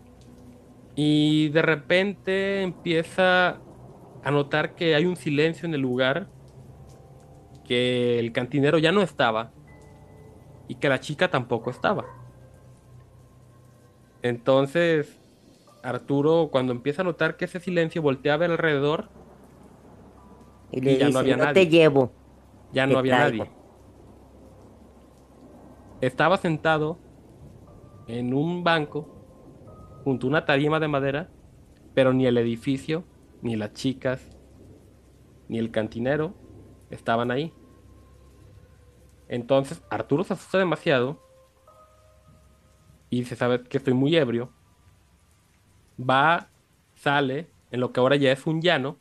y 0.96 1.50
de 1.50 1.62
repente 1.62 2.62
empieza 2.62 3.60
a 4.24 4.32
notar 4.32 4.76
que 4.76 4.96
hay 4.96 5.06
un 5.06 5.16
silencio 5.16 5.68
en 5.68 5.74
el 5.74 5.82
lugar, 5.82 6.28
que 7.66 8.20
el 8.20 8.32
cantinero 8.32 8.78
ya 8.78 8.92
no 8.92 9.02
estaba 9.02 9.52
y 10.68 10.76
que 10.76 10.90
la 10.90 11.00
chica 11.00 11.30
tampoco 11.30 11.70
estaba. 11.70 12.06
Entonces, 14.22 15.20
Arturo, 15.82 16.50
cuando 16.52 16.72
empieza 16.72 17.02
a 17.02 17.06
notar 17.06 17.38
que 17.38 17.46
ese 17.46 17.60
silencio 17.60 18.02
voltea 18.02 18.36
a 18.36 18.38
ver 18.38 18.52
alrededor, 18.52 19.10
Y 20.72 20.82
le 20.82 20.92
Y 20.92 20.98
ya 20.98 21.10
no 21.10 21.20
había 21.20 21.38
no 21.38 21.46
nadie. 21.46 21.54
te 21.54 21.68
llevo. 21.68 22.18
ya 22.72 22.88
no 22.88 22.98
había 22.98 23.18
traigo. 23.18 23.18
nadie. 23.18 23.52
Estaba 26.02 26.38
sentado 26.38 27.00
en 28.08 28.34
un 28.34 28.64
banco 28.64 29.10
junto 30.04 30.28
a 30.28 30.30
una 30.30 30.46
tarima 30.46 30.80
de 30.80 30.88
madera, 30.88 31.34
pero 31.94 32.14
ni 32.14 32.26
el 32.28 32.38
edificio, 32.38 33.06
ni 33.42 33.56
las 33.56 33.74
chicas, 33.74 34.32
ni 35.48 35.60
el 35.60 35.72
cantinero 35.72 36.36
estaban 36.90 37.32
ahí. 37.32 37.54
Entonces 39.28 39.84
Arturo 39.90 40.24
se 40.24 40.34
asusta 40.34 40.58
demasiado 40.60 41.24
y 43.10 43.20
dice, 43.20 43.36
sabes 43.36 43.62
que 43.68 43.78
estoy 43.78 43.94
muy 43.94 44.16
ebrio, 44.16 44.54
va, 45.98 46.52
sale 46.96 47.54
en 47.72 47.80
lo 47.80 47.92
que 47.94 48.00
ahora 48.00 48.16
ya 48.16 48.32
es 48.32 48.46
un 48.48 48.62
llano, 48.62 49.01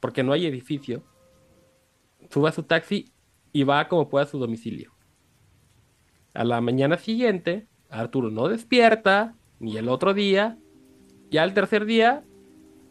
porque 0.00 0.22
no 0.22 0.32
hay 0.32 0.46
edificio, 0.46 1.02
sube 2.30 2.48
a 2.48 2.52
su 2.52 2.62
taxi 2.62 3.12
y 3.52 3.64
va 3.64 3.88
como 3.88 4.08
pueda 4.08 4.24
a 4.24 4.28
su 4.28 4.38
domicilio. 4.38 4.92
A 6.34 6.44
la 6.44 6.60
mañana 6.60 6.96
siguiente, 6.96 7.66
Arturo 7.88 8.30
no 8.30 8.48
despierta, 8.48 9.36
ni 9.58 9.76
el 9.76 9.88
otro 9.88 10.14
día, 10.14 10.58
y 11.30 11.38
al 11.38 11.54
tercer 11.54 11.84
día, 11.84 12.24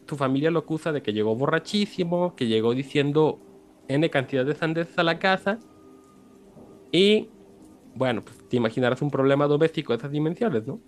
su 0.08 0.16
familia 0.16 0.50
lo 0.50 0.60
acusa 0.60 0.92
de 0.92 1.02
que 1.02 1.12
llegó 1.12 1.34
borrachísimo, 1.34 2.34
que 2.36 2.46
llegó 2.46 2.74
diciendo 2.74 3.40
N 3.88 4.08
cantidad 4.10 4.44
de 4.44 4.54
sandeces 4.54 4.98
a 4.98 5.02
la 5.02 5.18
casa, 5.18 5.58
y 6.92 7.28
bueno, 7.94 8.24
pues 8.24 8.36
te 8.48 8.56
imaginarás 8.56 9.02
un 9.02 9.10
problema 9.10 9.46
doméstico 9.46 9.92
de 9.92 9.98
esas 9.98 10.10
dimensiones, 10.10 10.66
¿no? 10.66 10.80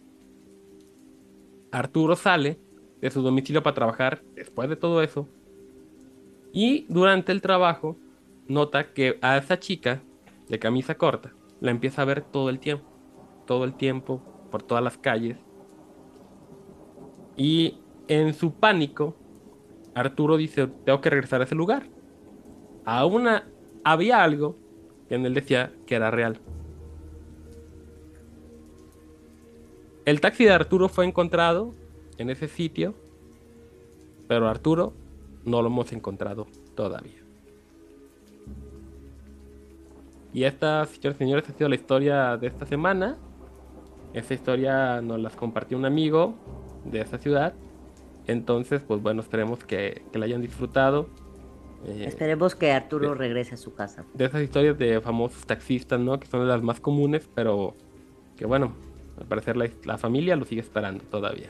Arturo 1.70 2.16
sale 2.16 2.61
de 3.01 3.11
su 3.11 3.23
domicilio 3.23 3.62
para 3.62 3.75
trabajar 3.75 4.23
después 4.35 4.68
de 4.68 4.77
todo 4.77 5.03
eso. 5.03 5.29
Y 6.53 6.86
durante 6.88 7.32
el 7.32 7.40
trabajo 7.40 7.96
nota 8.46 8.92
que 8.92 9.18
a 9.22 9.38
esa 9.38 9.59
chica 9.59 10.03
de 10.48 10.59
camisa 10.59 10.96
corta 10.96 11.32
la 11.61 11.70
empieza 11.70 12.03
a 12.03 12.05
ver 12.05 12.22
todo 12.22 12.50
el 12.50 12.59
tiempo. 12.59 12.84
Todo 13.46 13.64
el 13.64 13.74
tiempo, 13.74 14.22
por 14.50 14.62
todas 14.62 14.84
las 14.84 14.98
calles. 14.98 15.38
Y 17.36 17.78
en 18.09 18.34
su 18.34 18.53
pánico, 18.55 19.16
Arturo 19.94 20.36
dice, 20.36 20.66
tengo 20.84 21.00
que 21.00 21.11
regresar 21.11 21.40
a 21.40 21.44
ese 21.44 21.55
lugar. 21.55 21.88
Aún 22.84 23.26
había 23.84 24.22
algo 24.22 24.57
que 25.09 25.14
en 25.14 25.26
él 25.26 25.34
decía 25.34 25.72
que 25.86 25.94
era 25.94 26.11
real. 26.11 26.40
El 30.05 30.20
taxi 30.20 30.44
de 30.44 30.53
Arturo 30.53 30.88
fue 30.88 31.07
encontrado 31.07 31.74
en 32.18 32.28
ese 32.28 32.48
sitio, 32.48 32.94
pero 34.26 34.48
Arturo 34.48 34.94
no 35.45 35.61
lo 35.62 35.68
hemos 35.68 35.93
encontrado 35.93 36.47
todavía. 36.74 37.20
Y 40.32 40.45
esta, 40.45 40.86
señores 40.86 41.16
y 41.16 41.18
señores, 41.18 41.49
ha 41.49 41.53
sido 41.53 41.68
la 41.68 41.74
historia 41.74 42.36
de 42.36 42.47
esta 42.47 42.64
semana. 42.66 43.16
Esta 44.14 44.34
historia 44.34 45.01
nos 45.03 45.20
la 45.20 45.30
compartió 45.30 45.76
un 45.76 45.84
amigo 45.84 46.34
de 46.84 47.01
esta 47.01 47.18
ciudad. 47.18 47.53
Entonces, 48.26 48.82
pues 48.86 49.03
bueno, 49.03 49.20
esperemos 49.20 49.62
que, 49.64 50.03
que 50.12 50.18
la 50.18 50.24
hayan 50.26 50.40
disfrutado. 50.40 51.09
Eh, 51.84 52.05
Esperemos 52.07 52.55
que 52.55 52.72
Arturo 52.72 53.11
de- 53.11 53.14
regrese 53.16 53.55
a 53.55 53.57
su 53.59 53.74
casa. 53.74 54.05
de 54.14 54.24
esas 54.24 54.43
historias 54.43 54.78
de 54.78 55.01
famosos 55.01 55.45
taxistas, 55.45 55.99
¿no? 56.01 56.18
Que 56.18 56.26
son 56.28 56.47
las 56.47 56.62
más 56.62 56.80
comunes, 56.80 57.28
pero 57.34 57.74
que 58.36 58.47
bueno, 58.47 58.72
al 59.18 59.26
parecer 59.26 59.57
la, 59.57 59.68
la 59.84 59.99
familia 59.99 60.36
lo 60.36 60.45
sigue 60.45 60.61
esperando 60.61 61.05
todavía. 61.05 61.49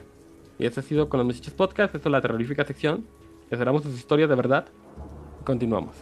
Y 0.58 0.66
eso 0.66 0.80
ha 0.80 0.82
sido 0.82 1.08
con 1.08 1.18
los 1.18 1.26
muchachos 1.26 1.52
podcast, 1.54 1.94
esto 1.94 2.08
es 2.08 2.12
la 2.12 2.20
terrorífica 2.22 2.64
sección. 2.64 3.04
Esperamos 3.52 3.82
sus 3.82 3.94
historias 3.94 4.30
de 4.30 4.34
verdad. 4.34 4.64
Continuamos. 5.44 5.94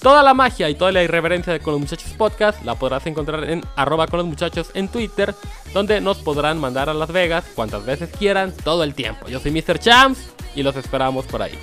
Toda 0.00 0.22
la 0.22 0.32
magia 0.32 0.70
y 0.70 0.74
toda 0.74 0.90
la 0.90 1.02
irreverencia 1.02 1.52
de 1.52 1.60
Con 1.60 1.74
los 1.74 1.82
Muchachos 1.82 2.14
Podcast 2.14 2.64
la 2.64 2.76
podrás 2.76 3.06
encontrar 3.06 3.44
en 3.44 3.62
arroba 3.76 4.06
con 4.06 4.20
los 4.20 4.26
muchachos 4.26 4.70
en 4.72 4.88
Twitter, 4.88 5.34
donde 5.74 6.00
nos 6.00 6.16
podrán 6.16 6.58
mandar 6.58 6.88
a 6.88 6.94
Las 6.94 7.12
Vegas 7.12 7.44
cuantas 7.54 7.84
veces 7.84 8.08
quieran, 8.18 8.54
todo 8.64 8.84
el 8.84 8.94
tiempo. 8.94 9.28
Yo 9.28 9.38
soy 9.38 9.50
Mr. 9.50 9.78
Champs 9.78 10.32
y 10.54 10.62
los 10.62 10.74
esperamos 10.76 11.26
por 11.26 11.42
ahí. 11.42 11.58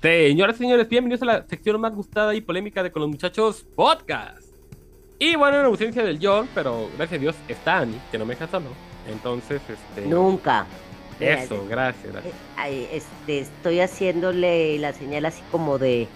Señoras 0.00 0.56
y 0.56 0.58
señores, 0.60 0.88
bienvenidos 0.88 1.22
a 1.22 1.26
la 1.26 1.46
sección 1.46 1.78
más 1.80 1.94
gustada 1.94 2.34
y 2.34 2.40
polémica 2.40 2.82
de 2.82 2.90
Con 2.90 3.02
los 3.02 3.10
Muchachos 3.10 3.66
Podcast. 3.74 4.48
Y 5.18 5.36
bueno, 5.36 5.60
en 5.60 5.66
ausencia 5.66 6.02
del 6.02 6.18
John, 6.22 6.48
pero 6.54 6.88
gracias 6.96 7.18
a 7.18 7.20
Dios 7.20 7.36
está 7.48 7.78
Annie, 7.80 8.00
que 8.10 8.16
no 8.16 8.24
me 8.24 8.34
deja 8.34 8.48
solo. 8.48 8.68
Entonces, 9.06 9.60
este. 9.68 10.06
Nunca. 10.08 10.66
Mira, 11.18 11.42
Eso, 11.42 11.66
gracias, 11.68 12.10
gracias. 12.12 12.32
eh, 12.34 12.38
ay, 12.56 12.88
este, 12.92 13.40
estoy 13.40 13.80
haciéndole 13.80 14.78
la 14.78 14.94
señal 14.94 15.26
así 15.26 15.42
como 15.52 15.76
de... 15.76 16.08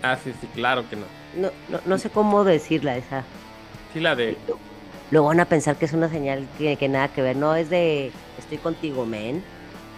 Ah, 0.00 0.16
sí, 0.22 0.32
sí, 0.40 0.46
claro 0.54 0.88
que 0.88 0.94
no. 0.94 1.06
No, 1.36 1.50
no, 1.68 1.80
no 1.84 1.98
sé 1.98 2.08
cómo 2.10 2.44
decirla 2.44 2.96
esa. 2.96 3.24
Sí, 3.92 3.98
la 3.98 4.14
de. 4.14 4.36
Luego 5.10 5.26
van 5.28 5.40
a 5.40 5.44
pensar 5.46 5.74
que 5.76 5.86
es 5.86 5.92
una 5.92 6.08
señal 6.08 6.46
que, 6.56 6.76
que 6.76 6.88
nada 6.88 7.08
que 7.08 7.20
ver. 7.22 7.34
No, 7.36 7.56
es 7.56 7.68
de 7.68 8.12
estoy 8.38 8.58
contigo, 8.58 9.06
men. 9.06 9.42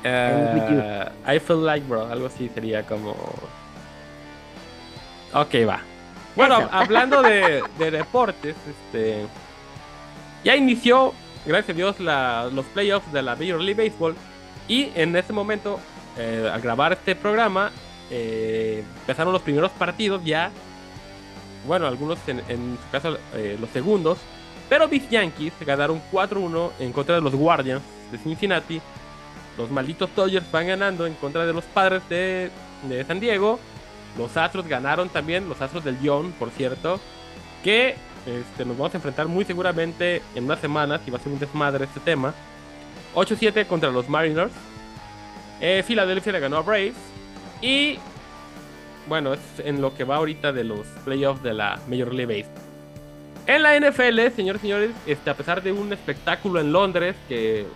Eh, 0.05 1.09
I 1.27 1.39
feel 1.41 1.65
like, 1.65 1.87
bro, 1.89 2.07
algo 2.07 2.27
así 2.27 2.49
sería 2.55 2.83
como. 2.85 3.13
Ok, 5.33 5.55
va. 5.69 5.81
Bueno, 6.37 6.59
Eso. 6.61 6.69
hablando 6.73 7.23
de, 7.23 7.63
de 7.79 7.91
deportes, 7.91 8.55
este. 8.69 9.27
Ya 10.45 10.57
inició, 10.57 11.13
gracias 11.47 11.71
a 11.71 11.77
Dios, 11.77 12.01
la- 12.01 12.49
los 12.53 12.65
playoffs 12.67 13.11
de 13.13 13.23
la 13.23 13.35
Major 13.35 13.61
League 13.61 13.83
Baseball. 13.89 14.15
Y 14.69 14.91
en 14.95 15.15
ese 15.17 15.33
momento, 15.33 15.81
eh, 16.19 16.51
al 16.53 16.61
grabar 16.61 16.93
este 16.93 17.15
programa, 17.17 17.71
eh, 18.11 18.85
empezaron 19.01 19.33
los 19.33 19.43
primeros 19.43 19.71
partidos 19.73 20.23
ya. 20.25 20.51
Bueno, 21.67 21.87
algunos 21.87 22.19
en, 22.29 22.41
en 22.49 22.77
su 22.83 22.91
caso 22.91 23.17
eh, 23.35 23.57
los 23.61 23.71
segundos. 23.71 24.19
Pero 24.69 24.89
mis 24.89 25.09
Yankees 25.11 25.53
ganaron 25.61 26.01
4-1 26.13 26.71
en 26.79 26.93
contra 26.93 27.15
de 27.17 27.21
los 27.21 27.35
Guardians 27.35 27.83
de 28.11 28.19
Cincinnati. 28.19 28.81
Los 29.57 29.71
malditos 29.71 30.11
Dodgers 30.15 30.51
van 30.51 30.67
ganando 30.67 31.07
en 31.07 31.15
contra 31.15 31.47
de 31.47 31.53
los 31.53 31.65
padres 31.65 32.03
de, 32.09 32.51
San 33.07 33.21
Diego. 33.21 33.59
Los 34.19 34.37
Astros 34.37 34.67
ganaron 34.67 35.09
también, 35.09 35.49
los 35.49 35.61
Astros 35.61 35.85
del 35.85 35.99
John, 36.03 36.33
por 36.39 36.51
cierto. 36.51 37.01
Que 37.63 37.95
este, 38.27 38.65
nos 38.65 38.77
vamos 38.77 38.95
a 38.95 38.99
enfrentar 38.99 39.27
muy 39.27 39.45
seguramente 39.45 40.23
en 40.35 40.45
unas 40.45 40.61
semanas 40.61 41.01
y 41.07 41.11
va 41.11 41.19
a 41.19 41.21
ser 41.21 41.33
un 41.33 41.39
desmadre 41.39 41.85
este 41.85 42.01
tema. 42.01 42.35
8-7 43.15 43.67
contra 43.67 43.91
los 43.91 44.09
Mariners. 44.09 44.53
Eh, 45.61 45.83
Filadelfia 45.87 46.33
le 46.33 46.41
ganó 46.41 46.59
a 46.59 46.63
Braves. 46.63 46.95
Y 47.63 47.99
bueno, 49.09 49.35
es 49.35 49.41
en 49.59 49.81
lo 49.81 49.95
que 49.95 50.05
va 50.05 50.17
ahorita 50.17 50.53
de 50.53 50.65
los 50.65 50.87
playoffs 51.05 51.43
de 51.43 51.55
la 51.55 51.81
Major 51.89 52.13
League 52.13 52.43
Baseball. 52.43 52.65
En 53.47 53.63
la 53.63 53.79
NFL, 53.79 54.35
señores 54.35 54.63
y 54.63 54.67
señores, 54.67 54.91
este, 55.07 55.29
a 55.29 55.35
pesar 55.35 55.63
de 55.63 55.71
un 55.71 55.93
espectáculo 55.93 56.61
en 56.61 56.73
Londres 56.73 57.15
que 57.29 57.67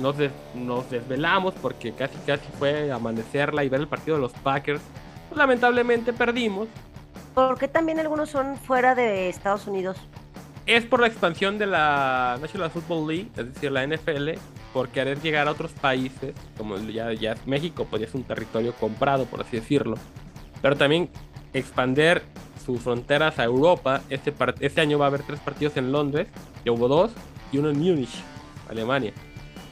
nos, 0.00 0.16
des- 0.16 0.32
nos 0.54 0.88
desvelamos 0.90 1.54
porque 1.54 1.92
casi 1.92 2.16
casi 2.26 2.46
fue 2.58 2.90
amanecerla 2.90 3.64
y 3.64 3.68
ver 3.68 3.80
el 3.80 3.88
partido 3.88 4.16
de 4.16 4.22
los 4.22 4.32
Packers, 4.32 4.80
pues, 5.28 5.38
lamentablemente 5.38 6.12
perdimos. 6.12 6.68
¿Por 7.34 7.58
qué 7.58 7.68
también 7.68 7.98
algunos 7.98 8.30
son 8.30 8.56
fuera 8.56 8.94
de 8.94 9.28
Estados 9.28 9.66
Unidos? 9.66 9.96
Es 10.66 10.84
por 10.84 11.00
la 11.00 11.08
expansión 11.08 11.58
de 11.58 11.66
la 11.66 12.38
National 12.40 12.70
Football 12.70 13.08
League, 13.08 13.28
es 13.36 13.52
decir, 13.52 13.70
la 13.70 13.86
NFL, 13.86 14.30
por 14.72 14.88
querer 14.88 15.20
llegar 15.20 15.46
a 15.46 15.50
otros 15.50 15.72
países, 15.72 16.34
como 16.56 16.78
ya, 16.78 17.12
ya 17.12 17.32
es 17.32 17.46
México, 17.46 17.86
pues 17.88 18.00
ya 18.00 18.08
es 18.08 18.14
un 18.14 18.22
territorio 18.24 18.72
comprado, 18.74 19.26
por 19.26 19.42
así 19.42 19.56
decirlo. 19.58 19.96
Pero 20.62 20.76
también 20.76 21.10
expander 21.52 22.22
sus 22.64 22.80
fronteras 22.80 23.38
a 23.38 23.44
Europa. 23.44 24.00
Este, 24.08 24.32
este 24.60 24.80
año 24.80 24.98
va 24.98 25.04
a 25.04 25.08
haber 25.08 25.22
tres 25.22 25.38
partidos 25.40 25.76
en 25.76 25.92
Londres, 25.92 26.28
ya 26.64 26.72
hubo 26.72 26.88
dos, 26.88 27.12
y 27.52 27.58
uno 27.58 27.68
en 27.68 27.78
Múnich, 27.78 28.22
Alemania. 28.70 29.12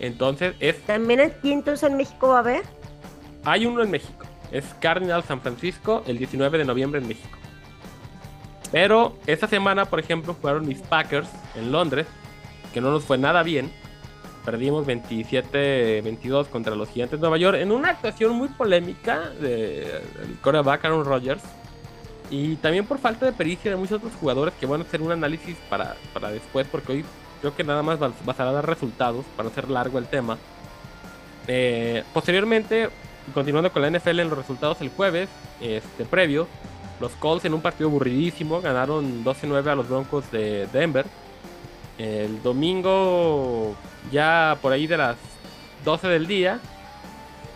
Entonces, 0.03 0.55
es, 0.59 0.78
¿También 0.82 1.20
aquí 1.20 1.53
entonces 1.53 1.88
en 1.88 1.96
México 1.96 2.28
va 2.28 2.36
a 2.36 2.40
haber? 2.40 2.64
hay 3.44 3.66
uno 3.66 3.82
en 3.82 3.90
México. 3.90 4.26
Es 4.50 4.64
Cardinal 4.80 5.22
San 5.24 5.40
Francisco, 5.40 6.03
el 6.07 6.18
19 6.18 6.59
de 6.59 6.64
noviembre 6.64 7.00
en 7.00 7.09
México. 7.09 7.38
Pero 8.70 9.16
esta 9.26 9.46
semana, 9.46 9.86
por 9.86 10.00
ejemplo, 10.00 10.34
jugaron 10.34 10.66
mis 10.66 10.80
Packers 10.80 11.28
en 11.55 11.72
Londres, 11.72 12.07
que 12.74 12.80
no 12.80 12.90
nos 12.90 13.05
fue 13.05 13.16
nada 13.16 13.42
bien. 13.42 13.70
Perdimos 14.44 14.86
27-22 14.86 16.48
contra 16.48 16.74
los 16.74 16.88
Gigantes 16.88 17.18
de 17.18 17.22
Nueva 17.22 17.38
York 17.38 17.59
en 17.61 17.70
una 17.70 17.90
actuación 17.90 18.32
muy 18.32 18.48
polémica 18.48 19.30
del 19.40 20.03
quarterback 20.42 20.84
Aaron 20.84 21.05
Rodgers. 21.05 21.42
Y 22.28 22.57
también 22.57 22.86
por 22.86 22.98
falta 22.98 23.26
de 23.26 23.32
pericia 23.32 23.70
de 23.70 23.76
muchos 23.76 23.98
otros 23.98 24.14
jugadores 24.14 24.55
que 24.59 24.66
van 24.66 24.80
a 24.80 24.84
hacer 24.84 25.00
un 25.00 25.12
análisis 25.12 25.57
para, 25.68 25.96
para 26.12 26.30
después, 26.30 26.66
porque 26.66 26.92
hoy 26.92 27.05
creo 27.43 27.55
que 27.57 27.64
nada 27.64 27.82
más 27.82 27.99
a 28.01 28.45
dar 28.45 28.66
resultados 28.66 29.26
para 29.36 29.49
hacer 29.49 29.68
largo 29.68 29.99
el 29.99 30.07
tema. 30.07 30.38
Eh, 31.49 32.05
posteriormente, 32.14 32.88
continuando 33.34 33.70
con 33.72 33.82
la 33.82 33.90
NFL 33.90 34.20
en 34.20 34.30
los 34.30 34.38
resultados 34.38 34.80
el 34.80 34.90
jueves, 34.90 35.28
este 35.61 36.05
previo, 36.05 36.47
los 37.01 37.12
Colts 37.12 37.45
en 37.45 37.53
un 37.53 37.61
partido 37.61 37.90
aburridísimo 37.90 38.61
ganaron 38.61 39.24
12-9 39.24 39.66
a 39.66 39.74
los 39.74 39.88
Broncos 39.88 40.30
de 40.30 40.68
Denver. 40.72 41.05
El 41.99 42.40
domingo, 42.45 43.74
ya 44.12 44.57
por 44.62 44.72
ahí 44.72 44.86
de 44.86 44.97
las 44.97 45.16
12 45.84 46.07
del 46.07 46.28
día, 46.28 46.61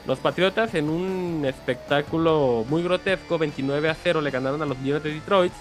los 0.04 0.18
Patriotas 0.18 0.74
en 0.74 0.90
un 0.90 1.44
espectáculo 1.46 2.64
muy 2.68 2.82
grotesco, 2.82 3.38
29 3.38 3.88
a 3.88 3.94
0 3.94 4.20
le 4.20 4.30
ganaron 4.32 4.60
a 4.62 4.66
los 4.66 4.78
Leones 4.80 5.04
de 5.04 5.14
Detroit. 5.14 5.52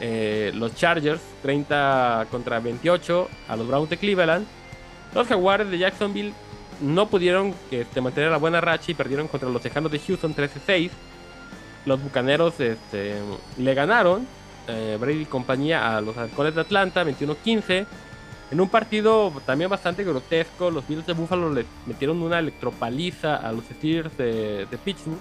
Eh, 0.00 0.50
los 0.54 0.74
Chargers 0.74 1.20
30 1.42 2.26
contra 2.30 2.58
28 2.58 3.28
a 3.48 3.56
los 3.56 3.68
Browns 3.68 3.90
de 3.90 3.98
Cleveland. 3.98 4.46
Los 5.14 5.26
Jaguares 5.26 5.70
de 5.70 5.78
Jacksonville 5.78 6.32
no 6.80 7.08
pudieron 7.08 7.54
este, 7.70 8.00
mantener 8.00 8.30
la 8.30 8.38
buena 8.38 8.60
racha 8.60 8.90
y 8.90 8.94
perdieron 8.94 9.28
contra 9.28 9.48
los 9.48 9.60
Tejanos 9.60 9.92
de 9.92 9.98
Houston 9.98 10.34
13-6. 10.34 10.90
Los 11.84 12.02
Bucaneros 12.02 12.58
este, 12.60 13.16
le 13.58 13.74
ganaron 13.74 14.26
eh, 14.68 14.96
Brady 15.00 15.22
y 15.22 15.26
compañía 15.26 15.96
a 15.96 16.00
los 16.00 16.16
Halcones 16.16 16.54
de 16.54 16.62
Atlanta 16.62 17.04
21-15. 17.04 17.86
En 18.50 18.60
un 18.60 18.68
partido 18.68 19.32
también 19.46 19.70
bastante 19.70 20.02
grotesco, 20.02 20.70
los 20.70 20.86
Bills 20.88 21.06
de 21.06 21.12
Buffalo 21.12 21.52
le 21.52 21.64
metieron 21.86 22.20
una 22.22 22.38
electropaliza 22.38 23.36
a 23.36 23.52
los 23.52 23.64
Steelers 23.64 24.16
de, 24.16 24.66
de 24.66 24.78
Pittsburgh. 24.78 25.18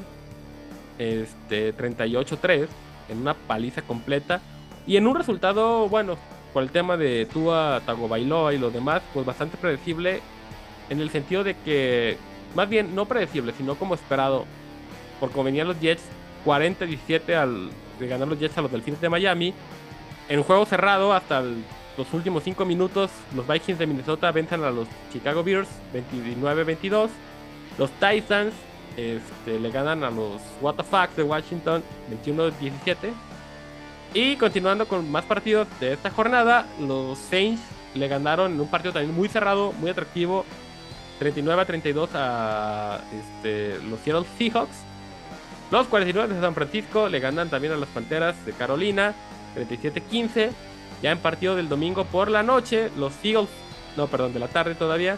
Este, 0.98 1.76
38-3 1.76 2.68
en 3.10 3.18
una 3.20 3.34
paliza 3.34 3.82
completa. 3.82 4.42
Y 4.90 4.98
en 4.98 5.06
un 5.06 5.14
resultado, 5.14 5.88
bueno, 5.88 6.18
por 6.52 6.64
el 6.64 6.72
tema 6.72 6.98
de 6.98 7.28
Tua 7.32 7.80
Tagovailoa 7.86 8.56
y 8.56 8.58
lo 8.58 8.72
demás, 8.72 9.04
pues 9.14 9.24
bastante 9.24 9.56
predecible 9.56 10.20
en 10.90 11.00
el 11.00 11.12
sentido 11.12 11.44
de 11.44 11.56
que, 11.56 12.18
más 12.56 12.68
bien 12.68 12.96
no 12.96 13.06
predecible, 13.06 13.54
sino 13.56 13.76
como 13.76 13.94
esperado, 13.94 14.46
por 15.20 15.30
como 15.30 15.44
venían 15.44 15.68
los 15.68 15.80
Jets 15.80 16.02
40-17 16.44 17.36
al 17.36 17.70
de 18.00 18.08
ganar 18.08 18.28
los 18.28 18.40
Jets 18.40 18.58
a 18.58 18.64
los 18.64 18.72
Delfines 18.72 19.00
de 19.00 19.10
Miami. 19.10 19.54
En 20.28 20.42
juego 20.42 20.66
cerrado 20.66 21.14
hasta 21.14 21.44
los 21.44 22.12
últimos 22.12 22.42
5 22.44 22.66
minutos, 22.66 23.12
los 23.36 23.48
Vikings 23.48 23.78
de 23.78 23.86
Minnesota 23.86 24.32
vencen 24.32 24.64
a 24.64 24.72
los 24.72 24.88
Chicago 25.14 25.44
Bears 25.44 25.70
29-22. 25.94 27.10
Los 27.78 27.92
Titans 27.92 28.56
este, 28.98 29.60
le 29.60 29.70
ganan 29.70 30.04
a 30.04 30.10
los 30.10 30.42
WTF 30.64 31.16
de 31.16 31.22
Washington 31.22 31.84
21-17. 32.26 33.29
Y 34.14 34.38
continuando 34.38 34.88
con 34.88 35.10
más 35.12 35.26
partidos 35.26 35.68
de 35.80 35.94
esta 35.94 36.10
jornada, 36.10 36.66
los 36.80 37.18
Saints 37.18 37.62
le 37.94 38.08
ganaron 38.08 38.54
en 38.54 38.60
un 38.60 38.70
partido 38.70 38.94
también 38.94 39.16
muy 39.16 39.30
cerrado, 39.30 39.72
muy 39.74 39.92
atractivo, 39.92 40.46
39 41.20 41.62
a 41.62 41.66
32 41.66 42.10
a 42.14 43.02
este, 43.14 43.78
los 43.88 44.00
Seattle 44.00 44.26
Seahawks. 44.38 44.78
Los 45.70 45.86
49 45.88 46.34
de 46.34 46.42
San 46.42 46.56
Francisco 46.56 47.10
le 47.10 47.20
ganan 47.20 47.50
también 47.50 47.74
a 47.74 47.78
las 47.78 47.90
Panteras 47.90 48.44
de 48.46 48.54
Carolina, 48.54 49.14
37-15. 49.56 50.50
Ya 51.04 51.12
en 51.12 51.20
partido 51.20 51.56
del 51.56 51.70
domingo 51.70 52.06
por 52.06 52.32
la 52.32 52.42
noche, 52.42 52.90
los 52.98 53.14
Eagles, 53.24 53.50
no, 53.96 54.08
perdón, 54.08 54.34
de 54.34 54.40
la 54.40 54.48
tarde 54.48 54.74
todavía, 54.74 55.18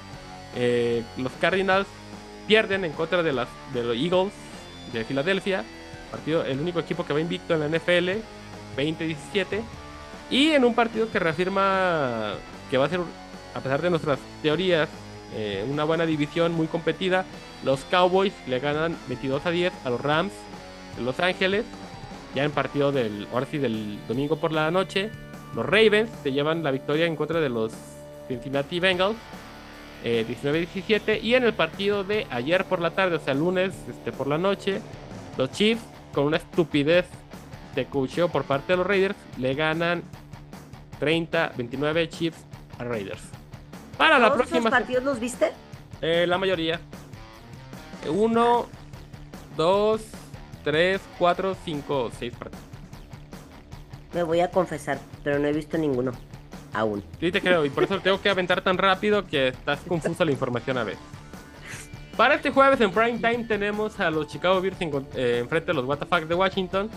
eh, 0.55 1.03
los 1.17 1.31
Cardinals 1.39 1.87
pierden 2.45 2.83
en 2.83 2.91
contra 2.91 3.23
de, 3.23 3.31
las, 3.31 3.47
de 3.73 3.83
los 3.83 3.95
Eagles 3.95 4.33
de 4.91 5.05
Filadelfia. 5.05 5.63
Partido, 6.11 6.43
el 6.43 6.59
único 6.59 6.79
equipo 6.79 7.05
que 7.05 7.13
va 7.13 7.21
invicto 7.21 7.53
en 7.53 7.61
la 7.61 7.69
NFL, 7.69 8.19
20-17. 8.77 9.61
Y 10.29 10.51
en 10.51 10.63
un 10.63 10.73
partido 10.73 11.11
que 11.11 11.19
reafirma 11.19 12.33
que 12.69 12.77
va 12.77 12.85
a 12.85 12.89
ser, 12.89 13.01
a 13.53 13.59
pesar 13.59 13.81
de 13.81 13.89
nuestras 13.89 14.19
teorías, 14.41 14.87
eh, 15.35 15.65
una 15.69 15.83
buena 15.83 16.05
división 16.05 16.53
muy 16.53 16.67
competida. 16.67 17.25
Los 17.63 17.81
Cowboys 17.85 18.33
le 18.47 18.59
ganan 18.59 18.97
22 19.07 19.45
a 19.45 19.51
10 19.51 19.73
a 19.83 19.89
los 19.89 20.01
Rams 20.01 20.33
de 20.97 21.03
Los 21.03 21.19
Ángeles. 21.19 21.65
Ya 22.33 22.43
en 22.43 22.51
partido 22.51 22.91
del, 22.91 23.27
ahora 23.33 23.45
sí, 23.49 23.57
del 23.57 23.99
domingo 24.07 24.37
por 24.37 24.51
la 24.51 24.71
noche. 24.71 25.09
Los 25.55 25.65
Ravens 25.65 26.09
se 26.23 26.31
llevan 26.31 26.63
la 26.63 26.71
victoria 26.71 27.05
en 27.05 27.15
contra 27.15 27.41
de 27.41 27.49
los 27.49 27.73
Cincinnati 28.27 28.79
Bengals. 28.79 29.17
eh, 30.03 30.25
19-17. 30.27 31.21
Y 31.21 31.35
en 31.35 31.43
el 31.43 31.53
partido 31.53 32.03
de 32.03 32.25
ayer 32.31 32.65
por 32.65 32.79
la 32.81 32.91
tarde, 32.91 33.17
o 33.17 33.19
sea, 33.19 33.33
lunes 33.33 33.73
este, 33.89 34.11
por 34.11 34.27
la 34.27 34.37
noche, 34.37 34.81
los 35.37 35.51
Chiefs, 35.51 35.83
con 36.13 36.25
una 36.25 36.37
estupidez 36.37 37.05
de 37.75 37.85
coacheo 37.85 38.29
por 38.29 38.43
parte 38.43 38.73
de 38.73 38.77
los 38.77 38.87
Raiders, 38.87 39.15
le 39.37 39.53
ganan 39.53 40.03
30-29 40.99 42.09
Chiefs 42.09 42.45
a 42.77 42.83
Raiders. 42.83 43.21
Para 43.97 44.19
la 44.19 44.27
¿Todos 44.27 44.41
esos 44.41 44.49
próxima. 44.49 44.69
partidos 44.69 45.03
los 45.03 45.19
viste? 45.19 45.51
Eh, 46.01 46.25
la 46.27 46.37
mayoría. 46.37 46.79
Uno, 48.09 48.67
dos, 49.55 50.01
tres, 50.63 51.01
cuatro, 51.17 51.55
cinco, 51.63 52.11
seis 52.17 52.33
partidos. 52.33 52.65
Me 54.13 54.23
voy 54.23 54.41
a 54.41 54.49
confesar, 54.49 54.99
pero 55.23 55.39
no 55.39 55.47
he 55.47 55.53
visto 55.53 55.77
ninguno. 55.77 56.11
Aún. 56.73 57.03
Sí, 57.19 57.31
te 57.31 57.41
creo, 57.41 57.65
y 57.65 57.69
por 57.69 57.83
eso 57.83 57.99
tengo 57.99 58.21
que 58.21 58.29
aventar 58.29 58.61
tan 58.61 58.77
rápido 58.77 59.25
que 59.25 59.49
estás 59.49 59.81
confusa 59.81 60.23
la 60.23 60.31
información 60.31 60.77
a 60.77 60.83
veces. 60.85 61.03
Para 62.15 62.35
este 62.35 62.49
jueves 62.49 62.79
en 62.81 62.91
prime 62.91 63.19
time 63.19 63.45
tenemos 63.45 63.99
a 63.99 64.09
los 64.09 64.27
Chicago 64.27 64.61
Bears 64.61 64.79
en, 64.81 65.07
eh, 65.15 65.39
enfrente 65.39 65.67
de 65.67 65.73
los 65.73 65.85
WTF 65.85 66.27
de 66.27 66.35
Washington. 66.35 66.89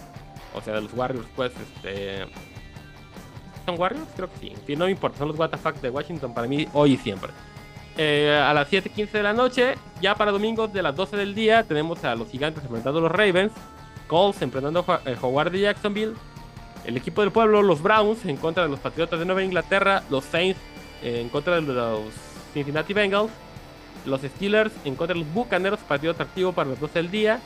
O 0.55 0.61
sea, 0.61 0.75
de 0.75 0.83
los 0.83 0.93
Warriors, 0.95 1.27
pues, 1.35 1.53
este. 1.57 2.27
¿Son 3.67 3.79
Warriors? 3.79 4.09
Creo 4.17 4.31
que 4.31 4.37
sí. 4.39 4.49
En 4.55 4.63
fin, 4.63 4.79
no 4.79 4.85
me 4.87 4.91
importa, 4.91 5.19
son 5.19 5.29
los 5.29 5.37
WTF 5.37 5.81
de 5.81 5.91
Washington 5.91 6.35
para 6.35 6.47
mí 6.47 6.69
hoy 6.73 6.93
y 6.93 6.97
siempre. 6.97 7.31
Eh, 7.97 8.37
a 8.45 8.53
las 8.53 8.69
7:15 8.69 9.11
de 9.13 9.23
la 9.23 9.33
noche, 9.33 9.75
ya 10.01 10.15
para 10.17 10.33
domingos 10.33 10.73
de 10.73 10.83
las 10.83 10.97
12 10.97 11.17
del 11.17 11.35
día, 11.35 11.63
tenemos 11.63 12.03
a 12.05 12.15
los 12.15 12.29
Gigantes 12.29 12.63
enfrentando 12.65 12.99
a 12.99 13.03
los 13.03 13.13
Ravens. 13.13 13.53
Colts 14.09 14.43
enfrentando 14.43 14.85
a 14.87 15.01
eh, 15.07 15.17
Howard 15.21 15.53
de 15.53 15.61
Jacksonville. 15.61 16.15
El 16.85 16.97
equipo 16.97 17.23
del 17.23 17.31
pueblo, 17.31 17.63
los 17.63 17.81
Browns, 17.81 18.25
en 18.27 18.37
contra 18.37 18.65
de 18.65 18.69
los 18.69 18.81
Patriotas 18.81 19.19
de 19.19 19.25
Nueva 19.25 19.43
Inglaterra. 19.43 20.03
Los 20.11 20.25
Saints 20.25 20.61
eh, 21.03 21.21
en 21.21 21.29
contra 21.29 21.55
de 21.55 21.63
los 21.63 22.13
Cincinnati 22.53 22.93
Bengals. 22.93 23.31
Los 24.05 24.21
Steelers 24.21 24.73
en 24.85 24.97
contra 24.97 25.15
de 25.15 25.21
los 25.21 25.33
Bucaneros, 25.33 25.81
partido 25.81 26.13
atractivo 26.13 26.53
para 26.53 26.71
las 26.71 26.81
12 26.81 26.99
del 26.99 27.11
día. 27.11 27.41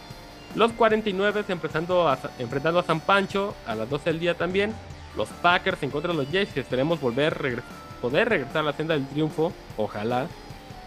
Los 0.59 0.73
49 0.73 1.45
empezando 1.49 2.09
a- 2.09 2.19
enfrentando 2.41 2.81
a 2.81 2.83
San 2.83 2.99
Pancho 2.99 3.55
a 3.65 3.77
las 3.77 3.89
12 3.89 4.11
del 4.11 4.19
día 4.19 4.35
también. 4.35 4.75
Los 5.17 5.29
Packers 5.29 5.81
en 5.85 5.91
contra 5.91 6.11
de 6.11 6.19
los 6.19 6.29
Jets, 6.33 6.57
esperemos 6.57 7.01
volver, 7.01 7.39
regre- 7.41 7.63
poder 8.03 8.29
regresar 8.29 8.59
a 8.59 8.63
la 8.65 8.73
senda 8.73 8.95
del 8.95 9.07
triunfo, 9.07 9.53
ojalá. 9.77 10.27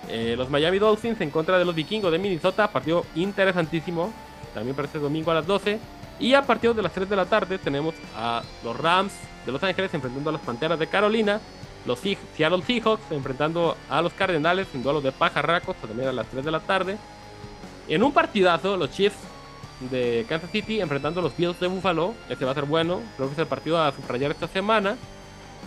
Eh, 0.09 0.35
los 0.37 0.49
Miami 0.49 0.77
Dolphins 0.77 1.21
en 1.21 1.29
contra 1.29 1.57
de 1.57 1.63
los 1.63 1.73
Vikingos 1.73 2.11
de 2.11 2.19
Minnesota, 2.19 2.67
partido 2.69 3.05
interesantísimo, 3.15 4.11
también 4.53 4.75
para 4.75 4.87
este 4.87 4.99
domingo 4.99 5.31
a 5.31 5.35
las 5.35 5.47
12. 5.47 5.79
Y 6.19 6.33
a 6.33 6.41
partir 6.41 6.73
de 6.75 6.81
las 6.81 6.91
3 6.91 7.09
de 7.09 7.15
la 7.15 7.25
tarde 7.25 7.57
tenemos 7.57 7.95
a 8.15 8.43
los 8.65 8.77
Rams 8.77 9.13
de 9.45 9.53
Los 9.53 9.63
Ángeles 9.63 9.93
enfrentando 9.93 10.29
a 10.31 10.33
las 10.33 10.41
Panteras 10.41 10.77
de 10.79 10.87
Carolina. 10.87 11.39
Los 11.85 11.99
Se- 11.99 12.17
Seattle 12.35 12.61
Seahawks 12.61 13.09
enfrentando 13.09 13.77
a 13.89 14.01
los 14.01 14.11
Cardenales 14.13 14.67
en 14.73 14.83
duelo 14.83 14.99
de 14.99 15.13
pajarracos 15.13 15.77
también 15.77 16.09
a 16.09 16.11
las 16.11 16.27
3 16.27 16.43
de 16.43 16.51
la 16.51 16.59
tarde. 16.59 16.97
En 17.87 18.03
un 18.03 18.11
partidazo, 18.11 18.75
los 18.77 18.91
Chiefs 18.91 19.15
de 19.89 20.25
Kansas 20.29 20.51
City 20.51 20.81
enfrentando 20.81 21.19
a 21.19 21.23
los 21.23 21.35
Bills 21.35 21.59
de 21.59 21.67
Buffalo. 21.67 22.13
Este 22.29 22.45
va 22.45 22.51
a 22.51 22.55
ser 22.55 22.65
bueno. 22.65 23.01
Creo 23.15 23.27
que 23.27 23.33
es 23.33 23.39
el 23.39 23.47
partido 23.47 23.81
a 23.81 23.91
subrayar 23.91 24.31
esta 24.31 24.47
semana. 24.47 24.97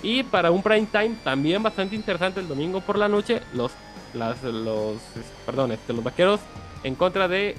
Y 0.03 0.23
para 0.23 0.51
un 0.51 0.63
prime 0.63 0.87
time 0.91 1.17
también 1.25 1.63
bastante 1.63 1.97
interesante 1.97 2.41
el 2.41 2.49
domingo 2.49 2.81
por 2.81 2.99
la 2.99 3.09
noche. 3.09 3.41
Los, 3.55 3.73
los, 4.15 4.99
perdón, 5.47 5.73
este, 5.73 5.93
los 5.93 6.05
vaqueros 6.05 6.41
en 6.83 6.95
contra 6.95 7.27
de 7.29 7.57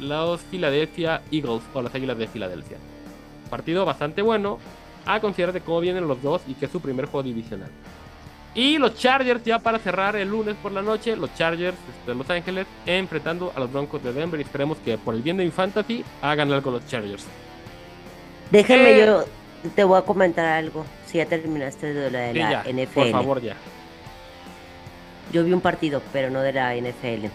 los 0.00 0.40
Philadelphia 0.42 1.22
Eagles 1.30 1.62
o 1.72 1.82
las 1.82 1.94
Águilas 1.94 2.18
de 2.18 2.26
Filadelfia. 2.26 2.78
Partido 3.48 3.84
bastante 3.84 4.22
bueno 4.22 4.58
a 5.06 5.20
considerar 5.20 5.52
de 5.52 5.60
cómo 5.60 5.80
vienen 5.80 6.08
los 6.08 6.20
dos 6.22 6.42
y 6.46 6.54
que 6.54 6.66
es 6.66 6.72
su 6.72 6.80
primer 6.80 7.06
juego 7.06 7.22
divisional. 7.22 7.70
Y 8.54 8.78
los 8.78 8.94
Chargers 8.94 9.42
ya 9.44 9.58
para 9.58 9.78
cerrar 9.80 10.14
el 10.16 10.28
lunes 10.28 10.54
por 10.62 10.70
la 10.70 10.80
noche, 10.80 11.16
los 11.16 11.34
Chargers 11.34 11.76
de 12.06 12.14
Los 12.14 12.28
Ángeles 12.30 12.66
enfrentando 12.86 13.52
a 13.56 13.58
los 13.60 13.72
Broncos 13.72 14.02
de 14.02 14.12
Denver 14.12 14.38
y 14.38 14.44
esperemos 14.44 14.78
que 14.78 14.96
por 14.96 15.14
el 15.14 15.22
bien 15.22 15.36
de 15.36 15.44
mi 15.44 15.50
fantasy 15.50 16.04
hagan 16.22 16.52
algo 16.52 16.70
los 16.70 16.86
Chargers. 16.86 17.24
Déjame 18.52 18.90
Eh. 19.02 19.06
yo, 19.06 19.24
te 19.74 19.82
voy 19.82 19.98
a 19.98 20.02
comentar 20.02 20.44
algo. 20.46 20.84
Si 21.06 21.18
ya 21.18 21.26
terminaste 21.26 21.92
de 21.92 22.10
la, 22.10 22.18
de 22.20 22.34
la 22.34 22.50
ya, 22.64 22.72
NFL. 22.72 22.94
por 22.94 23.10
favor 23.10 23.40
ya. 23.42 23.56
Yo 25.32 25.42
vi 25.42 25.52
un 25.52 25.60
partido, 25.60 26.00
pero 26.12 26.30
no 26.30 26.40
de 26.40 26.52
la 26.52 26.76
NFL. 26.76 27.28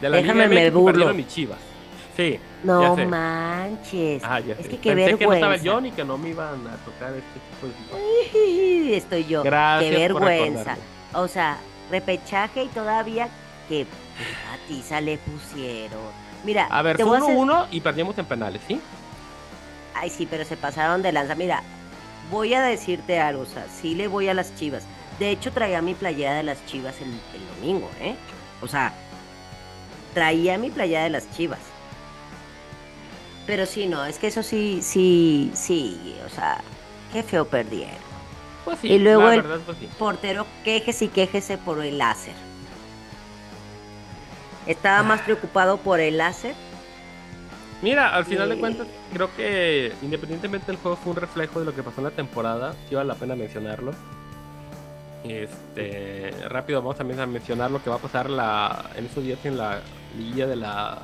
De 0.00 0.08
la 0.08 0.16
Déjame, 0.16 0.48
Liga 0.48 0.60
me 0.62 0.70
burlo. 0.70 1.12
mis 1.12 1.28
chivas. 1.28 1.58
Sí, 2.20 2.38
No 2.64 2.96
sé. 2.96 3.06
manches. 3.06 4.22
ah, 4.24 4.40
ya 4.40 4.52
es 4.54 4.62
sé. 4.62 4.68
que 4.68 4.78
qué 4.78 4.94
Pensé 4.94 5.16
que 5.18 5.26
no 5.26 5.32
estaba 5.32 5.52
vergüenza. 5.52 5.64
yo 5.64 5.80
ni 5.80 5.90
que 5.92 6.04
no 6.04 6.18
me 6.18 6.28
iban 6.30 6.66
a 6.66 6.76
tocar 6.84 7.14
este 7.14 7.40
tipo 7.50 7.66
de 7.66 7.72
situaciones. 7.72 9.02
Estoy 9.02 9.24
yo. 9.26 9.42
Gracias 9.42 9.90
qué 9.90 9.98
vergüenza. 9.98 10.76
O 11.14 11.28
sea, 11.28 11.56
repechaje 11.90 12.64
y 12.64 12.68
todavía 12.68 13.28
que 13.68 13.82
a 13.82 14.68
tiza 14.68 15.00
le 15.00 15.18
pusieron. 15.18 15.98
Mira, 16.44 16.66
A 16.70 16.82
ver, 16.82 16.96
te 16.96 17.04
fue 17.04 17.18
voy 17.18 17.20
a 17.20 17.22
hacer- 17.32 17.36
1-1 17.36 17.66
y 17.70 17.80
perdimos 17.80 18.18
en 18.18 18.26
penales, 18.26 18.60
¿sí? 18.68 18.80
Ay, 19.94 20.10
sí, 20.10 20.26
pero 20.30 20.44
se 20.44 20.56
pasaron 20.56 21.02
de 21.02 21.12
lanza. 21.12 21.34
Mira, 21.34 21.62
voy 22.30 22.54
a 22.54 22.62
decirte 22.62 23.18
algo, 23.20 23.42
o 23.42 23.46
sea, 23.46 23.64
sí 23.80 23.94
le 23.94 24.08
voy 24.08 24.28
a 24.28 24.34
las 24.34 24.54
chivas. 24.56 24.82
De 25.18 25.30
hecho, 25.30 25.52
traía 25.52 25.82
mi 25.82 25.94
playera 25.94 26.34
de 26.34 26.42
las 26.42 26.64
chivas 26.66 26.94
el, 27.00 27.08
el 27.08 27.56
domingo, 27.56 27.90
¿eh? 28.00 28.14
O 28.62 28.68
sea, 28.68 28.92
traía 30.14 30.56
mi 30.58 30.70
playera 30.70 31.04
de 31.04 31.10
las 31.10 31.30
chivas. 31.36 31.58
Pero 33.46 33.66
sí, 33.66 33.86
no, 33.86 34.04
es 34.04 34.18
que 34.18 34.28
eso 34.28 34.42
sí, 34.42 34.80
sí, 34.82 35.50
sí, 35.54 36.16
o 36.24 36.28
sea, 36.28 36.60
qué 37.12 37.22
feo 37.22 37.44
perdieron. 37.46 37.94
Pues 38.64 38.78
sí, 38.80 38.88
Y 38.92 38.98
luego 38.98 39.22
la 39.22 39.34
el- 39.34 39.42
verdad, 39.42 39.60
pues 39.66 39.78
sí. 39.78 39.88
Portero, 39.98 40.46
quejese 40.64 41.06
y 41.06 41.08
quejese 41.08 41.58
por 41.58 41.82
el 41.82 41.98
láser. 41.98 42.34
Estaba 44.66 45.02
más 45.02 45.22
preocupado 45.22 45.78
por 45.78 46.00
el 46.00 46.18
láser 46.18 46.54
Mira, 47.82 48.14
al 48.14 48.26
final 48.26 48.50
de 48.50 48.56
Sí. 48.56 48.60
cuentas, 48.60 48.86
creo 49.10 49.34
que 49.34 49.94
independientemente 50.02 50.70
el 50.70 50.76
juego 50.76 50.98
fue 50.98 51.12
un 51.12 51.16
reflejo 51.16 51.60
de 51.60 51.64
lo 51.64 51.74
que 51.74 51.82
pasó 51.82 52.00
en 52.00 52.04
la 52.04 52.10
temporada, 52.10 52.74
sí 52.88 52.94
vale 52.94 53.08
la 53.08 53.14
pena 53.14 53.34
mencionarlo. 53.34 53.92
Este, 55.24 56.30
rápido 56.48 56.80
vamos 56.82 56.98
también 56.98 57.20
a 57.20 57.26
mencionar 57.26 57.70
lo 57.70 57.82
que 57.82 57.88
va 57.88 57.96
a 57.96 58.00
pasar 58.00 58.28
la, 58.28 58.90
en 58.96 59.06
esos 59.06 59.24
días 59.24 59.38
en 59.44 59.56
la 59.56 59.80
liguilla 60.16 60.46
de 60.46 60.56
la 60.56 60.98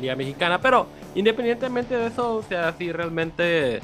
Liga 0.00 0.16
Mexicana, 0.16 0.60
pero 0.60 0.88
independientemente 1.14 1.96
de 1.96 2.06
eso, 2.06 2.36
o 2.36 2.42
sea, 2.42 2.72
sí 2.78 2.92
realmente 2.92 3.80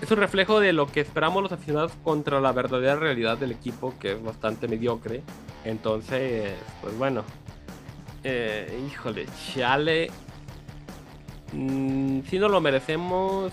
es 0.00 0.10
un 0.10 0.18
reflejo 0.18 0.60
de 0.60 0.72
lo 0.72 0.86
que 0.86 1.00
esperamos 1.00 1.42
los 1.42 1.52
aficionados 1.52 1.92
contra 2.04 2.40
la 2.40 2.52
verdadera 2.52 2.96
realidad 2.96 3.38
del 3.38 3.52
equipo, 3.52 3.94
que 3.98 4.12
es 4.12 4.22
bastante 4.22 4.68
mediocre. 4.68 5.22
Entonces, 5.64 6.52
pues 6.82 6.96
bueno, 6.98 7.24
eh, 8.22 8.78
híjole, 8.86 9.26
chale. 9.54 10.10
Mm, 11.52 12.20
sí 12.28 12.38
nos 12.38 12.50
lo 12.50 12.60
merecemos, 12.60 13.52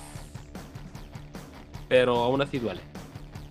pero 1.88 2.18
aún 2.18 2.42
así 2.42 2.60
duele. 2.60 2.82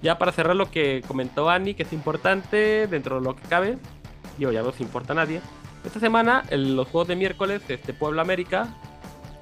Ya 0.02 0.18
para 0.18 0.32
cerrar 0.32 0.56
lo 0.56 0.70
que 0.70 1.02
comentó 1.06 1.48
Ani, 1.48 1.74
que 1.74 1.84
es 1.84 1.92
importante 1.92 2.86
dentro 2.88 3.20
de 3.20 3.22
lo 3.22 3.36
que 3.36 3.42
cabe, 3.42 3.78
digo, 4.36 4.52
ya 4.52 4.62
no 4.62 4.72
se 4.72 4.82
importa 4.82 5.12
a 5.12 5.16
nadie. 5.16 5.40
Esta 5.84 6.00
semana, 6.00 6.44
en 6.50 6.76
los 6.76 6.88
juegos 6.88 7.08
de 7.08 7.16
miércoles, 7.16 7.62
este 7.68 7.92
Puebla 7.92 8.22
América. 8.22 8.68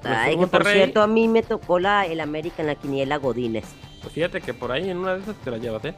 Ay, 0.03 0.31
que 0.37 0.47
por 0.47 0.61
cierto, 0.73 1.01
a 1.01 1.07
mí 1.07 1.27
me 1.27 1.43
tocó 1.43 1.77
la, 1.79 2.05
el 2.07 2.19
América 2.21 2.55
en 2.59 2.67
la 2.67 2.75
quiniela 2.75 3.17
Godínez. 3.17 3.65
Pues 4.01 4.13
fíjate 4.13 4.41
que 4.41 4.53
por 4.53 4.71
ahí 4.71 4.89
en 4.89 4.97
una 4.97 5.13
de 5.13 5.21
esas 5.21 5.35
te 5.37 5.51
la 5.51 5.57
llevas, 5.57 5.85
¿eh? 5.85 5.93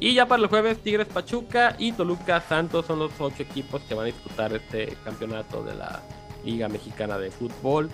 Y 0.00 0.14
ya 0.14 0.26
para 0.26 0.42
el 0.42 0.48
jueves, 0.48 0.78
Tigres 0.82 1.08
Pachuca 1.08 1.74
y 1.78 1.92
Toluca 1.92 2.40
Santos 2.42 2.86
son 2.86 2.98
los 2.98 3.10
ocho 3.18 3.42
equipos 3.42 3.80
que 3.82 3.94
van 3.94 4.04
a 4.04 4.06
disputar 4.06 4.52
este 4.52 4.94
campeonato 5.04 5.62
de 5.64 5.74
la 5.74 6.02
Liga 6.44 6.68
Mexicana 6.68 7.18
de 7.18 7.30
Fútbol. 7.30 7.90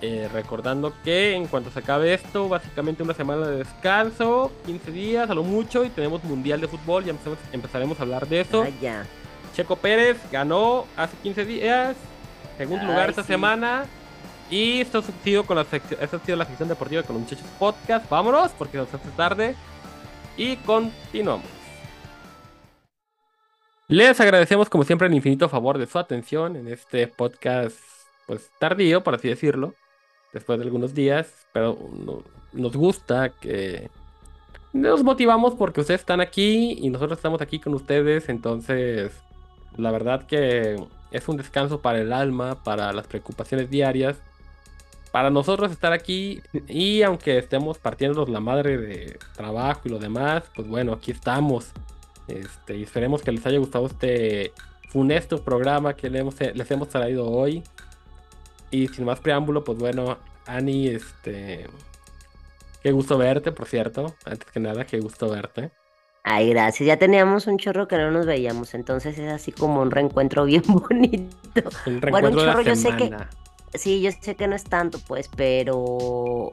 Eh, 0.00 0.28
recordando 0.32 0.94
que 1.04 1.34
en 1.34 1.46
cuanto 1.46 1.70
se 1.70 1.78
acabe 1.80 2.14
esto, 2.14 2.48
básicamente 2.48 3.02
una 3.02 3.14
semana 3.14 3.46
de 3.46 3.58
descanso, 3.58 4.50
15 4.66 4.90
días 4.90 5.30
a 5.30 5.34
lo 5.34 5.42
mucho, 5.44 5.84
y 5.84 5.90
tenemos 5.90 6.24
Mundial 6.24 6.60
de 6.60 6.68
Fútbol, 6.68 7.04
ya 7.04 7.10
empezamos- 7.12 7.38
empezaremos 7.52 7.98
a 8.00 8.02
hablar 8.02 8.26
de 8.28 8.40
eso. 8.40 8.62
Ah, 8.62 8.70
ya. 8.80 9.06
Checo 9.54 9.76
Pérez 9.76 10.18
ganó 10.30 10.86
hace 10.96 11.16
15 11.22 11.44
días, 11.44 11.96
segundo 12.58 12.82
Ay, 12.84 12.88
lugar 12.90 13.10
esta 13.10 13.22
sí. 13.22 13.28
semana. 13.28 13.86
Y 14.50 14.80
esto 14.82 14.98
ha 14.98 15.24
sido 15.24 15.44
con 15.44 15.56
la 15.56 15.62
esta 15.62 16.16
ha 16.16 16.20
sido 16.20 16.36
la 16.36 16.44
sección 16.44 16.68
deportiva 16.68 17.02
con 17.02 17.14
los 17.14 17.22
muchachos 17.22 17.46
podcast. 17.58 18.08
Vámonos 18.10 18.50
porque 18.52 18.76
nos 18.78 18.92
hace 18.92 19.08
tarde. 19.16 19.54
Y 20.36 20.56
continuamos. 20.56 21.46
Les 23.88 24.18
agradecemos 24.20 24.68
como 24.70 24.84
siempre 24.84 25.06
el 25.08 25.14
infinito 25.14 25.48
favor 25.48 25.78
de 25.78 25.86
su 25.86 25.98
atención 25.98 26.56
en 26.56 26.68
este 26.68 27.06
podcast 27.08 27.76
pues 28.26 28.50
tardío, 28.58 29.02
por 29.02 29.14
así 29.14 29.28
decirlo, 29.28 29.74
después 30.32 30.58
de 30.58 30.64
algunos 30.64 30.94
días, 30.94 31.46
pero 31.52 31.76
no- 31.92 32.22
nos 32.52 32.76
gusta 32.76 33.30
que 33.30 33.90
nos 34.72 35.02
motivamos 35.02 35.54
porque 35.54 35.80
ustedes 35.80 36.00
están 36.00 36.20
aquí 36.20 36.78
y 36.80 36.88
nosotros 36.88 37.18
estamos 37.18 37.42
aquí 37.42 37.58
con 37.58 37.74
ustedes, 37.74 38.28
entonces 38.28 39.12
la 39.76 39.90
verdad 39.90 40.26
que 40.26 40.76
es 41.10 41.28
un 41.28 41.36
descanso 41.36 41.80
para 41.80 41.98
el 42.00 42.12
alma, 42.12 42.62
para 42.62 42.92
las 42.92 43.06
preocupaciones 43.06 43.70
diarias, 43.70 44.16
para 45.10 45.30
nosotros 45.30 45.70
estar 45.70 45.92
aquí 45.92 46.40
y 46.68 47.02
aunque 47.02 47.36
estemos 47.38 47.78
partiéndonos 47.78 48.28
la 48.30 48.40
madre 48.40 48.78
de 48.78 49.18
trabajo 49.36 49.82
y 49.84 49.88
lo 49.90 49.98
demás, 49.98 50.44
pues 50.54 50.66
bueno, 50.68 50.92
aquí 50.94 51.10
estamos. 51.10 51.70
Este, 52.28 52.76
y 52.78 52.82
esperemos 52.84 53.20
que 53.22 53.32
les 53.32 53.44
haya 53.44 53.58
gustado 53.58 53.86
este 53.86 54.52
funesto 54.88 55.42
programa 55.42 55.94
que 55.94 56.08
le 56.08 56.20
hemos- 56.20 56.40
les 56.40 56.70
hemos 56.70 56.88
traído 56.88 57.28
hoy. 57.30 57.62
Y 58.70 58.88
sin 58.88 59.04
más 59.04 59.20
preámbulo, 59.20 59.64
pues 59.64 59.76
bueno, 59.78 60.16
Ani, 60.46 60.88
este... 60.88 61.66
Qué 62.82 62.90
gusto 62.90 63.18
verte, 63.18 63.52
por 63.52 63.66
cierto. 63.68 64.14
Antes 64.24 64.50
que 64.50 64.60
nada, 64.60 64.86
qué 64.86 64.98
gusto 64.98 65.28
verte. 65.28 65.70
Ay, 66.24 66.50
gracias. 66.50 66.86
Ya 66.86 66.96
teníamos 66.98 67.46
un 67.48 67.58
chorro 67.58 67.88
que 67.88 67.96
no 67.98 68.10
nos 68.12 68.26
veíamos, 68.26 68.74
entonces 68.74 69.18
es 69.18 69.32
así 69.32 69.50
como 69.52 69.80
un 69.82 69.90
reencuentro 69.90 70.44
bien 70.44 70.62
bonito. 70.66 71.36
Un 71.86 72.00
Bueno, 72.00 72.00
reencuentro 72.00 72.42
de 72.42 72.46
chorro, 72.48 72.62
la 72.62 72.68
yo 72.70 72.76
sé 72.76 72.96
que- 72.96 73.04
semana. 73.06 73.30
Sí, 73.74 74.02
yo 74.02 74.10
sé 74.20 74.34
que 74.36 74.46
no 74.48 74.54
es 74.54 74.64
tanto, 74.64 74.98
pues, 75.08 75.30
pero 75.34 76.50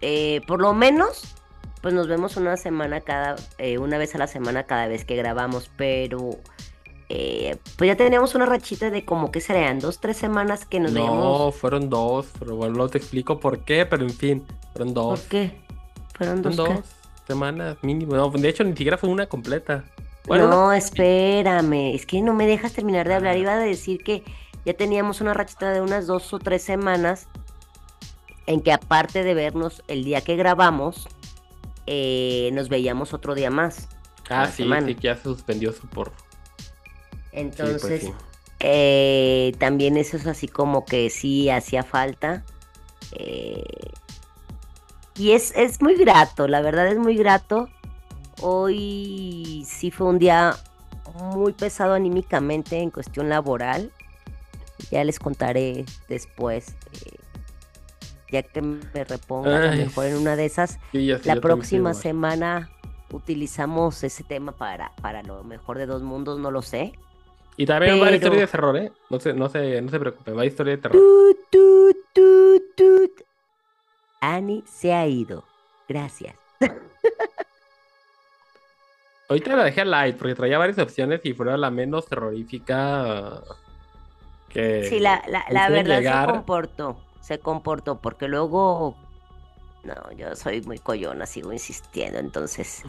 eh, 0.00 0.40
por 0.46 0.60
lo 0.60 0.72
menos, 0.72 1.34
pues 1.82 1.92
nos 1.92 2.06
vemos 2.06 2.36
una 2.36 2.56
semana 2.56 3.00
cada, 3.00 3.34
eh, 3.58 3.78
una 3.78 3.98
vez 3.98 4.14
a 4.14 4.18
la 4.18 4.28
semana 4.28 4.62
cada 4.64 4.86
vez 4.86 5.04
que 5.04 5.16
grabamos, 5.16 5.70
pero 5.76 6.30
eh, 7.08 7.56
pues 7.76 7.88
ya 7.88 7.96
teníamos 7.96 8.36
una 8.36 8.46
rachita 8.46 8.90
de 8.90 9.04
como 9.04 9.32
que 9.32 9.40
serían 9.40 9.80
dos, 9.80 9.98
tres 10.00 10.16
semanas 10.16 10.64
que 10.64 10.78
nos 10.78 10.92
No, 10.92 11.00
veíamos. 11.00 11.56
fueron 11.56 11.90
dos, 11.90 12.28
pero 12.38 12.54
bueno, 12.54 12.76
no 12.76 12.88
te 12.88 12.98
explico 12.98 13.40
por 13.40 13.64
qué, 13.64 13.84
pero 13.84 14.04
en 14.04 14.10
fin, 14.14 14.46
fueron 14.72 14.94
dos. 14.94 15.20
¿Por 15.22 15.28
qué? 15.28 15.60
Fueron 16.16 16.40
Fueron 16.44 16.56
dos. 16.56 16.84
Semanas 17.26 17.78
mínimo. 17.82 18.14
No, 18.16 18.30
de 18.30 18.48
hecho, 18.48 18.64
ni 18.64 18.72
siquiera 18.76 18.98
fue 18.98 19.08
una 19.10 19.26
completa. 19.28 19.84
Bueno, 20.26 20.46
no, 20.48 20.72
espérame, 20.72 21.94
es 21.94 22.06
que 22.06 22.22
no 22.22 22.34
me 22.34 22.46
dejas 22.46 22.72
terminar 22.72 23.06
de 23.08 23.14
hablar. 23.14 23.36
Iba 23.36 23.54
a 23.54 23.58
decir 23.58 24.02
que 24.02 24.24
ya 24.64 24.74
teníamos 24.74 25.20
una 25.20 25.34
rachita 25.34 25.70
de 25.72 25.80
unas 25.82 26.06
dos 26.06 26.32
o 26.32 26.38
tres 26.38 26.62
semanas 26.64 27.28
en 28.46 28.60
que 28.62 28.72
aparte 28.72 29.22
de 29.24 29.34
vernos 29.34 29.82
el 29.88 30.04
día 30.04 30.20
que 30.22 30.36
grabamos, 30.36 31.08
eh, 31.86 32.50
nos 32.54 32.68
veíamos 32.68 33.14
otro 33.14 33.34
día 33.34 33.50
más. 33.50 33.88
ah, 34.28 34.48
sí, 34.48 34.52
semana. 34.58 34.88
sí, 34.88 34.94
que 34.96 35.02
ya 35.02 35.16
se 35.16 35.24
suspendió 35.24 35.72
su 35.72 35.88
por. 35.88 36.12
Sí, 37.60 37.76
pues 37.80 37.94
Entonces, 37.94 38.00
sí. 38.00 38.14
eh, 38.60 39.52
también 39.58 39.96
eso 39.96 40.16
es 40.16 40.26
así 40.26 40.48
como 40.48 40.86
que 40.86 41.10
sí 41.10 41.50
hacía 41.50 41.84
falta. 41.84 42.44
eh, 43.10 43.64
y 45.16 45.32
es, 45.32 45.52
es 45.56 45.80
muy 45.82 45.94
grato, 45.96 46.48
la 46.48 46.60
verdad 46.60 46.86
es 46.88 46.98
muy 46.98 47.16
grato. 47.16 47.68
Hoy 48.40 49.64
sí 49.66 49.90
fue 49.90 50.06
un 50.08 50.18
día 50.18 50.56
muy 51.14 51.52
pesado 51.52 51.94
anímicamente 51.94 52.78
en 52.78 52.90
cuestión 52.90 53.28
laboral. 53.28 53.92
Ya 54.90 55.04
les 55.04 55.18
contaré 55.18 55.84
después. 56.08 56.74
eh, 56.92 57.16
ya 58.32 58.42
que 58.42 58.60
me 58.62 59.04
reponga, 59.04 59.56
a 59.56 59.60
lo 59.66 59.70
Ay, 59.70 59.78
mejor 59.78 60.06
en 60.06 60.16
una 60.16 60.34
de 60.34 60.44
esas. 60.46 60.78
Sí, 60.90 61.06
ya 61.06 61.18
sé, 61.18 61.28
La 61.32 61.40
próxima 61.40 61.94
semana 61.94 62.70
utilizamos 63.12 64.02
ese 64.02 64.24
tema 64.24 64.50
para, 64.52 64.90
para 65.00 65.22
lo 65.22 65.44
mejor 65.44 65.78
de 65.78 65.86
dos 65.86 66.02
mundos, 66.02 66.40
no 66.40 66.50
lo 66.50 66.60
sé. 66.62 66.92
Y 67.56 67.66
también 67.66 67.94
va 68.00 68.02
a 68.02 68.04
pero- 68.06 68.16
historia 68.16 68.40
de 68.40 68.46
terror, 68.48 68.76
¿eh? 68.76 68.92
No 69.10 69.20
se, 69.20 69.32
no 69.32 69.48
se, 69.48 69.80
no 69.80 69.88
se 69.90 70.00
preocupe, 70.00 70.32
va 70.32 70.42
a 70.42 70.46
historia 70.46 70.72
de 70.74 70.82
terror. 70.82 71.00
Tut, 71.00 71.96
tut, 72.12 72.62
tut, 72.74 73.20
Annie 74.32 74.64
se 74.66 74.94
ha 74.94 75.06
ido. 75.06 75.44
Gracias. 75.88 76.34
Ahorita 79.28 79.56
la 79.56 79.64
dejé 79.64 79.84
light 79.84 80.16
porque 80.16 80.34
traía 80.34 80.58
varias 80.58 80.78
opciones 80.78 81.20
y 81.24 81.32
fuera 81.32 81.56
la 81.56 81.70
menos 81.70 82.06
terrorífica 82.06 83.42
que. 84.48 84.84
Sí, 84.84 85.00
la, 85.00 85.22
la, 85.50 85.68
verdad 85.68 85.98
llegar. 85.98 86.26
se 86.26 86.32
comportó. 86.32 86.96
Se 87.20 87.38
comportó 87.38 88.00
porque 88.00 88.28
luego. 88.28 88.96
No, 89.82 89.94
yo 90.12 90.34
soy 90.36 90.62
muy 90.62 90.78
coyona, 90.78 91.26
sigo 91.26 91.52
insistiendo, 91.52 92.18
entonces. 92.18 92.82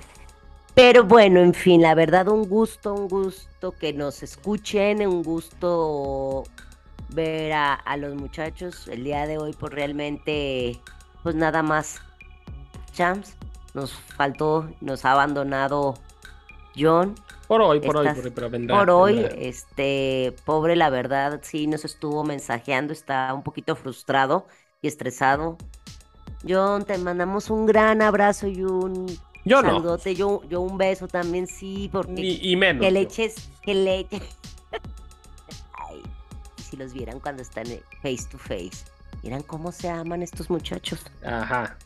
Pero 0.74 1.06
bueno, 1.06 1.40
en 1.40 1.54
fin, 1.54 1.82
la 1.82 1.96
verdad, 1.96 2.28
un 2.28 2.48
gusto, 2.48 2.94
un 2.94 3.08
gusto 3.08 3.72
que 3.72 3.94
nos 3.94 4.24
escuchen, 4.24 5.08
un 5.08 5.24
gusto 5.24 6.44
ver 7.10 7.54
a, 7.54 7.74
a 7.74 7.96
los 7.98 8.16
muchachos 8.16 8.88
el 8.90 9.06
día 9.06 9.26
de 9.26 9.38
hoy, 9.38 9.54
pues 9.58 9.74
realmente, 9.74 10.80
pues 11.26 11.36
nada 11.36 11.64
más. 11.64 12.02
Chams, 12.94 13.38
nos 13.74 13.94
faltó, 13.94 14.70
nos 14.82 15.06
ha 15.06 15.14
abandonado 15.14 15.96
John. 16.78 17.16
Por 17.48 17.62
hoy, 17.62 17.80
por 17.82 17.98
hoy, 17.98 18.10
por 18.10 18.26
hoy, 18.26 18.32
pero 18.32 18.50
vendrá. 18.50 18.76
Por 18.76 18.90
hoy, 18.92 19.16
vendrá. 19.16 19.38
este, 19.38 20.36
pobre, 20.46 20.76
la 20.76 20.90
verdad, 20.90 21.42
sí 21.44 21.68
nos 21.68 21.86
estuvo 21.86 22.24
mensajeando, 22.24 22.94
está 22.94 23.34
un 23.34 23.44
poquito 23.44 23.76
frustrado 23.76 24.48
y 24.82 24.88
estresado. 24.88 25.58
John, 26.48 26.86
te 26.86 26.98
mandamos 26.98 27.50
un 27.50 27.66
gran 27.66 28.02
abrazo 28.02 28.48
y 28.48 28.64
un 28.64 29.22
Yo 29.46 29.62
no. 29.64 29.82
saludote, 29.82 30.16
yo, 30.16 30.44
yo 30.50 30.62
un 30.62 30.78
beso 30.78 31.08
también, 31.08 31.48
sí, 31.48 31.90
porque 31.92 32.14
Ni, 32.14 32.40
y 32.42 32.56
menos. 32.56 32.82
que 32.82 32.92
le 32.92 33.02
eches, 33.02 33.54
que 33.62 33.76
le 33.76 34.00
eches. 34.00 34.24
Ay, 35.74 36.04
si 36.58 36.78
los 36.78 36.94
vieran 36.94 37.20
cuando 37.20 37.42
están 37.42 37.66
face 38.02 38.28
to 38.30 38.38
face, 38.38 38.86
miran 39.26 39.42
cómo 39.42 39.72
se 39.72 39.90
aman 39.90 40.22
estos 40.22 40.50
muchachos 40.52 41.00
Ajá. 41.26 41.78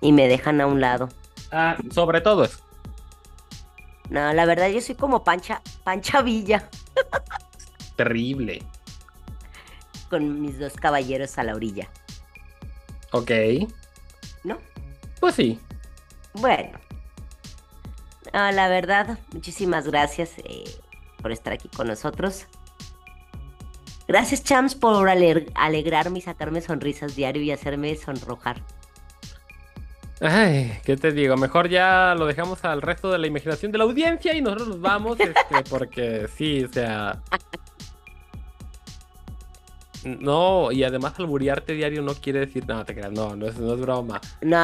y 0.00 0.12
me 0.12 0.28
dejan 0.28 0.60
a 0.60 0.66
un 0.66 0.80
lado. 0.80 1.08
Ah, 1.50 1.76
sobre 1.92 2.20
todo 2.20 2.44
eso. 2.44 2.58
No, 4.08 4.32
la 4.32 4.44
verdad, 4.46 4.68
yo 4.68 4.80
soy 4.80 4.94
como 4.94 5.24
Pancha, 5.24 5.60
Pancha 5.82 6.22
Villa, 6.22 6.68
Terrible. 7.96 8.62
con 10.10 10.40
mis 10.40 10.58
dos 10.60 10.74
caballeros 10.74 11.36
a 11.38 11.42
la 11.42 11.54
orilla, 11.54 11.88
Ok. 13.12 13.30
¿no? 14.44 14.58
Pues 15.20 15.34
sí. 15.34 15.58
Bueno, 16.34 16.78
no, 18.32 18.52
la 18.52 18.68
verdad, 18.68 19.18
muchísimas 19.32 19.88
gracias 19.88 20.32
eh, 20.38 20.64
por 21.20 21.32
estar 21.32 21.52
aquí 21.52 21.68
con 21.68 21.86
nosotros. 21.88 22.46
Gracias, 24.06 24.44
Chams, 24.44 24.74
por 24.74 25.08
aler- 25.08 25.50
alegrarme 25.54 26.18
y 26.18 26.22
sacarme 26.22 26.60
sonrisas 26.60 27.16
diario 27.16 27.42
y 27.42 27.50
hacerme 27.50 27.94
sonrojar. 27.96 28.62
Ay, 30.20 30.78
¿qué 30.84 30.96
te 30.96 31.10
digo? 31.12 31.36
Mejor 31.36 31.68
ya 31.68 32.14
lo 32.16 32.26
dejamos 32.26 32.64
al 32.64 32.82
resto 32.82 33.10
de 33.10 33.18
la 33.18 33.26
imaginación 33.26 33.72
de 33.72 33.78
la 33.78 33.84
audiencia 33.84 34.34
y 34.34 34.40
nosotros 34.42 34.68
nos 34.68 34.80
vamos, 34.80 35.18
este, 35.20 35.62
porque 35.68 36.28
sí, 36.36 36.64
o 36.64 36.72
sea. 36.72 37.20
No, 40.04 40.70
y 40.70 40.84
además 40.84 41.14
alburearte 41.18 41.72
diario 41.72 42.02
no 42.02 42.12
quiere 42.14 42.40
decir, 42.40 42.64
no, 42.68 42.84
te 42.84 42.94
creas, 42.94 43.10
no, 43.12 43.34
no 43.36 43.46
es, 43.46 43.56
no 43.58 43.72
es 43.72 43.80
broma. 43.80 44.20
No, 44.42 44.58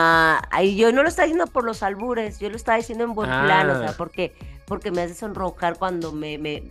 ay, 0.51 0.77
yo 0.77 0.93
no 0.93 1.03
lo 1.03 1.09
estaba 1.09 1.25
diciendo 1.27 1.51
por 1.51 1.65
los 1.65 1.83
albures, 1.83 2.39
yo 2.41 2.51
lo 2.51 2.57
estaba 2.57 2.77
diciendo 2.77 3.05
en 3.05 3.15
buen 3.15 3.31
Ah. 3.31 3.43
plan, 3.47 3.71
o 3.71 3.79
sea, 3.79 3.93
porque, 3.97 4.35
porque 4.67 4.91
me 4.91 5.01
hace 5.01 5.15
sonrojar 5.15 5.79
cuando 5.79 6.13
me, 6.13 6.37
me, 6.37 6.63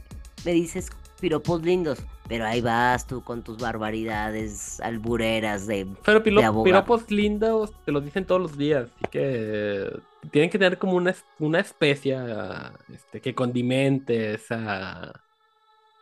me 0.45 0.51
dices 0.51 0.89
piropos 1.19 1.63
lindos. 1.63 1.97
Pero 2.29 2.45
ahí 2.45 2.61
vas 2.61 3.07
tú 3.07 3.21
con 3.23 3.43
tus 3.43 3.57
barbaridades 3.57 4.79
albureras 4.81 5.65
de... 5.67 5.87
Pero 6.05 6.23
pilo- 6.23 6.41
De 6.41 6.63
piropos 6.63 7.09
lindos 7.11 7.73
te 7.83 7.91
lo 7.91 7.99
dicen 8.01 8.23
todos 8.23 8.39
los 8.39 8.57
días, 8.57 8.87
así 8.95 9.05
que 9.11 9.91
tienen 10.31 10.49
que 10.51 10.59
tener 10.59 10.77
como 10.77 10.93
una, 10.93 11.15
una 11.39 11.59
especia 11.59 12.71
este, 12.93 13.19
que 13.19 13.33
condimente 13.35 14.35
esa... 14.35 15.19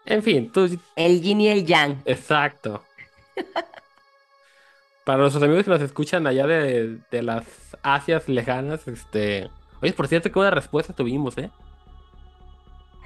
En 0.05 0.21
fin, 0.21 0.51
tú, 0.51 0.69
El 0.97 1.21
yin 1.21 1.41
y 1.41 1.47
el 1.49 1.65
yang. 1.65 2.01
exacto. 2.05 2.83
Para 5.05 5.19
nuestros 5.19 5.41
amigos 5.43 5.63
que 5.63 5.69
nos 5.69 5.81
escuchan 5.81 6.27
allá 6.27 6.45
de, 6.45 6.99
de 7.09 7.21
las 7.23 7.45
Asias 7.81 8.27
lejanas, 8.27 8.85
este... 8.89 9.49
Oye, 9.81 9.93
por 9.93 10.07
cierto, 10.09 10.29
qué 10.29 10.35
buena 10.39 10.51
respuesta 10.51 10.91
tuvimos, 10.93 11.37
¿eh? 11.37 11.49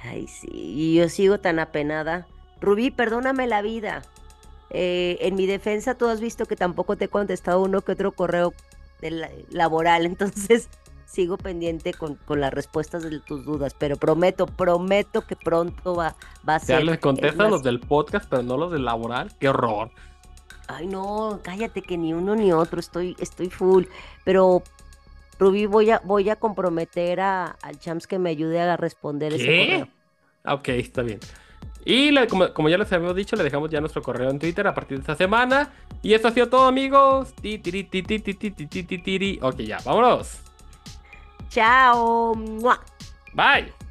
Ay, 0.02 0.26
sí, 0.26 0.48
y 0.52 0.94
yo 0.96 1.08
sigo 1.08 1.38
tan 1.38 1.60
apenada. 1.60 2.26
Rubí, 2.62 2.90
perdóname 2.90 3.46
la 3.46 3.60
vida. 3.60 4.02
Eh, 4.70 5.18
en 5.20 5.34
mi 5.34 5.46
defensa, 5.46 5.94
tú 5.96 6.06
has 6.08 6.20
visto 6.20 6.46
que 6.46 6.56
tampoco 6.56 6.96
te 6.96 7.04
he 7.04 7.08
contestado 7.08 7.60
uno 7.60 7.82
que 7.82 7.92
otro 7.92 8.12
correo 8.12 8.54
la- 9.02 9.28
laboral, 9.50 10.06
entonces 10.06 10.68
sigo 11.04 11.36
pendiente 11.36 11.92
con, 11.92 12.14
con 12.14 12.40
las 12.40 12.54
respuestas 12.54 13.02
de 13.02 13.20
tus 13.20 13.44
dudas, 13.44 13.74
pero 13.78 13.96
prometo, 13.96 14.46
prometo 14.46 15.26
que 15.26 15.36
pronto 15.36 15.94
va, 15.94 16.16
va 16.48 16.54
a 16.54 16.58
Ya 16.60 16.64
ser. 16.64 16.84
les 16.84 16.94
Es 16.94 17.00
contestan 17.00 17.36
más, 17.36 17.50
los 17.50 17.62
del 17.62 17.80
podcast, 17.80 18.26
pero 18.30 18.42
no 18.42 18.56
los 18.56 18.72
del 18.72 18.86
laboral. 18.86 19.30
¡Qué 19.38 19.50
horror! 19.50 19.90
Ay, 20.68 20.86
no, 20.86 21.40
cállate 21.42 21.82
que 21.82 21.98
ni 21.98 22.14
uno 22.14 22.34
ni 22.34 22.50
otro, 22.52 22.80
estoy, 22.80 23.14
estoy 23.18 23.50
full. 23.50 23.84
Pero, 24.24 24.62
Rubí, 25.38 25.66
voy 25.66 25.90
a, 25.90 26.00
voy 26.02 26.30
a 26.30 26.36
comprometer 26.36 27.20
a, 27.20 27.56
al 27.60 27.78
Champs 27.78 28.06
que 28.06 28.18
me 28.18 28.30
ayude 28.30 28.58
a 28.62 28.76
responder 28.78 29.34
ese 29.34 29.44
¿Qué? 29.44 29.66
correo. 29.66 29.88
Ah, 30.44 30.54
Ok, 30.54 30.68
está 30.68 31.02
bien. 31.02 31.20
Y 31.84 32.14
como, 32.26 32.68
ya 32.68 32.78
les 32.78 32.92
habíamos 32.92 33.16
dicho, 33.16 33.34
le 33.36 33.44
dejamos 33.44 33.70
ya 33.70 33.80
nuestro 33.80 34.02
correo 34.02 34.30
en 34.30 34.38
Twitter 34.38 34.66
a 34.66 34.74
partir 34.74 34.98
de 34.98 35.02
esta 35.02 35.16
semana. 35.16 35.72
Y 36.02 36.14
eso 36.14 36.28
ha 36.28 36.30
sido 36.30 36.48
todo, 36.48 36.66
amigos. 36.66 37.34
Ok, 39.42 39.56
ya, 39.58 39.78
vámonos. 39.84 40.40
Chao. 41.48 42.34
Bye. 43.34 43.81